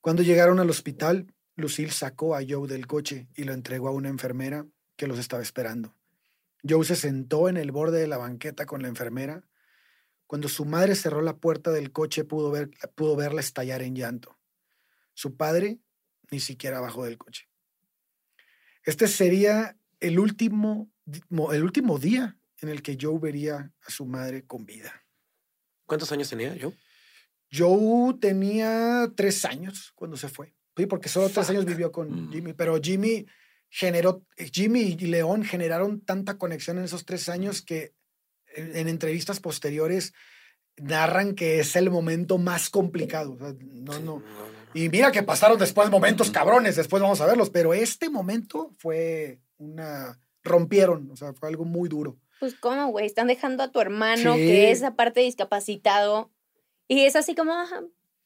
Cuando 0.00 0.22
llegaron 0.22 0.58
al 0.60 0.70
hospital, 0.70 1.34
Lucille 1.56 1.92
sacó 1.92 2.34
a 2.34 2.40
Joe 2.46 2.66
del 2.66 2.86
coche 2.86 3.28
y 3.36 3.44
lo 3.44 3.52
entregó 3.52 3.88
a 3.88 3.92
una 3.92 4.08
enfermera 4.08 4.66
que 4.96 5.06
los 5.06 5.18
estaba 5.18 5.42
esperando. 5.42 5.94
Joe 6.66 6.84
se 6.84 6.96
sentó 6.96 7.48
en 7.48 7.56
el 7.56 7.72
borde 7.72 8.00
de 8.00 8.06
la 8.06 8.16
banqueta 8.16 8.66
con 8.66 8.82
la 8.82 8.88
enfermera. 8.88 9.44
Cuando 10.26 10.48
su 10.48 10.64
madre 10.64 10.94
cerró 10.94 11.20
la 11.20 11.36
puerta 11.36 11.70
del 11.70 11.92
coche 11.92 12.24
pudo, 12.24 12.50
ver, 12.50 12.70
pudo 12.94 13.16
verla 13.16 13.40
estallar 13.40 13.82
en 13.82 13.94
llanto. 13.94 14.38
Su 15.12 15.36
padre 15.36 15.78
ni 16.30 16.40
siquiera 16.40 16.80
bajó 16.80 17.04
del 17.04 17.18
coche. 17.18 17.48
Este 18.84 19.06
sería 19.08 19.76
el 20.00 20.18
último, 20.18 20.90
el 21.52 21.62
último 21.62 21.98
día 21.98 22.38
en 22.60 22.68
el 22.68 22.82
que 22.82 22.96
Joe 23.00 23.18
vería 23.18 23.72
a 23.86 23.90
su 23.90 24.06
madre 24.06 24.46
con 24.46 24.64
vida. 24.64 25.04
¿Cuántos 25.86 26.10
años 26.12 26.28
tenía 26.30 26.54
yo? 26.56 26.72
Joe 27.52 28.14
tenía 28.20 29.12
tres 29.14 29.44
años 29.44 29.92
cuando 29.94 30.16
se 30.16 30.28
fue. 30.28 30.54
Sí, 30.76 30.86
porque 30.86 31.08
solo 31.08 31.28
tres 31.28 31.48
años 31.50 31.64
vivió 31.64 31.92
con 31.92 32.10
Mm. 32.28 32.32
Jimmy, 32.32 32.52
pero 32.52 32.80
Jimmy 32.82 33.26
generó, 33.76 34.24
Jimmy 34.52 34.96
y 34.98 35.06
León 35.06 35.42
generaron 35.42 36.00
tanta 36.00 36.38
conexión 36.38 36.78
en 36.78 36.84
esos 36.84 37.04
tres 37.04 37.28
años 37.28 37.60
que 37.60 37.92
en, 38.54 38.76
en 38.76 38.88
entrevistas 38.88 39.40
posteriores 39.40 40.12
narran 40.76 41.34
que 41.34 41.58
es 41.58 41.74
el 41.74 41.90
momento 41.90 42.38
más 42.38 42.70
complicado. 42.70 43.32
O 43.32 43.38
sea, 43.38 43.54
no, 43.58 43.98
no. 43.98 44.22
Y 44.74 44.88
mira 44.90 45.10
que 45.10 45.24
pasaron 45.24 45.58
después 45.58 45.90
momentos 45.90 46.30
cabrones, 46.30 46.76
después 46.76 47.02
vamos 47.02 47.20
a 47.20 47.26
verlos, 47.26 47.50
pero 47.50 47.74
este 47.74 48.10
momento 48.10 48.72
fue 48.78 49.40
una... 49.58 50.20
rompieron, 50.44 51.10
o 51.10 51.16
sea, 51.16 51.32
fue 51.32 51.48
algo 51.48 51.64
muy 51.64 51.88
duro. 51.88 52.16
Pues, 52.38 52.54
¿cómo, 52.54 52.88
güey? 52.88 53.06
Están 53.06 53.26
dejando 53.26 53.64
a 53.64 53.72
tu 53.72 53.80
hermano, 53.80 54.34
Sí. 54.34 54.40
que 54.40 54.70
es 54.70 54.82
aparte 54.84 55.20
discapacitado. 55.20 56.30
Y 56.86 57.06
es 57.06 57.16
así 57.16 57.34
como, 57.34 57.54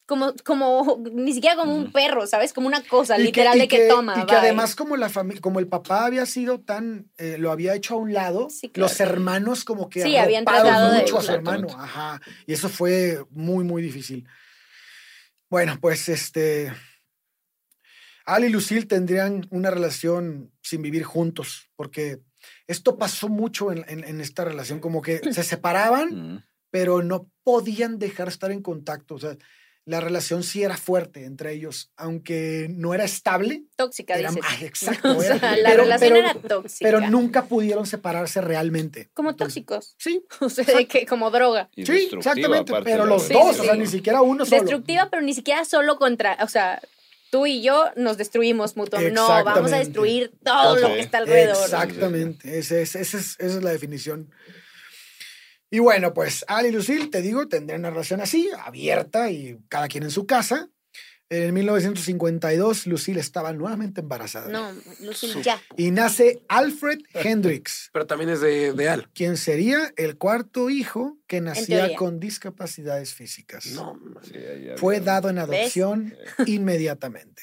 como, 0.08 0.32
como, 0.42 1.02
ni 1.12 1.34
siquiera 1.34 1.54
como 1.54 1.76
un 1.76 1.92
perro, 1.92 2.26
¿sabes? 2.26 2.54
Como 2.54 2.66
una 2.66 2.82
cosa 2.82 3.18
Y 3.18 3.24
literal 3.24 3.58
de 3.58 3.68
que, 3.68 3.88
toma. 3.88 4.22
Y 4.22 4.26
que 4.26 4.34
además 4.34 4.74
como 4.74 4.96
la 4.96 5.10
familia, 5.10 5.42
como 5.42 5.58
el 5.58 5.68
papá 5.68 6.06
había 6.06 6.24
sido 6.24 6.60
tan, 6.60 7.10
eh, 7.18 7.36
lo 7.38 7.52
había 7.52 7.74
hecho 7.74 7.92
a 7.94 7.98
un 7.98 8.14
lado, 8.14 8.48
Sí, 8.48 8.70
claro. 8.70 8.88
los 8.88 8.98
hermanos 9.00 9.64
como 9.64 9.90
que 9.90 10.02
Sí, 10.02 10.16
habían 10.16 10.46
tratado 10.46 10.92
de- 10.92 11.00
mucho 11.02 11.18
a 11.18 11.22
su 11.22 11.32
hermano, 11.32 11.68
ajá, 11.78 12.22
y 12.46 12.54
eso 12.54 12.70
fue 12.70 13.22
muy, 13.30 13.64
muy 13.64 13.82
difícil. 13.82 14.26
Bueno, 15.50 15.76
pues 15.78 16.08
este, 16.08 16.72
Al 18.24 18.44
y 18.44 18.48
Lucille 18.48 18.86
tendrían 18.86 19.46
una 19.50 19.70
relación 19.70 20.50
sin 20.62 20.80
vivir 20.82 21.04
juntos, 21.04 21.68
porque 21.76 22.20
esto 22.66 22.96
pasó 22.96 23.28
mucho 23.28 23.72
en, 23.72 23.84
en- 23.88 24.04
en 24.04 24.20
esta 24.22 24.44
relación, 24.44 24.80
como 24.80 25.02
que 25.02 25.20
se 25.32 25.42
separaban, 25.42 26.46
pero 26.70 27.02
no 27.02 27.30
podían 27.44 27.98
dejar 27.98 28.28
estar 28.28 28.50
en 28.52 28.62
contacto, 28.62 29.14
o 29.14 29.18
sea, 29.18 29.36
la 29.88 30.00
relación 30.00 30.42
sí 30.42 30.62
era 30.62 30.76
fuerte 30.76 31.24
entre 31.24 31.52
ellos, 31.54 31.90
aunque 31.96 32.68
no 32.70 32.92
era 32.92 33.04
estable, 33.04 33.64
Tóxica, 33.74 34.14
era- 34.16 34.28
dices. 34.30 34.44
ay, 34.46 34.64
exacto, 34.66 35.16
O 35.16 35.20
sea, 35.22 35.34
la 35.56 35.70
pero- 35.70 35.82
relación 35.84 36.12
pero- 36.12 36.28
era 36.30 36.34
tóxica. 36.34 36.84
pero 36.90 37.00
nunca 37.10 37.44
pudieron 37.46 37.86
separarse 37.86 38.40
realmente. 38.42 39.08
Como 39.14 39.30
Entonces, 39.30 39.64
tóxicos. 39.64 39.94
Sí, 39.98 40.24
O 40.40 40.48
sea, 40.50 40.64
de 40.64 40.86
que 40.86 41.06
como 41.06 41.30
droga. 41.30 41.70
Y 41.74 41.86
sí, 41.86 42.10
exactamente, 42.12 42.72
pero 42.84 43.06
los 43.06 43.22
Sí, 43.24 43.32
dos, 43.32 43.54
sí, 43.56 43.60
o 43.62 43.64
sea, 43.64 43.72
sí. 43.74 43.80
ni 43.80 43.86
siquiera 43.86 44.20
uno 44.22 44.44
solo. 44.44 44.60
Destructiva, 44.60 45.08
pero 45.10 45.22
ni 45.22 45.32
siquiera 45.34 45.64
solo 45.64 45.96
contra, 45.96 46.36
o 46.42 46.48
sea, 46.48 46.80
tú 47.30 47.46
y 47.46 47.62
yo 47.62 47.86
nos 47.96 48.16
destruimos 48.18 48.76
mutuamente. 48.76 49.14
No, 49.14 49.26
vamos 49.44 49.72
a 49.72 49.78
destruir 49.78 50.32
todo 50.44 50.76
lo 50.76 50.88
que 50.88 51.00
está 51.00 51.18
alrededor. 51.18 51.56
Exactamente, 51.64 52.58
ese 52.58 52.82
es- 52.82 52.94
es- 52.94 53.14
esa 53.14 53.36
es 53.38 53.62
la 53.62 53.70
definición. 53.70 54.30
Y 55.70 55.80
bueno, 55.80 56.14
pues 56.14 56.44
Al 56.48 56.66
y 56.66 56.70
Lucille, 56.70 57.08
te 57.08 57.20
digo, 57.22 57.48
tendrían 57.48 57.80
una 57.80 57.90
relación 57.90 58.20
así, 58.20 58.48
abierta 58.64 59.30
y 59.30 59.58
cada 59.68 59.88
quien 59.88 60.04
en 60.04 60.10
su 60.10 60.26
casa. 60.26 60.70
En 61.30 61.52
1952, 61.52 62.86
Lucille 62.86 63.20
estaba 63.20 63.52
nuevamente 63.52 64.00
embarazada. 64.00 64.48
No, 64.48 64.72
Lucille, 65.00 65.42
ya. 65.42 65.60
Y 65.76 65.90
nace 65.90 66.42
Alfred 66.48 67.00
Hendricks, 67.12 67.90
Pero 67.92 68.06
también 68.06 68.30
es 68.30 68.40
de, 68.40 68.72
de 68.72 68.88
Al. 68.88 69.10
quien 69.10 69.36
sería 69.36 69.92
el 69.98 70.16
cuarto 70.16 70.70
hijo 70.70 71.18
que 71.26 71.42
nacía 71.42 71.94
con 71.96 72.18
discapacidades 72.18 73.12
físicas. 73.12 73.66
No, 73.72 74.00
Fue 74.76 75.00
dado 75.00 75.28
en 75.28 75.38
adopción 75.38 76.16
inmediatamente. 76.46 77.42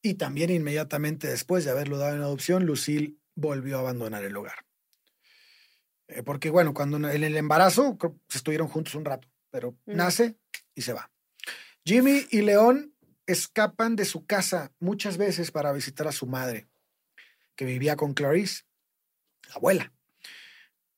Y 0.00 0.14
también 0.14 0.48
inmediatamente 0.48 1.28
después 1.28 1.66
de 1.66 1.72
haberlo 1.72 1.98
dado 1.98 2.14
en 2.14 2.22
adopción, 2.22 2.64
Lucille 2.64 3.16
volvió 3.34 3.76
a 3.76 3.80
abandonar 3.80 4.24
el 4.24 4.34
hogar. 4.34 4.64
Eh, 6.08 6.22
porque 6.22 6.50
bueno, 6.50 6.74
cuando 6.74 6.96
en 7.08 7.24
el 7.24 7.36
embarazo 7.36 7.96
se 8.28 8.38
estuvieron 8.38 8.68
juntos 8.68 8.94
un 8.94 9.04
rato, 9.04 9.28
pero 9.50 9.72
Mm. 9.86 9.96
nace 9.96 10.38
y 10.74 10.82
se 10.82 10.92
va. 10.92 11.10
Jimmy 11.84 12.26
y 12.30 12.42
León 12.42 12.94
escapan 13.26 13.96
de 13.96 14.04
su 14.04 14.26
casa 14.26 14.72
muchas 14.80 15.16
veces 15.16 15.50
para 15.50 15.72
visitar 15.72 16.06
a 16.06 16.12
su 16.12 16.26
madre, 16.26 16.68
que 17.56 17.64
vivía 17.64 17.96
con 17.96 18.12
Clarice, 18.14 18.64
la 19.48 19.54
abuela. 19.56 19.92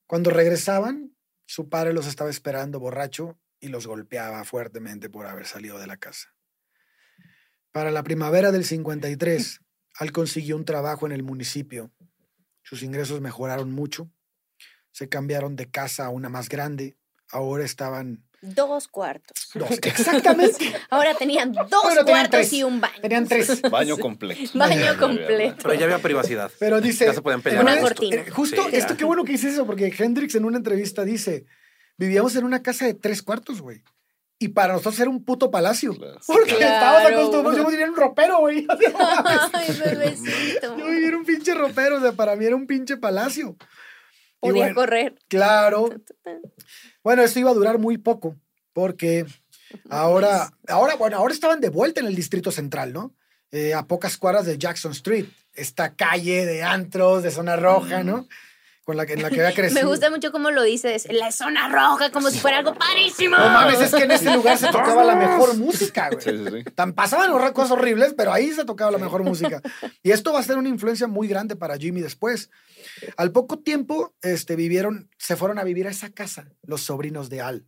Cuando 0.07 0.29
regresaban, 0.29 1.15
su 1.45 1.69
padre 1.69 1.93
los 1.93 2.07
estaba 2.07 2.29
esperando 2.29 2.79
borracho 2.79 3.39
y 3.59 3.69
los 3.69 3.87
golpeaba 3.87 4.43
fuertemente 4.43 5.09
por 5.09 5.25
haber 5.25 5.45
salido 5.45 5.79
de 5.79 5.87
la 5.87 5.97
casa. 5.97 6.33
Para 7.71 7.91
la 7.91 8.03
primavera 8.03 8.51
del 8.51 8.65
53, 8.65 9.61
Al 9.99 10.11
consiguió 10.11 10.55
un 10.55 10.65
trabajo 10.65 11.05
en 11.07 11.11
el 11.11 11.23
municipio. 11.23 11.91
Sus 12.61 12.83
ingresos 12.83 13.19
mejoraron 13.19 13.71
mucho. 13.71 14.11
Se 14.97 15.07
cambiaron 15.09 15.55
de 15.55 15.69
casa 15.69 16.05
a 16.05 16.09
una 16.09 16.27
más 16.27 16.49
grande. 16.49 16.97
Ahora 17.29 17.63
estaban 17.63 18.23
Dos 18.41 18.87
cuartos. 18.87 19.49
dos. 19.53 19.69
Exactamente. 19.83 20.73
Ahora 20.89 21.13
tenían 21.13 21.51
dos 21.51 21.69
tenían 21.69 22.05
cuartos 22.05 22.29
tres. 22.31 22.53
y 22.53 22.63
un 22.63 22.81
baño. 22.81 22.95
Tenían 23.01 23.27
tres. 23.27 23.61
Baño 23.61 23.95
completo. 23.99 24.41
Baño 24.57 24.97
completo. 24.97 25.57
Pero 25.61 25.73
ya 25.75 25.85
había 25.85 25.99
privacidad. 25.99 26.51
Pero 26.59 26.81
dice. 26.81 27.05
Ya 27.05 27.13
se 27.13 27.21
podían 27.21 27.43
pelear. 27.43 27.61
Una 27.61 27.73
esto- 27.75 27.83
cortina. 27.87 28.15
eh, 28.23 28.29
justo 28.31 28.63
Sí, 28.63 28.75
esto, 28.75 28.97
qué 28.97 29.05
bueno 29.05 29.23
que 29.23 29.33
dices 29.33 29.53
eso, 29.53 29.67
porque 29.67 29.93
Hendrix 29.95 30.33
en 30.33 30.45
una 30.45 30.57
entrevista 30.57 31.03
dice: 31.03 31.45
Vivíamos 31.97 32.35
en 32.35 32.43
una 32.45 32.63
casa 32.63 32.85
de 32.85 32.95
tres 32.95 33.21
cuartos, 33.21 33.61
güey. 33.61 33.83
Y 34.39 34.47
para 34.49 34.73
nosotros 34.73 34.99
era 34.99 35.09
un 35.11 35.23
puto 35.25 35.51
palacio. 35.51 35.93
Claro. 35.95 36.19
Porque 36.27 36.55
Claro. 36.55 36.73
estábamos 36.75 37.11
acostumbrados. 37.11 37.57
Yo 37.57 37.69
vivía 37.69 37.85
en 37.85 37.91
un 37.91 37.97
ropero, 37.97 38.39
güey. 38.39 38.65
Ay, 39.53 39.79
bebecito. 39.83 40.77
Yo 40.77 40.85
vivía 40.87 41.09
en 41.09 41.15
un 41.15 41.25
pinche 41.25 41.53
ropero. 41.53 41.97
O 41.97 42.01
sea, 42.01 42.11
para 42.13 42.35
mí 42.35 42.45
era 42.45 42.55
un 42.55 42.65
pinche 42.67 42.97
palacio. 42.97 43.57
Podía 44.39 44.63
bueno, 44.63 44.75
correr. 44.75 45.15
Claro. 45.27 45.89
Bueno, 47.03 47.23
esto 47.23 47.39
iba 47.39 47.51
a 47.51 47.55
durar 47.55 47.79
muy 47.79 47.97
poco, 47.97 48.35
porque 48.73 49.25
ahora, 49.89 50.51
ahora, 50.67 50.95
bueno, 50.95 51.17
ahora 51.17 51.33
estaban 51.33 51.61
de 51.61 51.69
vuelta 51.69 52.01
en 52.01 52.07
el 52.07 52.15
Distrito 52.15 52.51
Central, 52.51 52.93
¿no? 52.93 53.15
Eh, 53.51 53.73
a 53.73 53.87
pocas 53.87 54.17
cuadras 54.17 54.45
de 54.45 54.57
Jackson 54.57 54.91
Street, 54.91 55.25
esta 55.53 55.95
calle 55.95 56.45
de 56.45 56.63
antros, 56.63 57.23
de 57.23 57.31
zona 57.31 57.55
roja, 57.55 58.03
¿no? 58.03 58.27
Con 58.87 58.95
la 58.95 59.05
que, 59.05 59.15
en 59.15 59.21
la 59.21 59.29
que 59.29 59.41
había 59.41 59.53
crecido. 59.53 59.81
Me 59.81 59.85
gusta 59.85 60.09
mucho 60.09 60.31
cómo 60.31 60.49
lo 60.49 60.63
dices. 60.63 61.09
La 61.11 61.33
zona 61.33 61.67
roja, 61.67 62.09
como 62.09 62.29
si 62.29 62.39
fuera 62.39 62.59
algo 62.59 62.73
padrísimo. 62.73 63.35
No 63.35 63.49
mames, 63.49 63.81
es 63.81 63.93
que 63.93 64.03
en 64.03 64.11
ese 64.11 64.33
lugar 64.33 64.57
se 64.57 64.67
tocaba 64.67 65.03
la 65.03 65.13
mejor 65.13 65.57
música, 65.57 66.07
güey. 66.09 66.21
Sí, 66.21 66.31
sí, 66.31 66.63
sí. 66.63 66.71
Tan 66.73 66.93
pasaban 66.93 67.51
cosas 67.51 67.71
horribles, 67.71 68.13
pero 68.15 68.31
ahí 68.31 68.53
se 68.53 68.63
tocaba 68.63 68.89
la 68.91 68.97
mejor 68.97 69.23
música. 69.23 69.61
Y 70.03 70.11
esto 70.11 70.31
va 70.31 70.39
a 70.39 70.43
ser 70.43 70.57
una 70.57 70.69
influencia 70.69 71.05
muy 71.05 71.27
grande 71.27 71.57
para 71.57 71.75
Jimmy 71.75 71.99
después. 71.99 72.49
Al 73.17 73.33
poco 73.33 73.59
tiempo, 73.59 74.15
este, 74.21 74.55
vivieron, 74.55 75.09
se 75.17 75.35
fueron 75.35 75.59
a 75.59 75.65
vivir 75.65 75.85
a 75.87 75.89
esa 75.89 76.13
casa 76.13 76.47
los 76.61 76.79
sobrinos 76.79 77.29
de 77.29 77.41
Al, 77.41 77.65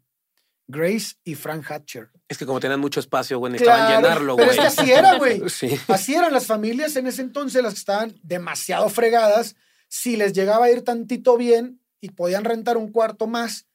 Grace 0.68 1.16
y 1.26 1.36
Frank 1.36 1.70
Hatcher. 1.70 2.12
Es 2.30 2.38
que 2.38 2.46
como 2.46 2.62
tenían 2.62 2.80
mucho 2.80 3.02
espacio, 3.02 3.40
güey, 3.40 3.52
necesitaban 3.52 3.88
Claro, 3.88 4.02
llenarlo, 4.04 4.36
pero 4.38 4.54
güey. 4.54 4.58
es 4.58 4.74
que 4.74 4.82
así 4.82 4.90
era, 4.90 5.18
güey. 5.18 5.42
Sí. 5.50 5.78
Así 5.90 6.16
eran 6.16 6.32
las 6.32 6.46
familias 6.46 6.96
en 6.96 7.08
ese 7.08 7.24
entonces, 7.24 7.62
las 7.62 7.74
que 7.74 7.80
estaban 7.80 8.16
demasiado 8.24 8.88
fregadas. 8.88 9.58
Si 9.90 10.16
les 10.16 10.32
llegaba 10.34 10.66
a 10.66 10.72
ir 10.72 10.84
tantito 10.84 11.36
bien 11.36 11.82
y 12.00 12.10
podían 12.12 12.46
rentar 12.46 12.78
un 12.78 12.92
cuarto 12.92 13.28
más, 13.28 13.66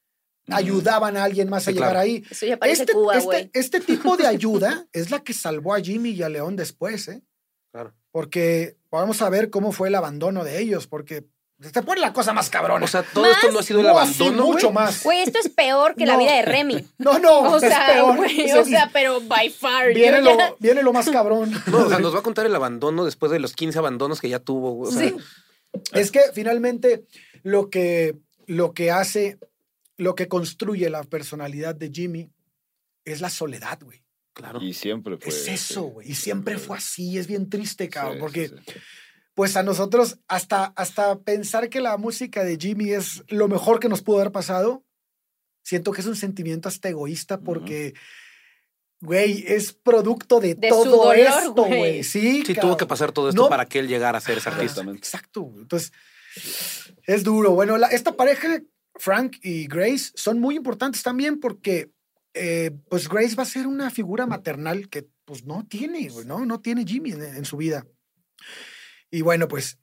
ayudaban 0.50 1.16
a 1.16 1.24
alguien 1.24 1.48
más 1.48 1.64
a 1.64 1.70
Sí, 1.70 1.72
llegar 1.74 1.90
claro. 1.90 2.00
ahí. 2.04 2.24
Eso 2.30 2.46
ya 2.46 2.56
parece 2.58 2.82
Este, 2.82 2.92
Cuba, 2.92 3.16
este- 3.18 3.50
este 3.54 3.80
tipo 3.80 4.16
de 4.16 4.26
ayuda 4.26 4.86
es 4.92 5.10
la 5.10 5.20
que 5.22 5.32
salvó 5.32 5.74
a 5.74 5.80
Jimmy 5.80 6.10
y 6.10 6.22
a 6.22 6.28
León 6.28 6.56
después, 6.56 7.08
¿eh? 7.08 7.22
Claro. 7.72 7.92
Porque 8.12 8.76
vamos 8.90 9.22
a 9.22 9.28
ver 9.30 9.50
cómo 9.50 9.72
fue 9.72 9.88
el 9.88 9.94
abandono 9.94 10.44
de 10.44 10.60
ellos, 10.60 10.86
porque 10.86 11.26
te 11.72 11.82
pone 11.82 12.00
la 12.00 12.12
cosa 12.12 12.32
más 12.32 12.50
cabrona. 12.50 12.84
O 12.84 12.88
sea, 12.88 13.02
todo 13.02 13.26
esto 13.26 13.50
no 13.50 13.58
ha 13.60 13.62
sido 13.62 13.80
el 13.80 13.86
No, 13.86 13.92
sí, 14.06 14.22
abandono, 14.22 14.46
mucho 14.52 14.70
más. 14.70 15.02
Güey, 15.02 15.22
esto 15.22 15.38
es 15.38 15.48
peor 15.48 15.94
que 15.96 16.04
la 16.06 16.16
vida 16.16 16.34
de 16.34 16.42
Remy. 16.42 16.84
No, 16.98 17.18
no, 17.18 17.40
O 17.40 17.56
es 17.56 17.62
sea, 17.62 17.86
peor. 17.92 18.18
O 18.60 18.64
sea, 18.64 18.90
pero 18.92 19.20
by 19.22 19.48
far. 19.50 19.94
viene, 19.94 20.20
lo, 20.20 20.36
ya- 20.36 20.54
viene 20.60 20.82
lo 20.82 20.92
más 20.92 21.08
cabrón. 21.10 21.50
No, 21.66 21.78
o 21.86 21.88
sea, 21.88 21.98
nos 21.98 22.14
va 22.14 22.18
a 22.18 22.22
contar 22.22 22.44
el 22.46 22.54
abandono 22.54 23.04
después 23.04 23.32
de 23.32 23.38
los 23.40 23.54
15 23.54 23.78
abandonos 23.78 24.20
que 24.20 24.28
ya 24.28 24.38
tuvo, 24.40 24.72
güey. 24.72 24.92
O 24.92 24.94
sea, 24.94 25.08
Sí. 25.08 25.16
Es 25.92 26.10
que 26.10 26.20
finalmente 26.32 27.04
lo 27.42 27.70
que, 27.70 28.16
lo 28.46 28.72
que 28.72 28.90
hace, 28.90 29.38
lo 29.96 30.14
que 30.14 30.28
construye 30.28 30.88
la 30.90 31.04
personalidad 31.04 31.74
de 31.74 31.90
Jimmy 31.92 32.30
es 33.04 33.20
la 33.20 33.30
soledad, 33.30 33.80
güey. 33.82 34.02
claro. 34.32 34.60
Y 34.62 34.72
siempre 34.72 35.16
fue. 35.18 35.28
Es 35.28 35.48
eso, 35.48 35.84
sí. 35.86 35.92
güey. 35.92 36.10
Y 36.10 36.14
siempre 36.14 36.58
fue 36.58 36.78
así. 36.78 37.18
Es 37.18 37.26
bien 37.26 37.48
triste, 37.48 37.88
cabrón. 37.88 38.14
Sí, 38.14 38.20
porque, 38.20 38.48
sí, 38.48 38.54
sí. 38.66 38.72
pues 39.34 39.56
a 39.56 39.62
nosotros, 39.62 40.18
hasta, 40.26 40.66
hasta 40.76 41.20
pensar 41.20 41.68
que 41.68 41.80
la 41.80 41.96
música 41.96 42.44
de 42.44 42.56
Jimmy 42.56 42.90
es 42.90 43.22
lo 43.28 43.48
mejor 43.48 43.80
que 43.80 43.88
nos 43.88 44.02
pudo 44.02 44.20
haber 44.20 44.32
pasado, 44.32 44.84
siento 45.62 45.92
que 45.92 46.00
es 46.00 46.06
un 46.06 46.16
sentimiento 46.16 46.68
hasta 46.68 46.88
egoísta 46.88 47.40
porque, 47.40 47.94
güey, 49.04 49.44
es 49.46 49.72
producto 49.72 50.40
de, 50.40 50.54
De 50.54 50.68
su 50.70 50.74
todo 50.84 50.96
dolor, 51.04 51.16
esto, 51.16 51.52
güey. 51.52 51.78
güey. 51.78 52.04
Sí, 52.04 52.42
Sí, 52.44 52.54
tuvo 52.54 52.76
que 52.76 52.86
pasar 52.86 53.12
todo 53.12 53.28
esto 53.28 53.42
No- 53.42 53.48
para 53.48 53.66
que 53.66 53.78
él 53.78 53.88
llegara 53.88 54.18
a 54.18 54.20
ser 54.20 54.38
ese 54.38 54.48
artista. 54.48 54.80
Exactamente. 54.80 54.98
Exacto. 55.06 55.52
Entonces, 55.58 55.92
es 57.04 57.22
duro. 57.22 57.52
Bueno, 57.52 57.76
la- 57.78 57.88
esta 57.88 58.16
pareja, 58.16 58.60
Frank 58.96 59.36
y 59.42 59.66
Grace, 59.66 60.10
son 60.14 60.40
muy 60.40 60.56
importantes 60.56 61.02
también 61.02 61.38
porque, 61.40 61.90
eh, 62.34 62.70
pues, 62.88 63.08
Grace 63.08 63.36
va 63.36 63.42
a 63.44 63.46
ser 63.46 63.66
una 63.66 63.90
figura 63.90 64.26
maternal 64.26 64.88
que, 64.88 65.06
pues, 65.24 65.44
no 65.44 65.66
tiene, 65.68 66.08
güey, 66.08 66.26
¿no? 66.26 66.44
No 66.46 66.60
tiene 66.60 66.84
Jimmy 66.84 67.12
en, 67.12 67.22
en 67.22 67.44
su 67.44 67.56
vida. 67.56 67.86
Y 69.10 69.20
bueno, 69.22 69.48
pues, 69.48 69.78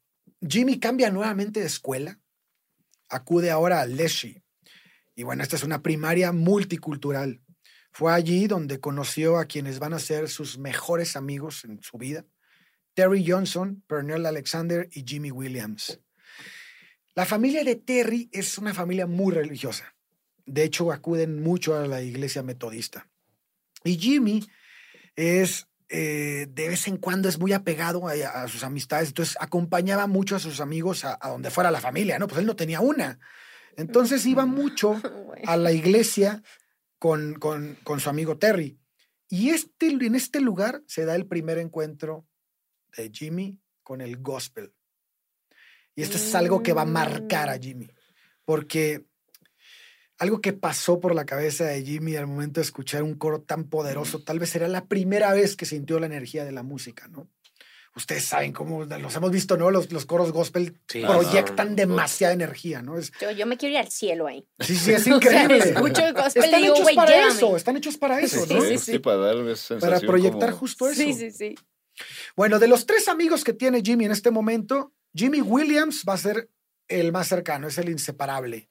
Jimmy 0.47 0.80
cambia 0.80 1.09
nuevamente 1.11 1.59
de 1.59 1.67
escuela. 1.67 2.19
Acude 3.09 3.51
ahora 3.51 3.82
a 3.82 3.86
Leslie. 3.86 4.43
Y 5.15 5.24
bueno, 5.24 5.43
esta 5.43 5.55
es 5.57 5.63
una 5.63 5.82
primaria 5.82 6.32
multicultural. 6.32 7.40
Fue 7.91 8.13
allí 8.13 8.47
donde 8.47 8.79
conoció 8.79 9.37
a 9.37 9.45
quienes 9.45 9.79
van 9.79 9.93
a 9.93 9.99
ser 9.99 10.29
sus 10.29 10.57
mejores 10.57 11.15
amigos 11.15 11.65
en 11.65 11.81
su 11.81 11.97
vida. 11.97 12.25
Terry 12.93 13.25
Johnson, 13.29 13.83
Pernell 13.87 14.25
Alexander 14.25 14.89
y 14.91 15.03
Jimmy 15.05 15.31
Williams. 15.31 15.99
La 17.15 17.25
familia 17.25 17.63
de 17.63 17.75
Terry 17.75 18.29
es 18.31 18.57
una 18.57 18.73
familia 18.73 19.07
muy 19.07 19.33
religiosa. 19.33 19.93
De 20.45 20.63
hecho, 20.63 20.91
acuden 20.91 21.41
mucho 21.41 21.75
a 21.75 21.85
la 21.85 22.01
iglesia 22.01 22.43
metodista. 22.43 23.09
Y 23.83 23.97
Jimmy 23.97 24.45
es, 25.15 25.67
eh, 25.89 26.47
de 26.49 26.69
vez 26.69 26.87
en 26.87 26.97
cuando, 26.97 27.27
es 27.27 27.37
muy 27.39 27.51
apegado 27.51 28.07
a, 28.07 28.13
a 28.13 28.47
sus 28.47 28.63
amistades. 28.63 29.09
Entonces, 29.09 29.37
acompañaba 29.39 30.07
mucho 30.07 30.37
a 30.37 30.39
sus 30.39 30.61
amigos 30.61 31.03
a, 31.03 31.17
a 31.19 31.29
donde 31.29 31.49
fuera 31.51 31.71
la 31.71 31.81
familia, 31.81 32.19
¿no? 32.19 32.27
Pues 32.27 32.39
él 32.39 32.45
no 32.45 32.55
tenía 32.55 32.79
una. 32.79 33.19
Entonces, 33.75 34.25
iba 34.25 34.45
mucho 34.45 34.93
Güey. 35.25 35.43
a 35.45 35.57
la 35.57 35.71
iglesia 35.73 36.41
con, 37.02 37.34
con, 37.34 37.80
con 37.84 37.99
su 37.99 38.12
amigo 38.12 38.38
Terry. 38.38 38.80
Y 39.28 39.49
este, 39.49 39.88
en 39.88 40.14
este 40.14 40.39
lugar 40.39 40.84
se 40.86 41.04
da 41.04 41.16
el 41.16 41.26
primer 41.26 41.58
encuentro 41.58 42.28
de 42.95 43.10
Jimmy 43.12 43.60
con 43.82 44.02
el 44.02 44.18
gospel. 44.18 44.76
Y 45.95 46.04
esto 46.04 46.18
es 46.18 46.36
algo 46.36 46.62
que 46.62 46.74
va 46.74 46.84
a 46.84 46.86
marcar 46.86 47.49
a 47.49 47.58
Jimmy, 47.58 47.89
porque 48.45 49.08
algo 50.20 50.41
que 50.41 50.54
pasó 50.54 50.99
por 50.99 51.16
la 51.16 51.26
cabeza 51.26 51.66
de 51.66 51.84
Jimmy 51.84 52.18
al 52.18 52.28
momento 52.28 52.60
de 52.60 52.66
escuchar 52.66 53.02
un 53.02 53.16
coro 53.16 53.41
tan 53.41 53.64
poderoso, 53.64 54.24
tal 54.24 54.38
vez 54.38 54.56
era 54.56 54.68
la 54.68 54.86
primera 54.86 55.34
vez 55.34 55.56
que 55.56 55.66
sintió 55.66 55.99
la 55.99 56.06
energía 56.06 56.45
de 56.45 56.52
la 56.52 56.62
música, 56.62 57.08
¿no? 57.08 57.32
Ustedes 57.93 58.23
saben 58.23 58.53
cómo 58.53 58.85
los 58.85 59.15
hemos 59.15 59.31
visto, 59.31 59.57
¿no? 59.57 59.69
Los, 59.69 59.91
los 59.91 60.05
coros 60.05 60.31
gospel 60.31 60.79
Sí. 60.87 61.01
proyectan 61.01 61.69
Ah, 61.71 61.75
demasiada 61.75 62.33
energía, 62.33 62.81
¿no? 62.81 62.97
Es, 62.97 63.11
Yo, 63.19 63.31
yo 63.31 63.45
me 63.45 63.57
quiero 63.57 63.73
ir 63.73 63.79
al 63.79 63.91
cielo 63.91 64.27
ahí. 64.27 64.47
sí, 64.59 64.77
sí, 64.77 64.93
es 64.93 65.01
O 65.01 65.03
sea, 65.03 65.15
increíble. 65.15 65.57
escucho 65.57 66.05
el 66.05 66.13
gospel 66.13 66.43
Están 66.45 66.61
digo, 66.61 66.75
hechos 66.75 66.91
para 66.95 67.11
llévame. 67.11 67.33
eso, 67.33 67.57
están 67.57 67.77
hechos 67.77 67.97
para 67.97 68.21
eso, 68.21 68.45
Sí, 68.45 68.53
¿no? 68.53 68.61
sí, 68.61 68.77
Sí, 68.77 68.99
para 68.99 69.17
dar 69.17 69.35
esa 69.39 69.55
sensación 69.55 69.79
Para 69.81 69.99
proyectar 69.99 70.49
como- 70.51 70.57
justo 70.57 70.89
eso. 70.89 71.01
Sí, 71.01 71.13
sí, 71.13 71.31
sí. 71.31 71.55
Bueno, 72.37 72.59
de 72.59 72.67
los 72.69 72.85
tres 72.85 73.09
amigos 73.09 73.43
que 73.43 73.51
tiene 73.53 73.81
Jimmy 73.81 74.05
en 74.05 74.11
este 74.11 74.31
momento, 74.31 74.93
Jimmy 75.13 75.41
Williams 75.41 76.03
va 76.07 76.13
a 76.13 76.17
ser 76.17 76.49
el 76.87 77.11
más 77.11 77.27
cercano, 77.27 77.67
es 77.67 77.77
el 77.77 77.89
inseparable. 77.89 78.69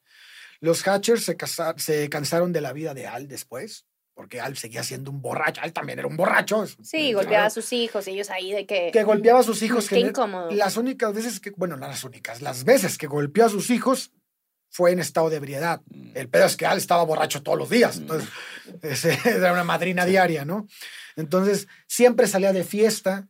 Los 0.61 0.83
Hatchers 0.83 1.25
se, 1.25 1.37
casa- 1.37 1.75
se 1.77 2.09
cansaron 2.09 2.53
de 2.55 2.63
la 2.63 2.73
vida 2.73 2.95
de 2.95 3.07
Al 3.07 3.29
después, 3.29 3.85
porque 4.21 4.39
Al 4.39 4.55
seguía 4.59 4.83
siendo 4.83 5.11
un 5.11 5.23
borracho. 5.23 5.63
Al 5.63 5.73
también 5.73 5.99
era 5.99 6.07
un 6.07 6.15
borracho. 6.15 6.67
Sí, 6.67 7.13
claro, 7.13 7.15
golpeaba 7.15 7.47
a 7.47 7.51
sus 7.51 7.73
hijos, 7.73 8.07
ellos 8.07 8.29
ahí 8.29 8.53
de 8.53 8.67
que. 8.67 8.91
Que 8.93 9.03
golpeaba 9.03 9.41
a 9.41 9.43
sus 9.43 9.63
hijos. 9.63 9.89
Qué 9.89 9.99
incómodo. 9.99 10.51
Las 10.51 10.77
únicas 10.77 11.15
veces 11.15 11.41
que, 11.41 11.53
bueno, 11.53 11.79
no 11.79 11.89
las 11.89 12.05
únicas, 12.05 12.43
las 12.43 12.65
veces 12.65 12.99
que 12.99 13.07
golpeó 13.07 13.47
a 13.47 13.49
sus 13.49 13.71
hijos 13.71 14.13
fue 14.69 14.93
en 14.93 14.99
estado 14.99 15.31
de 15.31 15.37
ebriedad. 15.37 15.81
Mm. 15.87 16.11
El 16.15 16.29
pedo 16.29 16.45
es 16.45 16.59
que 16.59 16.67
Al 16.67 16.77
estaba 16.77 17.03
borracho 17.03 17.43
todos 17.43 17.57
los 17.57 17.71
días, 17.71 17.97
entonces 17.97 18.29
ese 18.83 19.17
era 19.25 19.55
una 19.55 19.65
madrina 19.65 20.05
diaria, 20.05 20.45
¿no? 20.45 20.67
Entonces 21.17 21.67
siempre 21.87 22.27
salía 22.27 22.53
de 22.53 22.63
fiesta 22.63 23.27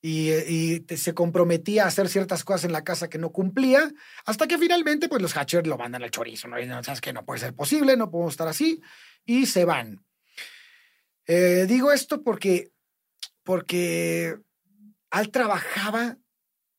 y, 0.00 0.30
y 0.48 0.80
te- 0.80 0.96
se 0.96 1.12
comprometía 1.12 1.84
a 1.84 1.88
hacer 1.88 2.08
ciertas 2.08 2.44
cosas 2.44 2.64
en 2.64 2.72
la 2.72 2.82
casa 2.82 3.10
que 3.10 3.18
no 3.18 3.32
cumplía, 3.32 3.92
hasta 4.24 4.46
que 4.46 4.56
finalmente 4.56 5.06
pues 5.10 5.20
los 5.20 5.34
Hatchers 5.34 5.68
lo 5.68 5.76
mandan 5.76 6.02
al 6.02 6.10
chorizo, 6.10 6.48
¿no? 6.48 6.58
Y 6.58 6.64
no, 6.64 6.82
sabes 6.82 7.02
que 7.02 7.12
no 7.12 7.26
puede 7.26 7.40
ser 7.40 7.52
posible, 7.54 7.98
no 7.98 8.10
podemos 8.10 8.32
estar 8.32 8.48
así, 8.48 8.80
y 9.26 9.44
se 9.44 9.66
van. 9.66 10.02
Eh, 11.32 11.66
digo 11.68 11.92
esto 11.92 12.24
porque, 12.24 12.72
porque 13.44 14.36
Al 15.10 15.30
trabajaba 15.30 16.18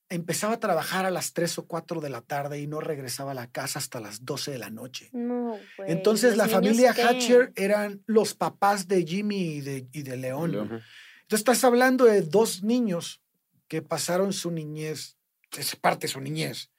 empezaba 0.09 0.55
a 0.55 0.59
trabajar 0.59 1.05
a 1.05 1.09
las 1.09 1.31
3 1.31 1.59
o 1.59 1.67
4 1.67 2.01
de 2.01 2.09
la 2.09 2.21
tarde 2.21 2.59
y 2.59 2.67
no 2.67 2.81
regresaba 2.81 3.31
a 3.31 3.33
la 3.33 3.47
casa 3.47 3.79
hasta 3.79 4.01
las 4.01 4.25
12 4.25 4.51
de 4.51 4.57
la 4.57 4.69
noche. 4.69 5.09
No, 5.13 5.57
güey. 5.77 5.91
Entonces 5.91 6.31
¿los 6.31 6.37
la 6.37 6.47
familia 6.49 6.93
qué? 6.93 7.01
Hatcher 7.01 7.53
eran 7.55 8.03
los 8.07 8.33
papás 8.33 8.89
de 8.89 9.05
Jimmy 9.05 9.55
y 9.55 9.61
de, 9.61 9.87
y 9.93 10.03
de 10.03 10.17
León. 10.17 10.51
León. 10.51 10.65
Ujú. 10.67 10.75
Entonces 11.21 11.39
estás 11.39 11.63
hablando 11.63 12.03
de 12.03 12.21
dos 12.21 12.61
niños 12.61 13.21
que 13.69 13.81
pasaron 13.81 14.33
su 14.33 14.51
niñez, 14.51 15.17
es 15.57 15.77
parte 15.77 16.07
de 16.07 16.11
su 16.11 16.19
niñez, 16.19 16.71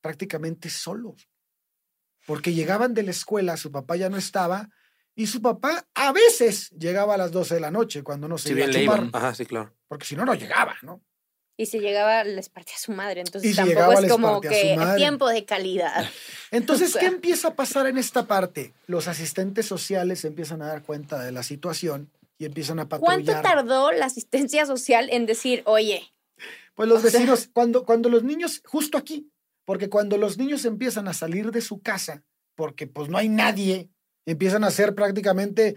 prácticamente 0.00 0.70
solos. 0.70 1.28
Porque 2.26 2.52
llegaban 2.52 2.94
de 2.94 3.04
la 3.04 3.12
escuela, 3.12 3.56
su 3.56 3.70
papá 3.70 3.94
ya 3.94 4.08
no 4.08 4.16
estaba, 4.16 4.70
y 5.16 5.26
su 5.26 5.40
papá 5.42 5.86
a 5.94 6.12
veces 6.12 6.70
llegaba 6.70 7.14
a 7.14 7.16
las 7.18 7.30
12 7.32 7.54
de 7.54 7.60
la 7.60 7.70
noche 7.70 8.02
cuando 8.02 8.28
no 8.28 8.38
se 8.38 8.48
Si 8.48 8.54
iba 8.54 8.64
a 8.64 8.68
bien 8.68 8.72
le 8.80 8.84
chupar, 8.86 8.98
iban. 9.00 9.10
Ajá, 9.14 9.34
sí, 9.34 9.46
claro. 9.46 9.72
porque 9.88 10.04
si 10.06 10.16
no, 10.16 10.24
no 10.24 10.34
llegaba, 10.34 10.76
¿no? 10.82 11.02
Y 11.56 11.66
si 11.66 11.78
llegaba, 11.78 12.24
les 12.24 12.48
partía 12.48 12.74
a 12.74 12.78
su 12.78 12.90
madre. 12.90 13.20
Entonces 13.20 13.48
Y 13.48 13.52
si 13.52 13.56
tampoco 13.58 13.74
llegaba, 13.76 13.94
es 13.94 14.00
les 14.02 14.10
como 14.10 14.40
partía 14.40 14.50
a 14.50 14.54
su 14.54 14.60
que 14.68 14.76
madre. 14.76 14.96
tiempo 14.96 15.28
de 15.28 15.44
calidad. 15.44 16.04
Entonces, 16.50 16.88
O 16.90 16.92
sea. 16.92 17.00
¿qué 17.00 17.06
empieza 17.06 17.48
a 17.48 17.54
pasar 17.54 17.86
en 17.86 17.96
esta 17.96 18.26
parte? 18.26 18.74
Los 18.88 19.06
asistentes 19.06 19.64
sociales 19.66 20.20
se 20.20 20.26
empiezan 20.28 20.62
a 20.62 20.66
dar 20.66 20.82
cuenta 20.82 21.22
de 21.22 21.30
la 21.30 21.44
situación 21.44 22.10
y 22.38 22.44
empiezan 22.46 22.80
a 22.80 22.88
¿Cuánto 22.88 23.32
patrullar. 23.32 23.42
tardó 23.42 23.92
la 23.92 24.06
asistencia 24.06 24.66
social 24.66 25.08
en 25.12 25.26
decir, 25.26 25.62
oye, 25.66 26.12
Pues 26.74 26.88
los 26.88 27.02
sea- 27.02 27.10
vecinos, 27.12 27.48
cuando, 27.52 27.84
cuando 27.84 28.08
los 28.08 28.24
niños, 28.24 28.60
justo 28.66 28.98
aquí, 28.98 29.30
porque 29.64 29.88
cuando 29.88 30.18
los 30.18 30.36
niños 30.38 30.64
empiezan 30.64 31.06
a 31.06 31.12
salir 31.14 31.52
de 31.52 31.60
su 31.60 31.80
casa, 31.80 32.24
porque 32.56 32.88
pues 32.88 33.08
no 33.08 33.16
hay 33.16 33.28
nadie, 33.28 33.90
empiezan 34.26 34.64
a 34.64 34.70
ser 34.70 34.94
prácticamente, 34.94 35.76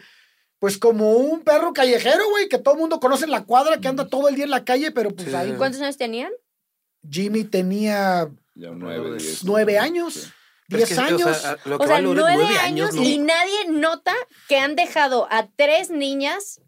pues 0.59 0.77
como 0.77 1.13
un 1.13 1.41
perro 1.43 1.73
callejero, 1.73 2.29
güey, 2.29 2.47
que 2.49 2.57
todo 2.57 2.73
el 2.75 2.79
mundo 2.79 2.99
conoce 2.99 3.25
en 3.25 3.31
la 3.31 3.43
cuadra, 3.45 3.79
que 3.79 3.87
anda 3.87 4.07
todo 4.07 4.27
el 4.29 4.35
día 4.35 4.45
en 4.45 4.51
la 4.51 4.63
calle, 4.65 4.91
pero 4.91 5.11
pues 5.11 5.27
Sí, 5.29 5.35
ahí 5.35 5.53
¿cuántos 5.57 5.81
años 5.81 5.97
tenían? 5.97 6.31
Jimmy 7.09 7.43
tenía 7.43 8.29
Ya 8.55 8.69
nueve, 8.71 9.17
diez. 9.19 9.43
nueve 9.43 9.77
años, 9.77 10.13
Sí. 10.69 10.75
Es 10.81 10.97
o 10.97 11.01
años. 11.01 11.21
sea, 11.21 11.57
O 11.79 11.87
sea, 11.87 12.01
nueve, 12.01 12.43
años 12.61 12.93
¿no? 12.93 13.01
y 13.01 13.19
nadie 13.19 13.69
nota 13.69 14.13
que 14.49 14.57
han 14.57 14.75
dejado 14.75 15.25
a 15.31 15.47
tres 15.55 15.89
niñas, 15.91 16.59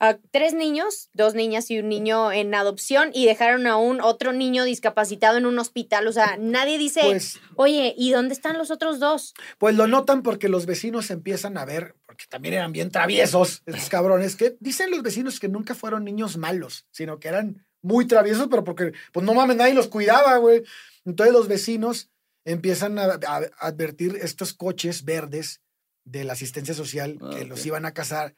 a 0.00 0.18
tres 0.30 0.54
niños, 0.54 1.10
dos 1.12 1.34
niñas 1.34 1.70
y 1.70 1.78
un 1.78 1.88
niño 1.88 2.30
en 2.30 2.54
adopción 2.54 3.10
y 3.12 3.26
dejaron 3.26 3.66
a 3.66 3.76
un 3.76 4.00
otro 4.00 4.32
niño 4.32 4.64
discapacitado 4.64 5.38
en 5.38 5.46
un 5.46 5.58
hospital. 5.58 6.06
O 6.06 6.12
sea, 6.12 6.36
nadie 6.38 6.78
dice, 6.78 7.00
pues, 7.02 7.40
oye, 7.56 7.94
¿y 7.96 8.12
dónde 8.12 8.34
están 8.34 8.58
los 8.58 8.70
otros 8.70 9.00
dos? 9.00 9.34
pues 9.58 9.74
lo 9.74 9.86
notan 9.88 10.22
porque 10.22 10.48
los 10.48 10.66
vecinos 10.66 11.10
empiezan 11.10 11.58
a 11.58 11.64
ver, 11.64 11.96
porque 12.06 12.26
también 12.28 12.54
eran 12.54 12.72
bien 12.72 12.90
traviesos, 12.90 13.62
estos 13.66 13.88
cabrones, 13.88 14.36
que 14.36 14.56
dicen 14.60 14.90
los 14.90 15.02
vecinos 15.02 15.40
que 15.40 15.48
nunca 15.48 15.74
fueron 15.74 16.04
niños 16.04 16.36
malos, 16.36 16.86
sino 16.90 17.18
que 17.18 17.28
eran 17.28 17.66
muy 17.82 18.06
traviesos, 18.06 18.48
pero 18.48 18.64
porque, 18.64 18.92
pues 19.12 19.24
no 19.26 19.34
mames, 19.34 19.56
nadie 19.56 19.74
los 19.74 19.88
cuidaba, 19.88 20.36
güey. 20.36 20.62
Entonces 21.04 21.32
los 21.32 21.48
vecinos 21.48 22.10
empiezan 22.44 22.98
a, 22.98 23.18
advertir 23.58 24.16
estos 24.20 24.54
coches 24.54 25.04
verdes 25.04 25.60
de 26.04 26.24
la 26.24 26.32
asistencia 26.32 26.74
social 26.74 27.18
Ah, 27.20 27.30
que 27.34 27.42
ok. 27.42 27.48
los 27.48 27.66
iban 27.66 27.84
a 27.84 27.92
cazar. 27.92 28.34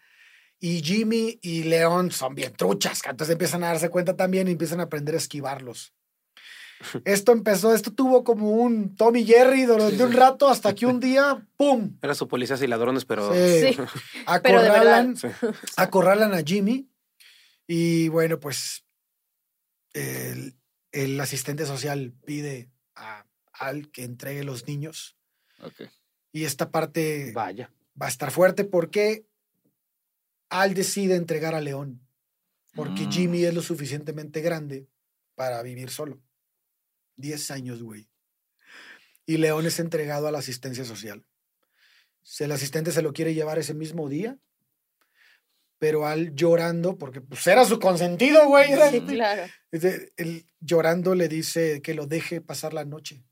Y 0.61 0.83
Jimmy 0.83 1.39
y 1.43 1.63
León 1.65 2.11
son 2.11 2.35
bien 2.35 2.53
truchas, 2.53 3.01
entonces 3.09 3.33
empiezan 3.33 3.65
a 3.65 3.69
darse 3.69 3.89
cuenta 3.89 4.15
también 4.17 4.47
y 4.47 4.53
empiezan 4.53 4.81
a 4.81 4.85
aprender 4.85 5.15
a 5.15 5.19
esquivarlos. 5.19 5.95
Esto 7.05 7.33
empezó, 7.33 7.75
esto 7.75 7.93
tuvo 7.93 8.25
como 8.25 8.53
un 8.53 8.97
Tommy 8.97 9.25
Jerry 9.25 9.65
durante 9.65 9.97
Sí, 9.99 10.03
un 10.03 10.13
rato 10.13 10.49
hasta 10.49 10.75
que 10.75 10.87
un 10.87 10.99
día, 10.99 11.47
¡pum! 11.57 11.99
Era 12.01 12.15
su 12.15 12.27
policías 12.27 12.63
y 12.63 12.67
ladrones, 12.67 13.05
pero. 13.05 13.33
Sí. 13.35 13.75
Sí. 13.75 13.77
Pero 14.43 14.63
de 14.63 14.69
Acorralan, 15.77 16.33
a 16.35 16.43
Jimmy 16.43 16.89
y 17.67 18.09
bueno, 18.09 18.41
pues 18.41 18.85
el, 19.93 20.57
el 20.93 21.21
asistente 21.21 21.67
social 21.67 22.15
pide 22.25 22.71
a 22.95 23.27
Al 23.53 23.91
que 23.91 24.05
entregue 24.05 24.45
los 24.45 24.67
niños 24.67 25.17
Ok. 25.63 25.83
y 26.33 26.45
esta 26.45 26.71
parte 26.71 27.33
Vaya. 27.35 27.71
va 28.01 28.07
a 28.07 28.09
estar 28.09 28.31
fuerte 28.31 28.65
porque 28.65 29.27
Al 30.51 30.75
decide 30.75 31.17
entregar 31.17 31.55
a 31.55 31.61
León 31.61 32.01
porque 32.75 33.07
Mm. 33.07 33.11
Jimmy 33.11 33.45
es 33.45 33.55
lo 33.55 33.63
suficientemente 33.63 34.41
grande 34.41 34.89
para 35.35 35.63
vivir 35.63 35.91
solo. 35.91 36.21
Diez 37.17 37.51
años, 37.51 37.83
güey. 37.83 38.09
Y 39.27 39.37
León 39.39 39.67
es 39.67 39.79
entregado 39.79 40.27
a 40.27 40.33
la 40.33 40.39
asistencia 40.39 40.85
social. 40.85 41.25
El 42.39 42.53
asistente 42.53 42.93
se 42.93 43.03
lo 43.03 43.13
quiere 43.13 43.35
llevar 43.35 43.59
ese 43.59 43.75
mismo 43.75 44.09
día, 44.09 44.39
pero 45.79 46.07
Al 46.07 46.35
llorando, 46.35 46.99
porque 46.99 47.21
pues 47.21 47.47
era 47.47 47.65
su 47.65 47.79
consentido, 47.79 48.47
güey. 48.47 48.69
Sí, 48.91 49.01
claro. 49.03 49.51
él 49.73 50.47
llorando 50.61 51.15
le 51.15 51.29
dice 51.29 51.81
que 51.83 51.95
lo 51.95 52.07
deje 52.07 52.41
pasar 52.41 52.75
la 52.75 52.85
noche. 52.85 53.25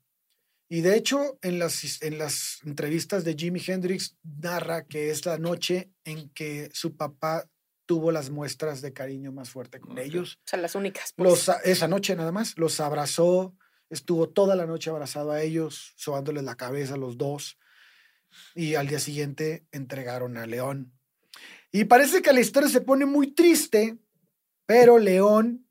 Y 0.71 0.81
de 0.81 0.95
hecho, 0.95 1.39
en 1.41 1.57
las, 1.57 2.01
en 2.03 2.19
las 2.19 2.59
entrevistas 2.63 3.23
de 3.23 3.33
Jimi 3.33 3.59
Hendrix 3.65 4.15
narra 4.23 4.85
que 4.85 5.09
es 5.09 5.25
la 5.25 5.39
noche 5.39 5.91
en 6.05 6.29
que 6.29 6.69
su 6.73 6.95
papá 6.95 7.49
tuvo 7.87 8.11
las 8.11 8.29
muestras 8.29 8.81
de 8.81 8.93
cariño 8.93 9.31
más 9.31 9.49
fuerte 9.49 9.79
con 9.79 9.97
ellos. 9.97 10.35
O 10.45 10.49
sea, 10.49 10.59
las 10.59 10.75
únicas. 10.75 11.11
pues. 11.15 11.27
Los, 11.47 11.49
esa 11.63 11.87
noche 11.87 12.15
nada 12.15 12.31
más, 12.31 12.55
los 12.55 12.79
abrazó, 12.79 13.55
estuvo 13.89 14.29
toda 14.29 14.55
la 14.55 14.67
noche 14.67 14.91
abrazado 14.91 15.31
a 15.31 15.41
ellos, 15.41 15.93
sobándoles 15.95 16.43
la 16.43 16.55
cabeza 16.55 16.93
a 16.93 16.97
los 16.97 17.17
dos. 17.17 17.57
Y 18.53 18.75
al 18.75 18.87
día 18.87 18.99
siguiente 18.99 19.65
entregaron 19.71 20.37
a 20.37 20.45
León. 20.45 20.93
Y 21.71 21.85
parece 21.85 22.21
que 22.21 22.31
la 22.31 22.41
historia 22.41 22.69
se 22.69 22.81
pone 22.81 23.07
muy 23.07 23.33
triste, 23.33 23.97
pero 24.67 24.99
León 24.99 25.67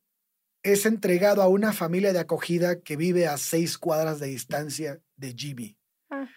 es 0.63 0.87
entregado 0.87 1.43
a 1.43 1.49
una 1.49 1.73
familia 1.73 2.13
de 2.13 2.19
acogida 2.19 2.81
que 2.81 2.97
vive 2.97 3.27
a 3.27 3.39
seis 3.39 3.79
cuadras 3.79 4.21
de 4.21 4.29
distancia 4.29 5.01
de 5.17 5.35
Jimmy. 5.35 5.79
Ah. 6.11 6.29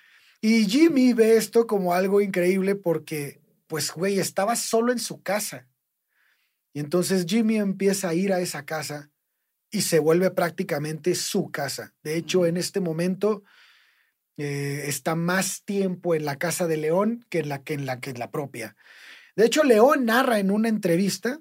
Y 0.42 0.66
Jimmy 0.66 1.14
ve 1.14 1.38
esto 1.38 1.68
como 1.68 1.94
algo 1.94 2.22
increíble 2.22 2.76
porque, 2.76 3.42
pues, 3.68 3.92
güey, 3.92 4.20
estaba 4.20 4.56
solo 4.56 4.92
en 4.92 5.00
su 5.00 5.22
casa. 5.22 5.68
Y 6.74 6.80
entonces 6.80 7.26
Jimmy 7.28 7.58
empieza 7.58 8.10
a 8.10 8.14
ir 8.14 8.34
a 8.34 8.40
esa 8.40 8.66
casa 8.66 9.12
y 9.70 9.82
se 9.82 10.00
vuelve 10.00 10.32
prácticamente 10.32 11.16
su 11.16 11.52
casa. 11.52 11.94
De 12.04 12.16
hecho, 12.16 12.46
en 12.46 12.58
este 12.58 12.80
momento 12.80 13.44
eh, 14.38 14.86
está 14.88 15.16
más 15.16 15.64
tiempo 15.64 16.16
en 16.16 16.26
la 16.26 16.38
casa 16.38 16.68
de 16.68 16.78
León 16.78 17.26
que 17.30 17.40
en 17.40 17.50
la 17.50 17.64
que 17.64 17.74
en 17.74 17.86
la, 17.86 18.00
que 18.00 18.10
en 18.12 18.20
la 18.20 18.32
propia. 18.32 18.76
De 19.36 19.46
hecho, 19.46 19.64
León 19.64 20.06
narra 20.06 20.40
en 20.40 20.52
una 20.52 20.70
entrevista 20.70 21.40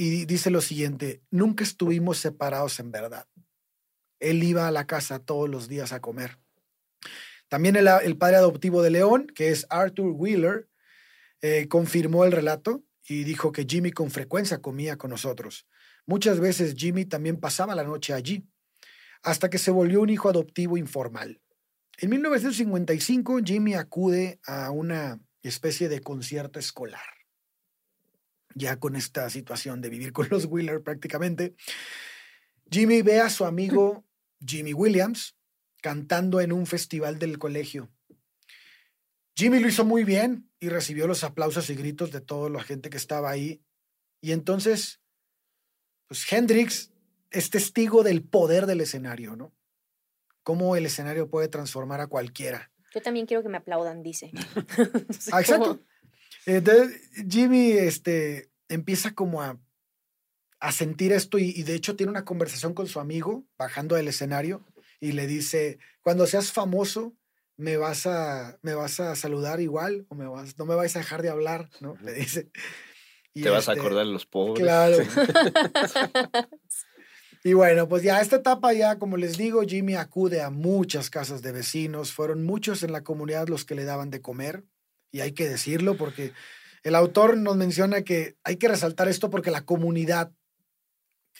y 0.00 0.24
dice 0.24 0.48
lo 0.48 0.62
siguiente, 0.62 1.20
nunca 1.30 1.62
estuvimos 1.62 2.16
separados 2.16 2.80
en 2.80 2.90
verdad. 2.90 3.26
Él 4.18 4.42
iba 4.42 4.66
a 4.66 4.70
la 4.70 4.86
casa 4.86 5.18
todos 5.18 5.46
los 5.46 5.68
días 5.68 5.92
a 5.92 6.00
comer. 6.00 6.38
También 7.48 7.76
el, 7.76 8.16
padre 8.16 8.36
adoptivo 8.36 8.80
de 8.80 8.88
León, 8.88 9.26
que 9.26 9.50
es 9.50 9.66
Arthur 9.68 10.12
Wheeler, 10.12 10.70
eh, 11.42 11.68
confirmó 11.68 12.24
el 12.24 12.32
relato 12.32 12.82
y 13.06 13.24
dijo 13.24 13.52
que 13.52 13.66
Jimmy 13.68 13.90
con 13.92 14.10
frecuencia 14.10 14.62
comía 14.62 14.96
con 14.96 15.10
nosotros. 15.10 15.66
Muchas 16.06 16.40
veces 16.40 16.76
Jimmy 16.78 17.04
también 17.04 17.38
pasaba 17.38 17.74
la 17.74 17.84
noche 17.84 18.14
allí, 18.14 18.48
hasta 19.22 19.50
que 19.50 19.58
se 19.58 19.70
volvió 19.70 20.00
un 20.00 20.08
hijo 20.08 20.30
adoptivo 20.30 20.78
informal. 20.78 21.42
En 21.98 22.08
1955, 22.08 23.40
Jimmy 23.44 23.74
acude 23.74 24.40
a 24.46 24.70
una 24.70 25.20
especie 25.42 25.90
de 25.90 26.00
concierto 26.00 26.58
escolar. 26.58 27.19
Ya 28.54 28.78
con 28.78 28.96
esta 28.96 29.30
situación 29.30 29.80
de 29.80 29.90
vivir 29.90 30.12
con 30.12 30.28
los 30.30 30.46
Wheeler 30.46 30.82
prácticamente, 30.82 31.54
Jimmy 32.70 33.02
ve 33.02 33.20
a 33.20 33.30
su 33.30 33.44
amigo 33.44 34.04
Jimmy 34.44 34.72
Williams 34.72 35.36
cantando 35.82 36.40
en 36.40 36.52
un 36.52 36.66
festival 36.66 37.18
del 37.18 37.38
colegio. 37.38 37.90
Jimmy 39.36 39.58
lo 39.58 39.68
hizo 39.68 39.84
muy 39.84 40.04
bien 40.04 40.50
y 40.60 40.68
recibió 40.68 41.06
los 41.06 41.24
aplausos 41.24 41.70
y 41.70 41.74
gritos 41.74 42.12
de 42.12 42.20
toda 42.20 42.50
la 42.50 42.62
gente 42.62 42.90
que 42.90 42.98
estaba 42.98 43.30
ahí. 43.30 43.62
Y 44.20 44.32
entonces, 44.32 45.00
pues 46.06 46.30
Hendrix 46.30 46.92
es 47.30 47.50
testigo 47.50 48.02
del 48.02 48.22
poder 48.22 48.66
del 48.66 48.82
escenario, 48.82 49.36
¿no? 49.36 49.54
Cómo 50.42 50.76
el 50.76 50.86
escenario 50.86 51.30
puede 51.30 51.48
transformar 51.48 52.00
a 52.00 52.06
cualquiera. 52.06 52.70
Yo 52.92 53.00
también 53.00 53.26
quiero 53.26 53.42
que 53.42 53.48
me 53.48 53.56
aplaudan, 53.56 54.02
dice. 54.02 54.32
Ah, 55.32 55.40
exacto. 55.40 55.80
Entonces, 56.46 57.00
Jimmy 57.28 57.72
este, 57.72 58.50
empieza 58.68 59.14
como 59.14 59.42
a, 59.42 59.58
a 60.58 60.72
sentir 60.72 61.12
esto 61.12 61.38
y, 61.38 61.50
y 61.50 61.62
de 61.62 61.74
hecho 61.74 61.96
tiene 61.96 62.10
una 62.10 62.24
conversación 62.24 62.74
con 62.74 62.86
su 62.86 63.00
amigo 63.00 63.44
bajando 63.58 63.96
del 63.96 64.08
escenario 64.08 64.64
y 65.00 65.12
le 65.12 65.26
dice, 65.26 65.78
cuando 66.02 66.26
seas 66.26 66.52
famoso, 66.52 67.14
me 67.56 67.76
vas 67.76 68.06
a, 68.06 68.58
me 68.62 68.74
vas 68.74 69.00
a 69.00 69.14
saludar 69.16 69.60
igual 69.60 70.06
o 70.08 70.14
me 70.14 70.26
vas, 70.26 70.58
no 70.58 70.64
me 70.64 70.74
vais 70.74 70.94
a 70.96 71.00
dejar 71.00 71.22
de 71.22 71.30
hablar, 71.30 71.68
¿no? 71.80 71.96
Le 72.02 72.12
dice. 72.12 72.50
Y 73.32 73.42
Te 73.42 73.50
vas 73.50 73.68
a 73.68 73.72
este, 73.72 73.80
acordar 73.80 74.06
de 74.06 74.12
los 74.12 74.26
pobres. 74.26 74.62
Claro. 74.62 74.96
Y 77.42 77.54
bueno, 77.54 77.88
pues 77.88 78.02
ya 78.02 78.20
esta 78.20 78.36
etapa 78.36 78.72
ya, 78.74 78.98
como 78.98 79.16
les 79.16 79.38
digo, 79.38 79.62
Jimmy 79.62 79.94
acude 79.94 80.42
a 80.42 80.50
muchas 80.50 81.08
casas 81.08 81.40
de 81.40 81.52
vecinos. 81.52 82.12
Fueron 82.12 82.44
muchos 82.44 82.82
en 82.82 82.92
la 82.92 83.02
comunidad 83.02 83.48
los 83.48 83.64
que 83.64 83.74
le 83.74 83.84
daban 83.84 84.10
de 84.10 84.20
comer. 84.20 84.64
Y 85.12 85.20
hay 85.20 85.32
que 85.32 85.48
decirlo 85.48 85.96
porque 85.96 86.32
el 86.82 86.94
autor 86.94 87.36
nos 87.36 87.56
menciona 87.56 88.02
que 88.02 88.36
hay 88.44 88.56
que 88.56 88.68
resaltar 88.68 89.08
esto 89.08 89.28
porque 89.30 89.50
la 89.50 89.64
comunidad 89.64 90.32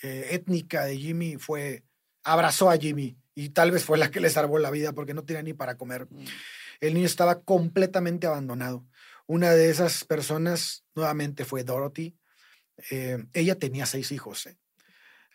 étnica 0.02 0.84
de 0.84 0.96
Jimmy 0.96 1.36
fue, 1.36 1.84
abrazó 2.24 2.70
a 2.70 2.76
Jimmy 2.78 3.16
y 3.34 3.50
tal 3.50 3.70
vez 3.70 3.84
fue 3.84 3.98
la 3.98 4.10
que 4.10 4.20
le 4.20 4.30
salvó 4.30 4.58
la 4.58 4.70
vida 4.70 4.92
porque 4.92 5.14
no 5.14 5.24
tenía 5.24 5.42
ni 5.42 5.52
para 5.52 5.76
comer. 5.76 6.08
El 6.80 6.94
niño 6.94 7.06
estaba 7.06 7.42
completamente 7.42 8.26
abandonado. 8.26 8.86
Una 9.26 9.50
de 9.50 9.70
esas 9.70 10.04
personas 10.04 10.84
nuevamente 10.94 11.44
fue 11.44 11.62
Dorothy. 11.64 12.16
Eh, 12.90 13.18
ella 13.34 13.54
tenía 13.56 13.86
seis 13.86 14.10
hijos. 14.12 14.46
eh. 14.46 14.56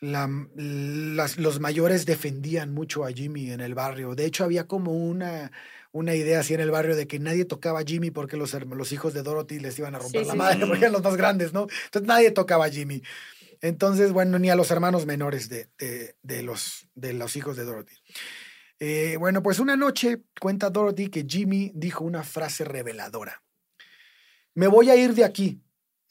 La- 0.02 0.30
las- 0.56 1.38
los 1.38 1.60
mayores 1.60 2.06
defendían 2.06 2.74
mucho 2.74 3.06
a 3.06 3.12
Jimmy 3.12 3.52
en 3.52 3.62
el 3.62 3.76
barrio. 3.76 4.14
De 4.16 4.26
hecho, 4.26 4.44
había 4.44 4.68
como 4.68 4.92
una, 4.92 5.52
una 5.96 6.14
idea 6.14 6.42
así 6.42 6.54
en 6.54 6.60
el 6.60 6.72
barrio 6.72 6.96
de 6.96 7.08
que 7.08 7.20
nadie 7.20 7.46
tocaba 7.46 7.80
a 7.80 7.84
Jimmy 7.86 8.12
porque 8.12 8.36
los, 8.36 8.54
los 8.54 8.92
hijos 8.92 9.14
de 9.14 9.24
Dorothy 9.24 9.60
les 9.60 9.80
iban 9.80 9.96
a 9.96 10.00
romper 10.00 10.22
Sí, 10.24 10.28
la 10.28 10.34
sí, 10.34 10.38
madre, 10.38 10.60
sí. 10.60 10.66
porque 10.68 10.80
eran 10.82 10.92
los 10.92 11.04
más 11.04 11.16
grandes, 11.16 11.54
¿no? 11.54 11.68
Entonces 11.86 12.06
nadie 12.08 12.32
tocaba 12.32 12.66
a 12.66 12.70
Jimmy. 12.70 13.02
Entonces, 13.62 14.12
bueno, 14.12 14.38
ni 14.38 14.50
a 14.50 14.56
los 14.56 14.70
hermanos 14.72 15.06
menores 15.06 15.48
de, 15.48 15.70
de- 15.78 16.16
de 16.22 16.44
los, 16.44 16.90
de 16.96 17.14
los 17.14 17.38
hijos 17.38 17.56
de 17.56 17.64
Dorothy. 17.64 17.96
Eh, 18.80 19.16
bueno, 19.18 19.42
pues 19.42 19.60
una 19.60 19.78
noche 19.78 20.22
cuenta 20.42 20.70
Dorothy 20.70 21.08
que 21.08 21.26
Jimmy 21.28 21.72
dijo 21.74 22.04
una 22.04 22.24
frase 22.24 22.66
reveladora. 22.66 23.42
Me 24.54 24.68
voy 24.68 24.90
a 24.90 24.98
ir 24.98 25.14
de 25.14 25.24
aquí, 25.24 25.62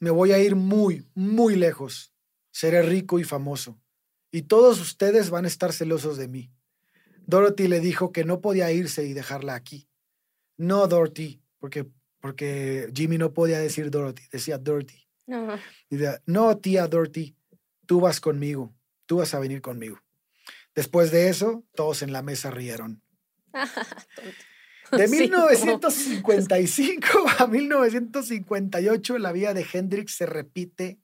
me 0.01 0.09
voy 0.11 0.33
a 0.33 0.39
ir 0.39 0.57
muy, 0.57 1.07
muy 1.15 1.57
lejos. 1.57 2.15
Seré 2.51 2.81
rico 2.83 3.19
y 3.19 3.25
famoso. 3.25 3.79
Y 4.33 4.43
todos 4.43 4.81
ustedes 4.81 5.29
van 5.29 5.45
a 5.45 5.49
estar 5.49 5.73
celosos 5.75 6.17
de 6.17 6.29
mí. 6.29 6.51
Dorothy 7.27 7.69
le 7.69 7.81
dijo 7.81 8.13
que 8.13 8.25
no 8.25 8.41
podía 8.41 8.71
irse 8.73 9.05
y 9.07 9.13
dejarla 9.13 9.55
aquí. 9.55 9.89
No, 10.57 10.87
Dorothy, 10.87 11.43
porque, 11.59 11.87
porque 12.21 12.91
Jimmy 12.95 13.19
no 13.19 13.33
podía 13.33 13.59
decir 13.59 13.91
Dorothy, 13.91 14.23
decía 14.31 14.59
Dorothy. 14.59 15.07
No. 15.27 15.55
Y 15.91 15.97
decía, 15.97 16.21
no, 16.27 16.57
tía 16.59 16.87
Dorothy, 16.87 17.37
tú 17.87 18.01
vas 18.01 18.21
conmigo, 18.21 18.75
tú 19.07 19.17
vas 19.19 19.35
a 19.35 19.39
venir 19.41 19.61
conmigo. 19.61 20.01
Después 20.75 21.11
de 21.11 21.29
eso, 21.29 21.65
todos 21.75 22.03
en 22.03 22.13
la 22.13 22.23
mesa 22.23 22.51
rieron. 22.51 23.03
De 24.93 25.09
Sí, 25.09 25.17
1955 25.17 27.07
a 27.39 27.47
1958, 27.47 29.19
la 29.19 29.33
vida 29.33 29.55
de 29.55 29.67
Hendrix 29.73 30.15
se 30.17 30.27
repite 30.27 31.01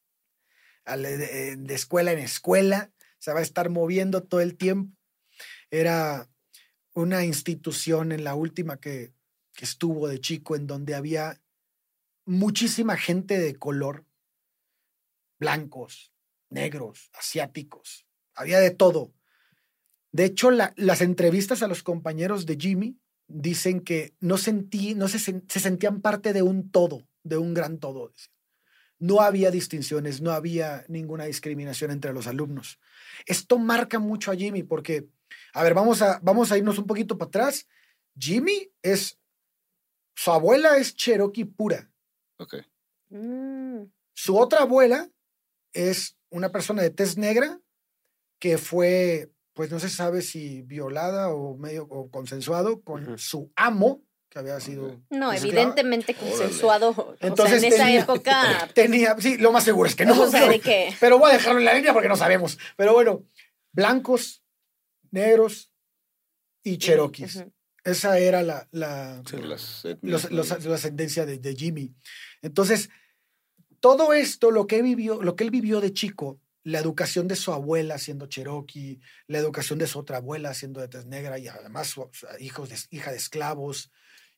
al- 0.84 1.02
de, 1.02 1.56
de 1.56 1.74
escuela 1.74 2.12
en 2.12 2.18
escuela, 2.18 2.90
se 3.18 3.32
va 3.32 3.40
a 3.40 3.42
estar 3.42 3.70
moviendo 3.70 4.22
todo 4.22 4.40
el 4.42 4.56
tiempo. 4.56 4.96
Era 5.70 6.28
una 6.94 7.24
institución 7.24 8.12
en 8.12 8.24
la 8.24 8.34
última 8.34 8.78
que, 8.78 9.12
que 9.54 9.64
estuvo 9.64 10.08
de 10.08 10.20
chico, 10.20 10.56
en 10.56 10.66
donde 10.66 10.94
había 10.94 11.40
muchísima 12.26 12.96
gente 12.96 13.38
de 13.38 13.56
color, 13.56 14.04
blancos, 15.38 16.12
negros, 16.50 17.10
asiáticos, 17.14 18.06
había 18.34 18.58
de 18.60 18.70
todo. 18.70 19.12
De 20.12 20.24
hecho, 20.24 20.50
la- 20.50 20.72
las 20.76 21.00
entrevistas 21.00 21.62
a 21.62 21.68
los 21.68 21.82
compañeros 21.82 22.46
de 22.46 22.56
Jimmy 22.56 22.98
dicen 23.28 23.80
que 23.80 24.14
no 24.20 24.38
sentí, 24.38 24.94
no 24.94 25.08
se, 25.08 25.18
se 25.18 25.60
sentían 25.60 26.00
parte 26.00 26.32
de 26.32 26.42
un 26.42 26.70
todo, 26.70 27.06
de 27.22 27.38
un 27.38 27.54
gran 27.54 27.78
todo. 27.78 28.12
No 28.98 29.20
había 29.20 29.50
distinciones, 29.50 30.20
no 30.20 30.32
había 30.32 30.84
ninguna 30.88 31.24
discriminación 31.24 31.90
entre 31.90 32.12
los 32.12 32.26
alumnos. 32.26 32.78
Esto 33.24 33.58
marca 33.58 33.98
mucho 33.98 34.30
a 34.30 34.36
Jimmy 34.36 34.62
porque, 34.62 35.08
a 35.52 35.62
ver, 35.62 35.74
vamos 35.74 36.02
a, 36.02 36.18
vamos 36.22 36.50
a 36.52 36.58
irnos 36.58 36.78
un 36.78 36.86
poquito 36.86 37.18
para 37.18 37.28
atrás. 37.28 37.66
Jimmy 38.18 38.70
es, 38.82 39.18
su 40.14 40.30
abuela 40.30 40.76
es 40.76 40.94
Cherokee 40.96 41.44
pura. 41.44 41.90
Ok. 42.38 42.56
Mm, 43.10 43.84
Su 44.14 44.38
otra 44.38 44.60
abuela 44.62 45.08
es 45.72 46.16
una 46.30 46.50
persona 46.50 46.82
de 46.82 46.90
tez 46.90 47.16
negra 47.16 47.60
que 48.38 48.56
fue, 48.58 49.32
pues 49.54 49.70
no 49.70 49.78
se 49.80 49.88
sabe 49.88 50.22
si 50.22 50.62
violada 50.62 51.30
o 51.30 51.56
medio 51.56 51.84
o 51.90 52.10
consensuado 52.10 52.82
con 52.82 53.18
su 53.18 53.52
amo, 53.56 54.02
que 54.30 54.38
había 54.38 54.60
sido. 54.60 55.02
No, 55.10 55.32
evidentemente 55.32 56.12
Órale. 56.12 56.30
consensuado. 56.30 56.90
o 56.90 57.16
sea, 57.18 57.28
Entonces 57.28 57.62
en 57.64 57.72
esa 57.72 57.92
época. 57.92 58.68
Tenía, 58.74 59.16
sí, 59.18 59.38
lo 59.38 59.50
más 59.52 59.64
seguro 59.64 59.88
es 59.88 59.96
que 59.96 60.06
no. 60.06 60.20
o 60.22 60.28
sea, 60.28 60.48
de 60.48 60.60
que. 60.60 60.94
Pero 61.00 61.18
voy 61.18 61.30
a 61.30 61.34
dejarlo 61.34 61.58
en 61.58 61.64
la 61.64 61.74
línea 61.74 61.92
porque 61.92 62.08
no 62.08 62.16
sabemos. 62.16 62.58
Pero 62.76 62.92
bueno, 62.92 63.24
blancos, 63.72 64.39
negros 65.10 65.72
y 66.62 66.78
cherokees. 66.78 67.36
Ujú. 67.36 67.52
Esa 67.84 68.18
era 68.18 68.42
la, 68.42 68.68
la, 68.72 69.22
Sí, 69.28 69.36
Las 69.36 69.44
los- 69.48 69.84
etnias, 69.86 70.30
los- 70.30 70.50
¿no? 70.64 70.68
la 70.68 70.74
ascendencia 70.74 71.24
de, 71.26 71.38
de 71.38 71.54
Jimmy. 71.54 71.94
Entonces, 72.42 72.90
todo 73.80 74.12
esto, 74.12 74.50
lo 74.50 74.66
que, 74.66 74.82
vivió, 74.82 75.22
lo 75.22 75.34
que 75.36 75.44
él 75.44 75.50
vivió 75.50 75.80
de 75.80 75.92
chico, 75.94 76.38
la 76.62 76.78
educación 76.78 77.26
de 77.26 77.36
su 77.36 77.52
abuela 77.52 77.96
siendo 77.96 78.26
cherokee, 78.26 79.00
la 79.26 79.38
educación 79.38 79.78
de 79.78 79.86
su 79.86 79.98
otra 79.98 80.18
abuela 80.18 80.52
siendo 80.52 80.80
de 80.80 80.88
tez 80.88 81.06
negra 81.06 81.38
y 81.38 81.48
además 81.48 81.86
su, 81.88 82.06
su 82.12 82.26
hijos 82.38 82.68
de, 82.68 82.76
hija 82.90 83.10
de 83.12 83.16
esclavos, 83.16 83.90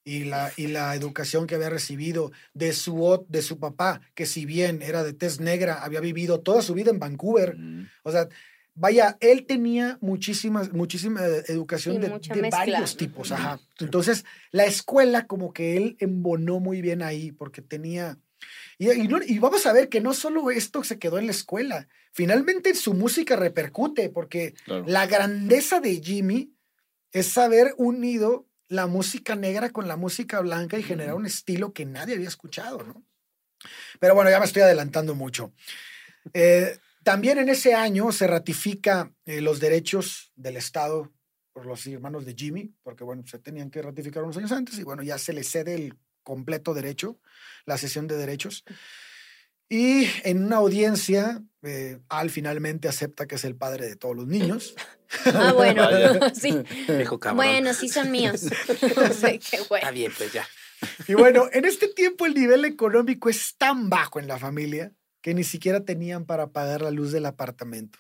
y 0.05 0.25
la, 0.25 0.53
y 0.57 0.67
la 0.67 0.95
educación 0.97 1.47
que 1.47 1.55
había 1.55 1.71
recibido 1.71 2.33
de 2.55 2.73
su, 2.73 3.25
de 3.29 3.41
su 3.41 3.61
papá, 3.61 4.01
que 4.15 4.27
si 4.27 4.47
bien 4.47 4.83
era 4.83 5.05
de 5.05 5.13
tez 5.13 5.39
negra, 5.39 5.85
había 5.85 6.01
vivido 6.01 6.41
toda 6.41 6.61
su 6.63 6.75
vida 6.75 6.91
en 6.91 6.99
Vancouver. 6.99 7.57
Mm. 7.57 7.89
O 8.03 8.11
sea, 8.11 8.29
vaya, 8.75 9.17
él 9.21 9.47
tenía 9.47 9.99
muchísimas, 10.01 10.73
muchísima 10.73 11.27
eh, 11.27 11.45
educación 11.49 12.01
de, 12.01 12.09
varios 12.51 12.97
tipos. 12.97 13.33
Ajá. 13.33 13.61
Entonces, 13.79 14.25
la 14.51 14.65
escuela 14.65 15.27
como 15.27 15.53
que 15.53 15.77
él 15.77 15.97
embonó 16.01 16.61
muy 16.61 16.81
bien 16.81 17.03
ahí 17.03 17.33
porque 17.33 17.63
tenía... 17.63 18.19
Y, 18.79 18.91
y 18.91 19.09
no- 19.09 19.23
y 19.25 19.39
vamos 19.39 19.67
a 19.67 19.73
ver 19.73 19.89
que 19.89 20.01
no 20.01 20.15
solo 20.15 20.51
esto 20.51 20.83
se 20.83 20.99
quedó 20.99 21.19
en 21.19 21.27
la 21.27 21.33
escuela, 21.33 21.87
finalmente 22.13 22.75
su 22.75 22.95
música 22.95 23.37
repercute 23.37 24.09
porque 24.11 24.55
Claro. 24.65 24.85
la 24.87 25.07
grandeza 25.07 25.81
de 25.81 26.01
Jimmy 26.01 26.53
es 27.13 27.37
haber 27.39 27.75
unido 27.77 28.47
la 28.69 28.87
música 28.87 29.37
negra 29.37 29.71
con 29.71 29.87
la 29.87 29.97
música 29.97 30.41
blanca 30.41 30.79
y 30.79 30.83
generar 30.83 31.15
un 31.15 31.27
estilo 31.27 31.73
que 31.75 31.85
nadie 31.85 32.15
había 32.15 32.29
escuchado, 32.29 32.83
¿no? 32.83 33.05
Pero 34.01 34.15
bueno, 34.15 34.31
ya 34.31 34.41
me 34.41 34.47
estoy 34.47 34.63
adelantando 34.63 35.15
mucho. 35.15 35.53
Eh, 36.33 36.79
también 37.03 37.39
en 37.39 37.49
ese 37.49 37.75
año 37.75 38.13
se 38.13 38.27
ratifica 38.27 39.13
eh, 39.25 39.41
los 39.41 39.61
derechos 39.61 40.33
del 40.37 40.57
Estado 40.57 41.13
por 41.53 41.67
los 41.67 41.87
hermanos 41.87 42.25
de 42.25 42.35
Jimmy, 42.35 42.75
porque 42.83 43.05
bueno, 43.05 43.25
se 43.27 43.39
tenían 43.39 43.71
que 43.71 43.83
ratificar 43.83 44.23
unos 44.23 44.37
años 44.37 44.53
antes 44.53 44.79
y 44.79 44.85
bueno, 44.85 45.03
ya 45.03 45.19
se 45.19 45.33
le 45.33 45.45
cede 45.45 45.75
el 45.75 45.95
completo 46.23 46.73
derecho, 46.75 47.19
la 47.67 47.77
sesión 47.77 48.07
de 48.07 48.17
derechos. 48.17 48.65
Y 49.69 50.07
en 50.25 50.45
una 50.45 50.57
audiencia, 50.57 51.43
eh, 51.63 51.99
Al 52.09 52.31
finalmente 52.31 52.89
acepta 52.89 53.27
que 53.27 53.37
es 53.37 53.45
el 53.45 53.57
padre 53.57 53.87
de 53.87 53.97
todos 53.97 54.17
los 54.17 54.27
niños. 54.27 54.75
Ah, 55.27 55.53
bueno, 55.53 55.87
sí. 56.33 56.55
Cabrón. 57.21 57.37
Bueno, 57.37 57.75
sí 57.75 57.91
son 57.91 58.11
míos. 58.11 58.47
Qué 58.81 59.61
bueno. 59.69 59.77
Está 59.77 59.91
bien, 59.91 60.11
pues 60.17 60.33
ya. 60.33 60.49
Y 61.07 61.13
bueno, 61.13 61.51
en 61.53 61.67
este 61.67 61.89
tiempo 61.89 62.25
el 62.25 62.33
nivel 62.33 62.65
económico 62.65 63.29
es 63.29 63.55
tan 63.59 63.91
bajo 63.91 64.21
en 64.21 64.27
la 64.27 64.39
familia 64.39 64.91
que 65.23 65.35
ni 65.35 65.45
siquiera 65.45 65.85
tenían 65.85 66.27
para 66.27 66.49
pagar 66.49 66.83
la 66.83 66.91
luz 66.91 67.13
del 67.13 67.27
apartamento. 67.27 67.99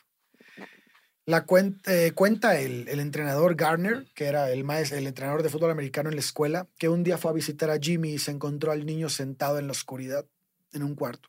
La 1.24 1.46
eh, 1.86 2.10
cuenta 2.16 2.58
el, 2.58 2.88
el 2.88 2.98
entrenador 2.98 3.54
Garner, 3.54 4.08
que 4.14 4.24
era 4.24 4.50
el, 4.50 4.64
maes- 4.64 4.90
el 4.90 5.06
entrenador 5.06 5.44
de 5.44 5.50
fútbol 5.50 5.70
americano 5.70 6.08
en 6.08 6.16
la 6.16 6.20
escuela, 6.20 6.68
que 6.78 6.88
un 6.88 7.04
día 7.04 7.16
fue 7.16 7.30
a 7.30 7.34
visitar 7.34 7.70
a 7.70 7.78
Jimmy 7.78 8.14
y 8.14 8.18
se 8.18 8.32
encontró 8.32 8.72
al 8.72 8.84
niño 8.84 9.08
sentado 9.08 9.60
en 9.60 9.68
la 9.68 9.72
oscuridad 9.72 10.26
en 10.72 10.82
un 10.82 10.96
cuarto. 10.96 11.28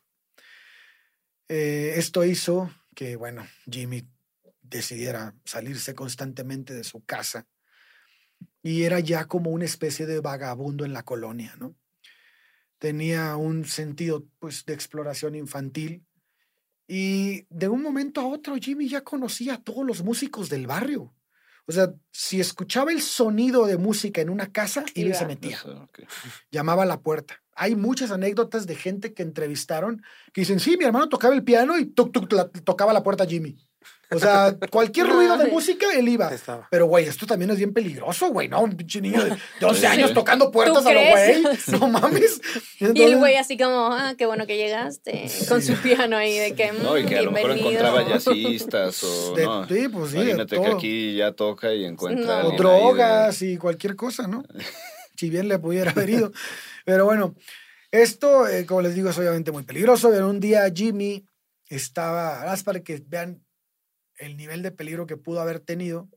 Eh, 1.48 1.94
esto 1.96 2.24
hizo 2.24 2.74
que, 2.96 3.14
bueno, 3.14 3.46
Jimmy 3.70 4.08
decidiera 4.62 5.36
salirse 5.44 5.94
constantemente 5.94 6.74
de 6.74 6.82
su 6.82 7.04
casa 7.04 7.46
y 8.62 8.82
era 8.82 8.98
ya 8.98 9.26
como 9.26 9.50
una 9.50 9.64
especie 9.66 10.06
de 10.06 10.20
vagabundo 10.20 10.84
en 10.84 10.92
la 10.92 11.04
colonia, 11.04 11.54
¿no? 11.60 11.76
Tenía 12.84 13.36
un 13.36 13.64
sentido, 13.64 14.26
pues, 14.38 14.66
de 14.66 14.74
exploración 14.74 15.34
infantil 15.34 16.04
y 16.86 17.46
de 17.48 17.68
un 17.68 17.80
momento 17.80 18.20
a 18.20 18.26
otro 18.26 18.56
Jimmy 18.56 18.90
ya 18.90 19.00
conocía 19.00 19.54
a 19.54 19.62
todos 19.62 19.86
los 19.86 20.02
músicos 20.04 20.50
del 20.50 20.66
barrio. 20.66 21.14
O 21.64 21.72
sea, 21.72 21.94
si 22.12 22.40
escuchaba 22.40 22.92
el 22.92 23.00
sonido 23.00 23.64
de 23.64 23.78
música 23.78 24.20
en 24.20 24.28
una 24.28 24.52
casa, 24.52 24.84
iba 24.94 25.08
y 25.08 25.14
se 25.14 25.24
metía 25.24 25.58
llamaba 26.50 26.82
a 26.82 26.86
la 26.86 27.00
puerta. 27.00 27.42
Hay 27.56 27.74
muchas 27.74 28.10
anécdotas 28.10 28.66
de 28.66 28.74
gente 28.76 29.14
que 29.14 29.22
entrevistaron 29.22 30.02
que 30.34 30.42
dicen, 30.42 30.60
sí, 30.60 30.76
mi 30.76 30.84
hermano 30.84 31.08
tocaba 31.08 31.34
el 31.34 31.42
piano 31.42 31.78
y 31.78 31.86
tuc, 31.86 32.12
tuc, 32.12 32.30
la- 32.34 32.50
tocaba 32.50 32.92
la 32.92 33.02
puerta 33.02 33.24
a 33.24 33.26
Jimmy. 33.26 33.56
O 34.10 34.18
sea, 34.18 34.56
cualquier 34.70 35.08
ruido 35.08 35.36
de 35.38 35.46
música, 35.48 35.86
él 35.96 36.08
iba. 36.08 36.28
Estaba. 36.32 36.68
Pero, 36.70 36.86
güey, 36.86 37.06
esto 37.06 37.26
también 37.26 37.50
es 37.50 37.56
bien 37.58 37.72
peligroso, 37.72 38.28
güey, 38.28 38.48
¿no? 38.48 38.60
Un 38.62 38.76
pinche 38.76 39.00
niño 39.00 39.22
de 39.24 39.30
de 39.30 39.66
11 39.66 39.80
Sí, 39.80 39.86
años 39.86 40.08
sí. 40.10 40.14
tocando 40.14 40.50
puertas 40.50 40.82
¿Tú 40.82 40.88
a 40.88 40.92
lo 40.92 41.00
güey. 41.00 41.42
No 41.80 41.88
mames. 41.88 42.40
Y 42.80 43.02
el 43.02 43.16
güey 43.16 43.36
así 43.36 43.56
como, 43.56 43.88
ah, 43.92 44.14
qué 44.16 44.26
bueno 44.26 44.46
que 44.46 44.56
llegaste. 44.56 45.26
Con 45.48 45.62
su 45.62 45.74
piano 45.76 46.16
ahí 46.16 46.38
de 46.38 46.54
que, 46.54 46.72
No, 46.72 46.96
y 46.98 47.04
que 47.06 47.18
a 47.18 47.22
lo 47.22 47.32
mejor 47.32 47.52
encontraba 47.52 48.02
jazzistas 48.08 49.02
o 49.04 49.34
de- 49.34 49.44
no. 49.44 49.66
sí, 49.68 49.88
pues 49.88 50.10
sí, 50.10 50.16
de 50.18 50.22
Imagínate 50.24 50.60
que 50.60 50.66
aquí 50.66 51.16
ya 51.16 51.32
toca 51.32 51.72
y 51.74 51.84
encuentra. 51.84 52.42
No. 52.42 52.48
o 52.48 52.50
de- 52.52 52.56
drogas 52.58 53.42
y 53.42 53.56
cualquier 53.56 53.96
cosa, 53.96 54.26
¿no? 54.26 54.44
si 55.16 55.30
bien 55.30 55.48
le 55.48 55.58
pudiera 55.58 55.90
haber 55.92 56.10
ido. 56.10 56.32
Pero 56.84 57.04
bueno, 57.04 57.34
esto, 57.90 58.46
eh, 58.48 58.66
como 58.66 58.82
les 58.82 58.94
digo, 58.94 59.10
es 59.10 59.18
obviamente 59.18 59.50
muy 59.52 59.62
peligroso. 59.62 60.10
Pero 60.10 60.28
un 60.28 60.40
día 60.40 60.70
Jimmy 60.74 61.26
estaba, 61.68 62.54
para 62.64 62.80
que 62.80 63.02
vean 63.06 63.43
el 64.18 64.36
nivel 64.36 64.62
de 64.62 64.70
peligro 64.70 65.06
que 65.06 65.16
pudo 65.16 65.40
haber 65.40 65.60
tenido, 65.60 66.08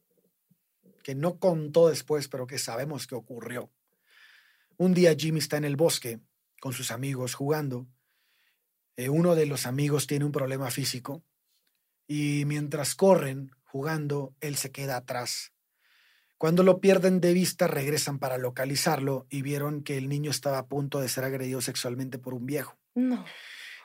que 1.03 1.15
no 1.15 1.39
contó 1.39 1.89
después, 1.89 2.27
pero 2.27 2.47
que 2.47 2.59
sabemos 2.59 3.07
que 3.07 3.15
ocurrió. 3.15 3.71
Un 4.77 4.93
día 4.93 5.15
Jimmy 5.17 5.39
está 5.39 5.57
en 5.57 5.65
el 5.65 5.75
bosque 5.75 6.19
con 6.59 6.73
sus 6.73 6.91
amigos 6.91 7.33
jugando. 7.33 7.87
Eh, 8.95 9.09
uno 9.09 9.35
de 9.35 9.45
los 9.45 9.65
amigos 9.65 10.07
tiene 10.07 10.25
un 10.25 10.31
problema 10.31 10.69
físico 10.71 11.23
y 12.07 12.43
mientras 12.45 12.95
corren 12.95 13.51
jugando, 13.63 14.33
él 14.39 14.55
se 14.55 14.71
queda 14.71 14.97
atrás. 14.97 15.53
Cuando 16.37 16.63
lo 16.63 16.79
pierden 16.79 17.19
de 17.19 17.33
vista, 17.33 17.67
regresan 17.67 18.19
para 18.19 18.37
localizarlo 18.37 19.25
y 19.29 19.41
vieron 19.41 19.83
que 19.83 19.97
el 19.97 20.07
niño 20.07 20.29
estaba 20.29 20.59
a 20.59 20.67
punto 20.67 20.99
de 20.99 21.09
ser 21.09 21.23
agredido 21.23 21.61
sexualmente 21.61 22.19
por 22.19 22.33
un 22.33 22.45
viejo. 22.45 22.77
No. 22.95 23.25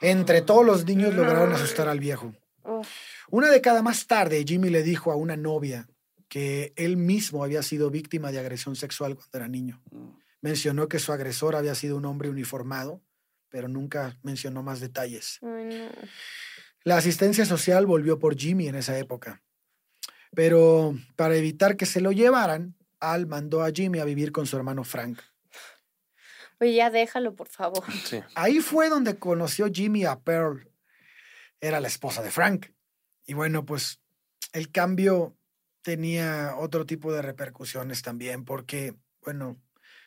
Entre 0.00 0.42
todos 0.42 0.64
los 0.64 0.84
niños 0.84 1.14
lograron 1.14 1.52
asustar 1.52 1.88
al 1.88 2.00
viejo. 2.00 2.34
Uf. 2.64 2.88
Una 3.33 3.51
década 3.51 3.80
más 3.80 4.07
tarde, 4.07 4.45
Jimmy 4.47 4.68
le 4.68 4.83
dijo 4.83 5.11
a 5.11 5.16
una 5.16 5.39
novia 5.39 5.89
que 6.28 6.74
él 6.76 6.99
mismo 6.99 7.43
había 7.43 7.62
sido 7.62 7.89
víctima 7.89 8.30
de 8.30 8.39
agresión 8.39 8.76
sexual 8.76 9.14
cuando 9.16 9.39
era 9.39 9.49
niño. 9.49 9.83
Mencionó 10.43 10.87
que 10.87 10.99
su 10.99 11.12
agresor 11.12 11.57
había 11.57 11.74
sido 11.74 11.97
un 11.97 12.05
hombre 12.05 12.28
uniformado, 12.28 13.01
pero 13.49 13.68
nunca 13.68 14.18
mencionó 14.22 14.62
más 14.62 14.80
detalles. 14.80 15.39
Ay, 15.41 15.64
no. 15.64 15.89
La 16.85 16.99
asistencia 16.99 17.47
social 17.47 17.87
volvió 17.87 18.18
por 18.18 18.37
Jimmy 18.37 18.68
en 18.68 18.74
esa 18.74 18.99
época. 18.99 19.43
Pero 20.35 20.95
para 21.16 21.35
evitar 21.35 21.78
que 21.78 21.87
se 21.87 22.03
lo 22.03 22.12
llevaran, 22.12 22.76
Al 23.01 23.26
mandó 23.26 23.64
a 23.64 23.70
Jimmy 23.70 23.99
a 23.99 24.05
vivir 24.05 24.30
con 24.30 24.47
su 24.47 24.59
hermano 24.59 24.85
Frank. 24.85 25.22
Oye, 26.61 26.74
ya 26.74 26.91
déjalo, 26.91 27.35
por 27.35 27.49
favor. 27.49 27.83
Sí. 28.05 28.20
Ahí 28.35 28.61
fue 28.61 28.91
donde 28.91 29.18
conoció 29.18 29.68
Jimmy 29.72 30.05
a 30.05 30.20
Pearl. 30.20 30.70
Era 31.62 31.80
la 31.80 31.89
esposa 31.89 32.22
de 32.22 32.30
Frank. 32.30 32.66
Y 33.27 33.35
bueno, 33.35 33.64
pues 33.64 34.01
el 34.53 34.70
cambio 34.70 35.37
tenía 35.83 36.55
otro 36.59 36.87
tipo 36.87 37.12
de 37.12 37.23
repercusiones 37.23 38.03
también, 38.03 38.45
porque, 38.45 38.95
bueno, 39.25 39.61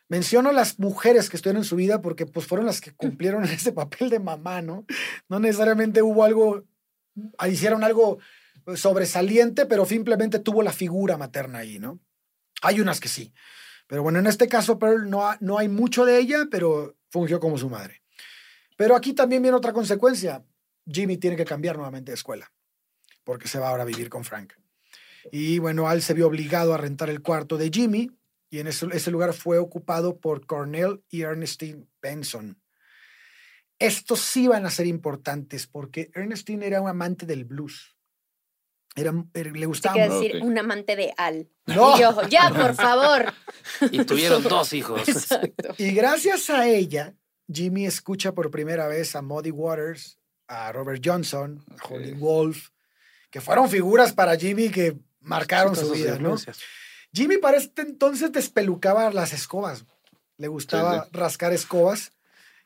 menciono 0.08 0.52
las 0.52 0.80
mujeres 0.80 1.30
que 1.30 1.38
estuvieron 1.38 1.62
en 1.64 1.68
su 1.68 1.76
vida 1.76 2.02
porque 2.02 2.26
pues 2.26 2.46
fueron 2.46 2.66
las 2.66 2.82
que 2.82 2.92
cumplieron 2.94 3.44
ese 3.46 3.72
papel 3.72 4.10
de 4.10 4.20
mamá, 4.20 4.62
¿no? 4.62 4.86
No 5.30 5.40
necesariamente 5.40 6.02
hubo 6.02 6.24
algo, 6.24 6.64
hicieron 7.48 7.84
algo 7.84 8.20
sobresaliente, 8.76 9.66
pero 9.66 9.86
simplemente 9.86 10.40
tuvo 10.40 10.64
la 10.64 10.74
figura 10.74 11.18
materna 11.18 11.60
ahí, 11.60 11.80
¿no? 11.80 12.00
Hay 12.62 12.80
unas 12.80 13.00
que 13.00 13.08
sí. 13.10 13.34
Pero 13.88 14.02
bueno, 14.02 14.20
en 14.20 14.28
este 14.28 14.48
caso 14.48 14.80
Pearl 14.80 15.10
no, 15.10 15.28
ha- 15.28 15.38
no 15.40 15.58
hay 15.60 15.68
mucho 15.70 16.06
de 16.06 16.18
ella, 16.18 16.48
pero 16.50 16.96
fungió 17.10 17.40
como 17.40 17.58
su 17.58 17.70
madre. 17.70 18.02
Pero 18.78 18.96
aquí 18.96 19.14
también 19.14 19.42
viene 19.42 19.56
otra 19.58 19.74
consecuencia. 19.74 20.44
Jimmy 20.88 21.18
tiene 21.18 21.36
que 21.38 21.46
cambiar 21.46 21.76
nuevamente 21.76 22.12
de 22.12 22.16
escuela, 22.16 22.52
porque 23.26 23.50
se 23.50 23.60
va 23.60 23.68
ahora 23.70 23.84
a 23.84 23.86
vivir 23.86 24.10
con 24.10 24.24
Frank. 24.24 24.54
Y 25.32 25.60
bueno, 25.60 25.90
Al 25.90 26.02
se 26.02 26.14
vio 26.14 26.28
obligado 26.28 26.74
a 26.74 26.78
rentar 26.78 27.10
el 27.10 27.22
cuarto 27.22 27.58
de 27.58 27.70
Jimmy, 27.70 28.10
y 28.50 28.60
en 28.60 28.68
ese, 28.68 28.88
ese 28.94 29.12
lugar 29.12 29.34
fue 29.34 29.58
ocupado 29.58 30.18
por 30.20 30.46
Cornell 30.46 31.04
y 31.10 31.24
Ernestine 31.24 31.86
Benson. 32.02 32.62
Estos 33.80 34.22
sí 34.22 34.48
van 34.48 34.66
a 34.66 34.70
ser 34.70 34.86
importantes, 34.88 35.68
porque 35.68 36.10
Ernestine 36.14 36.66
era 36.66 36.80
un 36.82 36.88
amante 36.88 37.26
del 37.26 37.44
blues. 37.44 37.96
Era, 38.96 39.12
era- 39.34 39.52
le 39.52 39.66
gustaba 39.66 39.96
quiero 39.96 40.20
decir, 40.22 40.38
ok. 40.38 40.44
un 40.46 40.58
amante 40.58 40.96
de 40.96 41.14
Al. 41.18 41.50
No. 41.66 41.98
Y 41.98 42.00
yo, 42.00 42.22
ya, 42.30 42.50
por 42.50 42.76
favor. 42.76 43.34
Y 43.92 44.06
tuvieron 44.06 44.42
dos 44.44 44.72
hijos. 44.72 45.06
Exacto. 45.10 45.74
Y 45.78 45.92
gracias 45.92 46.50
a 46.50 46.68
ella, 46.70 47.14
Jimmy 47.52 47.86
escucha 47.86 48.34
por 48.34 48.50
primera 48.52 48.88
vez 48.88 49.16
a 49.16 49.22
Muddy 49.22 49.52
Waters, 49.52 50.18
a 50.48 50.72
Robert 50.72 51.02
Johnson, 51.04 51.62
a 51.72 51.74
Ok. 51.76 51.92
Holly 51.92 52.14
Wolf, 52.14 52.70
que 53.36 53.42
fueron 53.42 53.70
figuras 53.70 54.14
para 54.14 54.38
Jimmy 54.38 54.70
que 54.70 54.98
marcaron 55.20 55.76
su 55.76 55.88
sus 55.88 55.98
vida, 55.98 56.18
¿no? 56.20 56.38
Jimmy 57.12 57.38
para 57.38 57.58
este 57.58 57.82
entonces 57.82 58.32
despelucaba 58.32 59.12
las 59.12 59.34
escobas. 59.34 59.84
Le 60.38 60.48
gustaba 60.48 61.04
Sí, 61.04 61.10
rascar 61.12 61.52
escobas. 61.52 62.14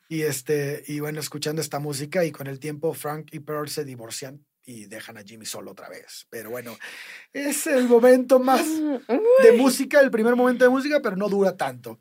Y, 0.08 0.22
este, 0.22 0.84
y 0.86 1.00
bueno, 1.00 1.18
escuchando 1.18 1.60
esta 1.60 1.80
música 1.80 2.24
y 2.24 2.30
con 2.30 2.46
el 2.46 2.60
tiempo 2.60 2.94
Frank 2.94 3.30
y 3.32 3.40
Pearl 3.40 3.68
se 3.68 3.84
divorcian 3.84 4.46
y 4.64 4.84
dejan 4.84 5.18
a 5.18 5.24
Jimmy 5.24 5.44
solo 5.44 5.72
otra 5.72 5.88
vez. 5.88 6.28
Pero 6.30 6.50
bueno, 6.50 6.78
es 7.32 7.66
el 7.66 7.88
momento 7.88 8.38
más 8.38 8.64
de 9.42 9.52
música, 9.56 9.98
el 9.98 10.12
primer 10.12 10.36
momento 10.36 10.62
de 10.62 10.70
música, 10.70 11.00
pero 11.02 11.16
no 11.16 11.28
dura 11.28 11.56
tanto. 11.56 11.98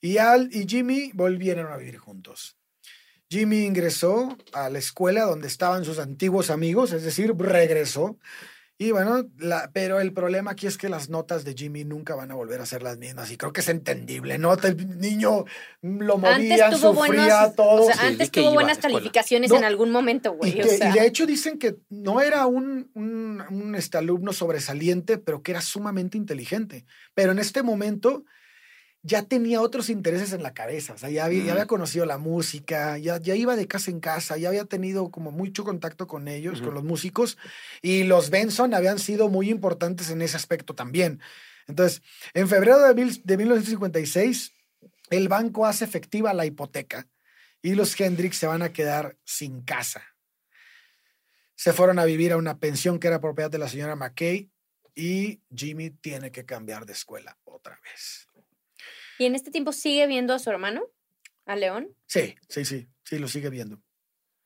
Y 0.00 0.18
Al 0.18 0.48
y 0.52 0.66
Jimmy 0.66 1.12
volvieron 1.14 1.70
a 1.72 1.76
vivir 1.76 1.98
juntos. 1.98 2.56
Jimmy 3.30 3.64
ingresó 3.64 4.36
a 4.52 4.68
la 4.70 4.78
escuela 4.80 5.22
donde 5.22 5.46
estaban 5.46 5.84
sus 5.84 6.00
antiguos 6.00 6.50
amigos, 6.50 6.92
es 6.92 7.04
decir, 7.04 7.32
regresó. 7.38 8.18
Y 8.76 8.92
bueno, 8.92 9.28
la- 9.38 9.70
pero 9.74 10.00
el 10.00 10.12
problema 10.14 10.52
aquí 10.52 10.66
es 10.66 10.78
que 10.78 10.88
las 10.88 11.10
notas 11.10 11.44
de 11.44 11.52
Jimmy 11.54 11.84
nunca 11.84 12.14
van 12.14 12.30
a 12.30 12.34
volver 12.34 12.60
a 12.62 12.66
ser 12.66 12.82
las 12.82 12.96
mismas. 12.96 13.30
Y 13.30 13.36
creo 13.36 13.52
que 13.52 13.60
es 13.60 13.68
entendible, 13.68 14.38
¿no? 14.38 14.54
El 14.54 14.98
niño 14.98 15.44
lo 15.82 16.16
movían, 16.18 16.62
Antes 16.62 16.80
tuvo 16.80 16.94
sufría 17.04 17.26
buenos, 17.26 17.56
todo. 17.56 17.82
o 17.82 17.86
sea, 17.86 17.94
Sí, 17.94 18.00
antes 18.06 18.30
tuvo 18.30 18.52
buenas 18.54 18.78
calificaciones 18.78 19.50
No. 19.50 19.58
en 19.58 19.64
algún 19.64 19.92
momento, 19.92 20.32
Y, 20.32 20.36
güey. 20.38 20.54
que- 20.54 20.62
o 20.62 20.66
sea, 20.66 20.90
y 20.90 20.98
de 20.98 21.06
hecho 21.06 21.26
dicen 21.26 21.58
que 21.58 21.76
no 21.90 22.22
era 22.22 22.46
un, 22.46 22.90
un, 22.94 23.42
un, 23.50 23.74
este, 23.76 23.98
alumno 23.98 24.32
sobresaliente, 24.32 25.18
pero 25.18 25.42
que 25.42 25.52
era 25.52 25.60
sumamente 25.60 26.16
inteligente. 26.16 26.86
Pero 27.14 27.32
en 27.32 27.38
este 27.38 27.62
momento 27.62 28.24
ya 29.02 29.22
tenía 29.22 29.60
otros 29.62 29.88
intereses 29.88 30.32
en 30.32 30.42
la 30.42 30.52
cabeza. 30.52 30.92
O 30.92 30.98
sea, 30.98 31.08
ya 31.10 31.24
había, 31.24 31.38
ya 31.38 31.44
Ujú. 31.44 31.52
había 31.52 31.66
conocido 31.66 32.04
la 32.06 32.18
música, 32.18 32.98
ya, 32.98 33.18
ya 33.18 33.34
iba 33.34 33.56
de 33.56 33.66
casa 33.66 33.90
en 33.90 34.00
casa, 34.00 34.36
ya 34.36 34.48
había 34.48 34.64
tenido 34.66 35.10
como 35.10 35.30
mucho 35.30 35.64
contacto 35.64 36.06
con 36.06 36.28
ellos, 36.28 36.60
con 36.60 36.74
los 36.74 36.84
músicos. 36.84 37.38
Y 37.82 38.04
los 38.04 38.28
Benson 38.30 38.74
habían 38.74 38.98
sido 38.98 39.28
muy 39.28 39.48
importantes 39.50 40.10
en 40.10 40.20
ese 40.22 40.36
aspecto 40.36 40.74
también. 40.74 41.20
Entonces, 41.66 42.02
en 42.34 42.48
febrero 42.48 42.78
de, 42.80 42.94
mil- 42.94 43.22
de 43.24 43.36
1956, 43.36 44.52
el 45.10 45.28
banco 45.28 45.66
hace 45.66 45.84
efectiva 45.84 46.34
la 46.34 46.44
hipoteca 46.46 47.08
y 47.62 47.74
los 47.74 47.98
Hendrix 48.00 48.36
se 48.36 48.46
van 48.46 48.62
a 48.62 48.72
quedar 48.72 49.16
sin 49.24 49.62
casa. 49.62 50.02
Se 51.54 51.72
fueron 51.72 51.98
a 51.98 52.04
vivir 52.04 52.32
a 52.32 52.36
una 52.36 52.58
pensión 52.58 52.98
que 52.98 53.08
era 53.08 53.20
propiedad 53.20 53.50
de 53.50 53.58
la 53.58 53.68
señora 53.68 53.96
McKay 53.96 54.50
y 54.94 55.42
Jimmy 55.54 55.90
tiene 55.90 56.30
que 56.32 56.44
cambiar 56.44 56.86
de 56.86 56.92
escuela 56.94 57.38
otra 57.44 57.78
vez. 57.84 58.26
¿Y 59.20 59.26
en 59.26 59.34
este 59.34 59.50
tiempo 59.50 59.70
sigue 59.72 60.06
viendo 60.06 60.32
a 60.32 60.38
su 60.38 60.48
hermano? 60.48 60.80
¿A 61.44 61.54
León? 61.54 61.88
Sí, 62.06 62.36
sí, 62.48 62.64
sí, 62.64 62.88
sí, 63.04 63.18
lo 63.18 63.28
sigue 63.28 63.50
viendo. 63.50 63.78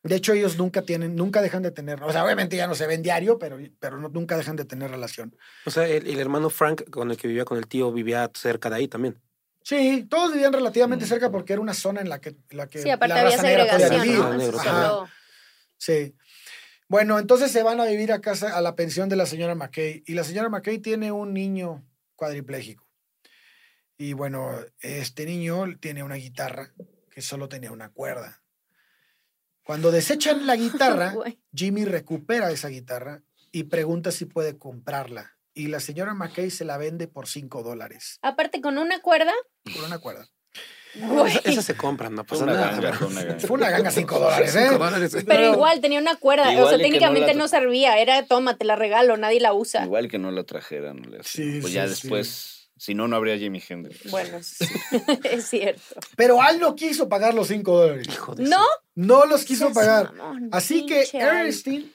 De 0.02 0.16
hecho, 0.16 0.32
ellos 0.32 0.58
nunca 0.58 0.82
tienen, 0.82 1.14
nunca 1.14 1.40
dejan 1.42 1.62
de 1.62 1.70
tener, 1.70 2.02
o 2.02 2.10
sea, 2.10 2.24
obviamente 2.24 2.56
ya 2.56 2.66
no 2.66 2.74
se 2.74 2.88
ven 2.88 3.00
diario, 3.00 3.38
pero, 3.38 3.56
pero 3.78 3.98
no- 3.98 4.08
nunca 4.08 4.36
dejan 4.36 4.56
de 4.56 4.64
tener 4.64 4.90
relación. 4.90 5.36
O 5.64 5.70
sea, 5.70 5.86
el, 5.86 6.08
el 6.08 6.18
hermano 6.18 6.50
Frank 6.50 6.90
con 6.90 7.12
el 7.12 7.16
que 7.16 7.28
vivía 7.28 7.44
con 7.44 7.56
el 7.56 7.68
tío 7.68 7.92
vivía 7.92 8.28
cerca 8.34 8.68
de 8.68 8.76
ahí 8.76 8.88
también. 8.88 9.22
Sí, 9.62 10.06
todos 10.10 10.32
vivían 10.32 10.52
relativamente 10.52 11.04
Mm. 11.04 11.08
cerca 11.08 11.30
porque 11.30 11.52
era 11.52 11.62
una 11.62 11.72
zona 11.72 12.00
en 12.00 12.08
la 12.08 12.20
que, 12.20 12.34
la 12.50 12.66
que 12.66 12.82
Sí, 12.82 12.90
aparte 12.90 13.14
la 13.14 13.20
había 13.20 13.36
raza 13.36 13.42
negra 13.48 13.64
podía 13.70 13.88
segregación, 13.88 14.36
vivir. 14.38 14.52
¿no? 14.52 14.58
Ajá. 14.60 15.12
Sí. 15.78 16.14
Bueno, 16.88 17.18
entonces 17.20 17.52
se 17.52 17.62
van 17.62 17.80
a 17.80 17.86
vivir 17.86 18.10
a 18.12 18.20
casa, 18.20 18.56
a 18.56 18.60
la 18.60 18.74
pensión 18.74 19.08
de 19.08 19.14
la 19.16 19.24
señora 19.26 19.54
McKay. 19.54 20.02
Y 20.04 20.14
la 20.14 20.24
señora 20.24 20.48
McKay 20.50 20.80
tiene 20.80 21.12
un 21.12 21.32
niño 21.32 21.82
cuadripléjico. 22.16 22.83
Y 23.96 24.12
bueno, 24.12 24.50
este 24.80 25.24
niño 25.24 25.64
tiene 25.80 26.02
una 26.02 26.16
guitarra 26.16 26.72
que 27.10 27.22
solo 27.22 27.48
tenía 27.48 27.70
una 27.70 27.90
cuerda. 27.90 28.42
Cuando 29.64 29.90
desechan 29.92 30.46
la 30.46 30.56
guitarra. 30.56 31.14
Jimmy 31.54 31.84
recupera 31.84 32.50
esa 32.50 32.68
guitarra 32.68 33.22
y 33.52 33.64
pregunta 33.64 34.10
si 34.10 34.24
puede 34.24 34.58
comprarla. 34.58 35.36
Y 35.56 35.68
la 35.68 35.78
señora 35.78 36.14
McKay 36.14 36.50
se 36.50 36.64
la 36.64 36.76
vende 36.76 37.06
por 37.06 37.28
5 37.28 37.62
dólares. 37.62 38.18
Aparte, 38.22 38.60
con 38.60 38.76
una 38.76 39.00
cuerda. 39.00 39.32
Por 39.62 39.84
una 39.84 39.98
cuerda. 39.98 40.28
Esa- 40.94 41.38
Esas 41.48 41.64
se 41.64 41.76
compran, 41.76 42.14
no 42.14 42.24
pasa 42.24 42.44
una 42.44 42.54
nada. 42.54 42.70
ganga, 42.72 42.92
fue 42.92 43.06
una 43.08 43.22
ganga. 43.24 43.40
Fue 43.40 43.56
una 43.56 43.70
ganga 43.70 43.90
5 43.92 44.18
dólares, 44.18 44.54
¿eh? 44.54 44.66
Cinco 44.68 44.84
dólares. 44.84 45.16
Pero 45.26 45.52
igual 45.52 45.80
tenía 45.80 45.98
una 46.00 46.16
cuerda. 46.16 46.52
Igual 46.52 46.66
o 46.66 46.68
sea, 46.68 46.78
no 46.78 46.82
técnicamente 46.82 47.34
no, 47.34 47.46
servía. 47.48 47.98
Era, 47.98 48.26
toma, 48.26 48.56
te 48.56 48.64
la 48.64 48.74
regalo, 48.76 49.16
nadie 49.16 49.40
la 49.40 49.52
usa. 49.54 49.84
Igual 49.84 50.08
que 50.08 50.18
no 50.18 50.30
la 50.32 50.42
trajeran. 50.44 51.00
no 51.02 51.08
le 51.10 51.20
hacían. 51.20 51.52
Sí, 51.54 51.60
pues 51.60 51.72
sí, 51.72 51.76
ya 51.76 51.88
sí. 51.88 52.08
Si 52.76 52.94
no, 52.94 53.06
no 53.08 53.16
habría 53.16 53.38
Jimi 53.38 53.62
Hendrix. 53.66 54.10
Bueno, 54.10 54.42
sí, 54.42 54.64
es 55.24 55.46
cierto. 55.48 55.82
Pero 56.16 56.42
Al 56.42 56.58
no 56.58 56.74
quiso 56.74 57.08
pagar 57.08 57.34
los 57.34 57.48
5 57.48 57.76
dólares. 57.78 58.06
Hijo 58.08 58.34
de 58.34 58.44
¿No? 58.44 58.62
No 58.94 59.26
los 59.26 59.44
quiso 59.44 59.72
pagar. 59.72 60.12
mamón, 60.14 60.48
Así 60.52 60.84
que. 60.86 61.04
Ernestine 61.12 61.90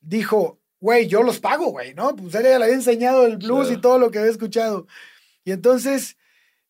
dijo, 0.00 0.60
güey, 0.80 1.06
yo 1.06 1.22
los 1.22 1.38
pago, 1.38 1.66
güey, 1.70 1.94
¿no? 1.94 2.14
Pues 2.16 2.34
él 2.34 2.42
ya 2.44 2.58
le 2.58 2.64
había 2.64 2.74
enseñado 2.76 3.24
el 3.26 3.38
blues 3.38 3.66
Claro. 3.68 3.78
y 3.78 3.80
todo 3.80 3.98
lo 3.98 4.10
que 4.10 4.18
había 4.18 4.30
escuchado. 4.30 4.86
Y 5.44 5.52
entonces, 5.52 6.16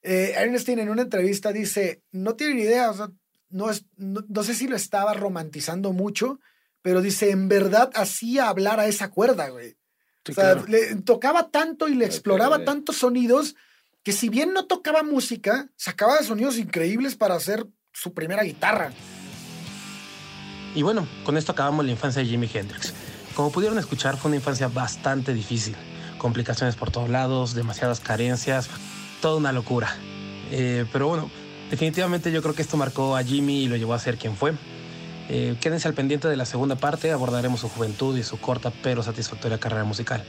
eh, 0.02 0.34
Ernestine 0.36 0.82
en 0.82 0.90
una 0.90 1.02
entrevista 1.02 1.52
dice, 1.52 2.02
no 2.12 2.34
tiene 2.36 2.54
ni 2.54 2.62
idea, 2.62 2.90
o 2.90 2.94
sea, 2.94 3.10
no, 3.50 3.70
es, 3.70 3.86
no, 3.96 4.24
no 4.28 4.42
sé 4.42 4.54
si 4.54 4.68
lo 4.68 4.76
estaba 4.76 5.14
romantizando 5.14 5.92
mucho, 5.92 6.38
pero 6.82 7.00
dice, 7.00 7.30
en 7.30 7.48
verdad 7.48 7.90
hacía 7.94 8.48
hablar 8.48 8.78
a 8.78 8.86
esa 8.86 9.10
cuerda, 9.10 9.48
güey. 9.48 9.76
Sí, 10.24 10.32
o 10.32 10.34
sea, 10.34 10.52
claro. 10.54 10.66
le 10.68 10.96
tocaba 10.96 11.48
tanto 11.50 11.88
y 11.88 11.94
le 11.94 12.06
exploraba 12.06 12.64
tantos 12.64 12.96
sonidos 12.96 13.54
que 14.02 14.12
si 14.12 14.28
bien 14.28 14.52
no 14.52 14.66
tocaba 14.66 15.02
música, 15.02 15.68
sacaba 15.76 16.22
sonidos 16.22 16.58
increíbles 16.58 17.16
para 17.16 17.34
hacer 17.34 17.66
su 17.92 18.12
primera 18.12 18.42
guitarra. 18.42 18.92
Y 20.74 20.82
bueno, 20.82 21.06
con 21.24 21.36
esto 21.36 21.52
acabamos 21.52 21.84
la 21.84 21.92
infancia 21.92 22.20
de 22.22 22.28
Jimi 22.28 22.48
Hendrix. 22.52 22.92
Como 23.34 23.50
pudieron 23.50 23.78
escuchar, 23.78 24.16
fue 24.16 24.28
una 24.28 24.36
infancia 24.36 24.68
bastante 24.68 25.32
difícil. 25.32 25.74
Complicaciones 26.18 26.76
por 26.76 26.90
todos 26.90 27.08
lados, 27.08 27.54
demasiadas 27.54 28.00
carencias, 28.00 28.68
toda 29.20 29.36
una 29.36 29.52
locura. 29.52 29.96
Eh, 30.50 30.84
pero 30.92 31.08
bueno, 31.08 31.30
definitivamente 31.70 32.30
yo 32.30 32.42
creo 32.42 32.54
que 32.54 32.62
esto 32.62 32.76
marcó 32.76 33.16
a 33.16 33.22
Jimmy 33.22 33.64
y 33.64 33.68
lo 33.68 33.76
llevó 33.76 33.94
a 33.94 33.98
ser 33.98 34.18
quien 34.18 34.36
fue. 34.36 34.52
Eh, 35.28 35.56
quédense 35.60 35.88
al 35.88 35.94
pendiente 35.94 36.28
de 36.28 36.36
la 36.36 36.44
segunda 36.44 36.76
parte, 36.76 37.10
abordaremos 37.10 37.60
su 37.60 37.68
juventud 37.68 38.16
y 38.16 38.22
su 38.22 38.38
corta 38.38 38.72
pero 38.82 39.02
satisfactoria 39.02 39.58
carrera 39.58 39.84
musical. 39.84 40.22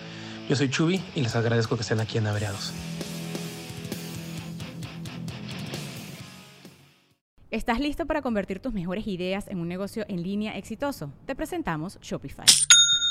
Yo 0.48 0.56
soy 0.56 0.70
Chubi 0.70 1.04
y 1.16 1.22
les 1.22 1.36
agradezco 1.36 1.76
que 1.76 1.82
estén 1.82 2.00
aquí 2.00 2.18
en 2.18 2.28
Averiados. 2.28 2.72
¿Estás 7.52 7.80
listo 7.80 8.06
para 8.06 8.22
convertir 8.22 8.60
tus 8.60 8.74
mejores 8.74 9.08
ideas 9.08 9.48
en 9.48 9.60
un 9.60 9.68
negocio 9.70 10.06
en 10.10 10.24
línea 10.24 10.58
exitoso? 10.58 11.14
Te 11.26 11.36
presentamos 11.36 11.98
Shopify. 12.02 12.46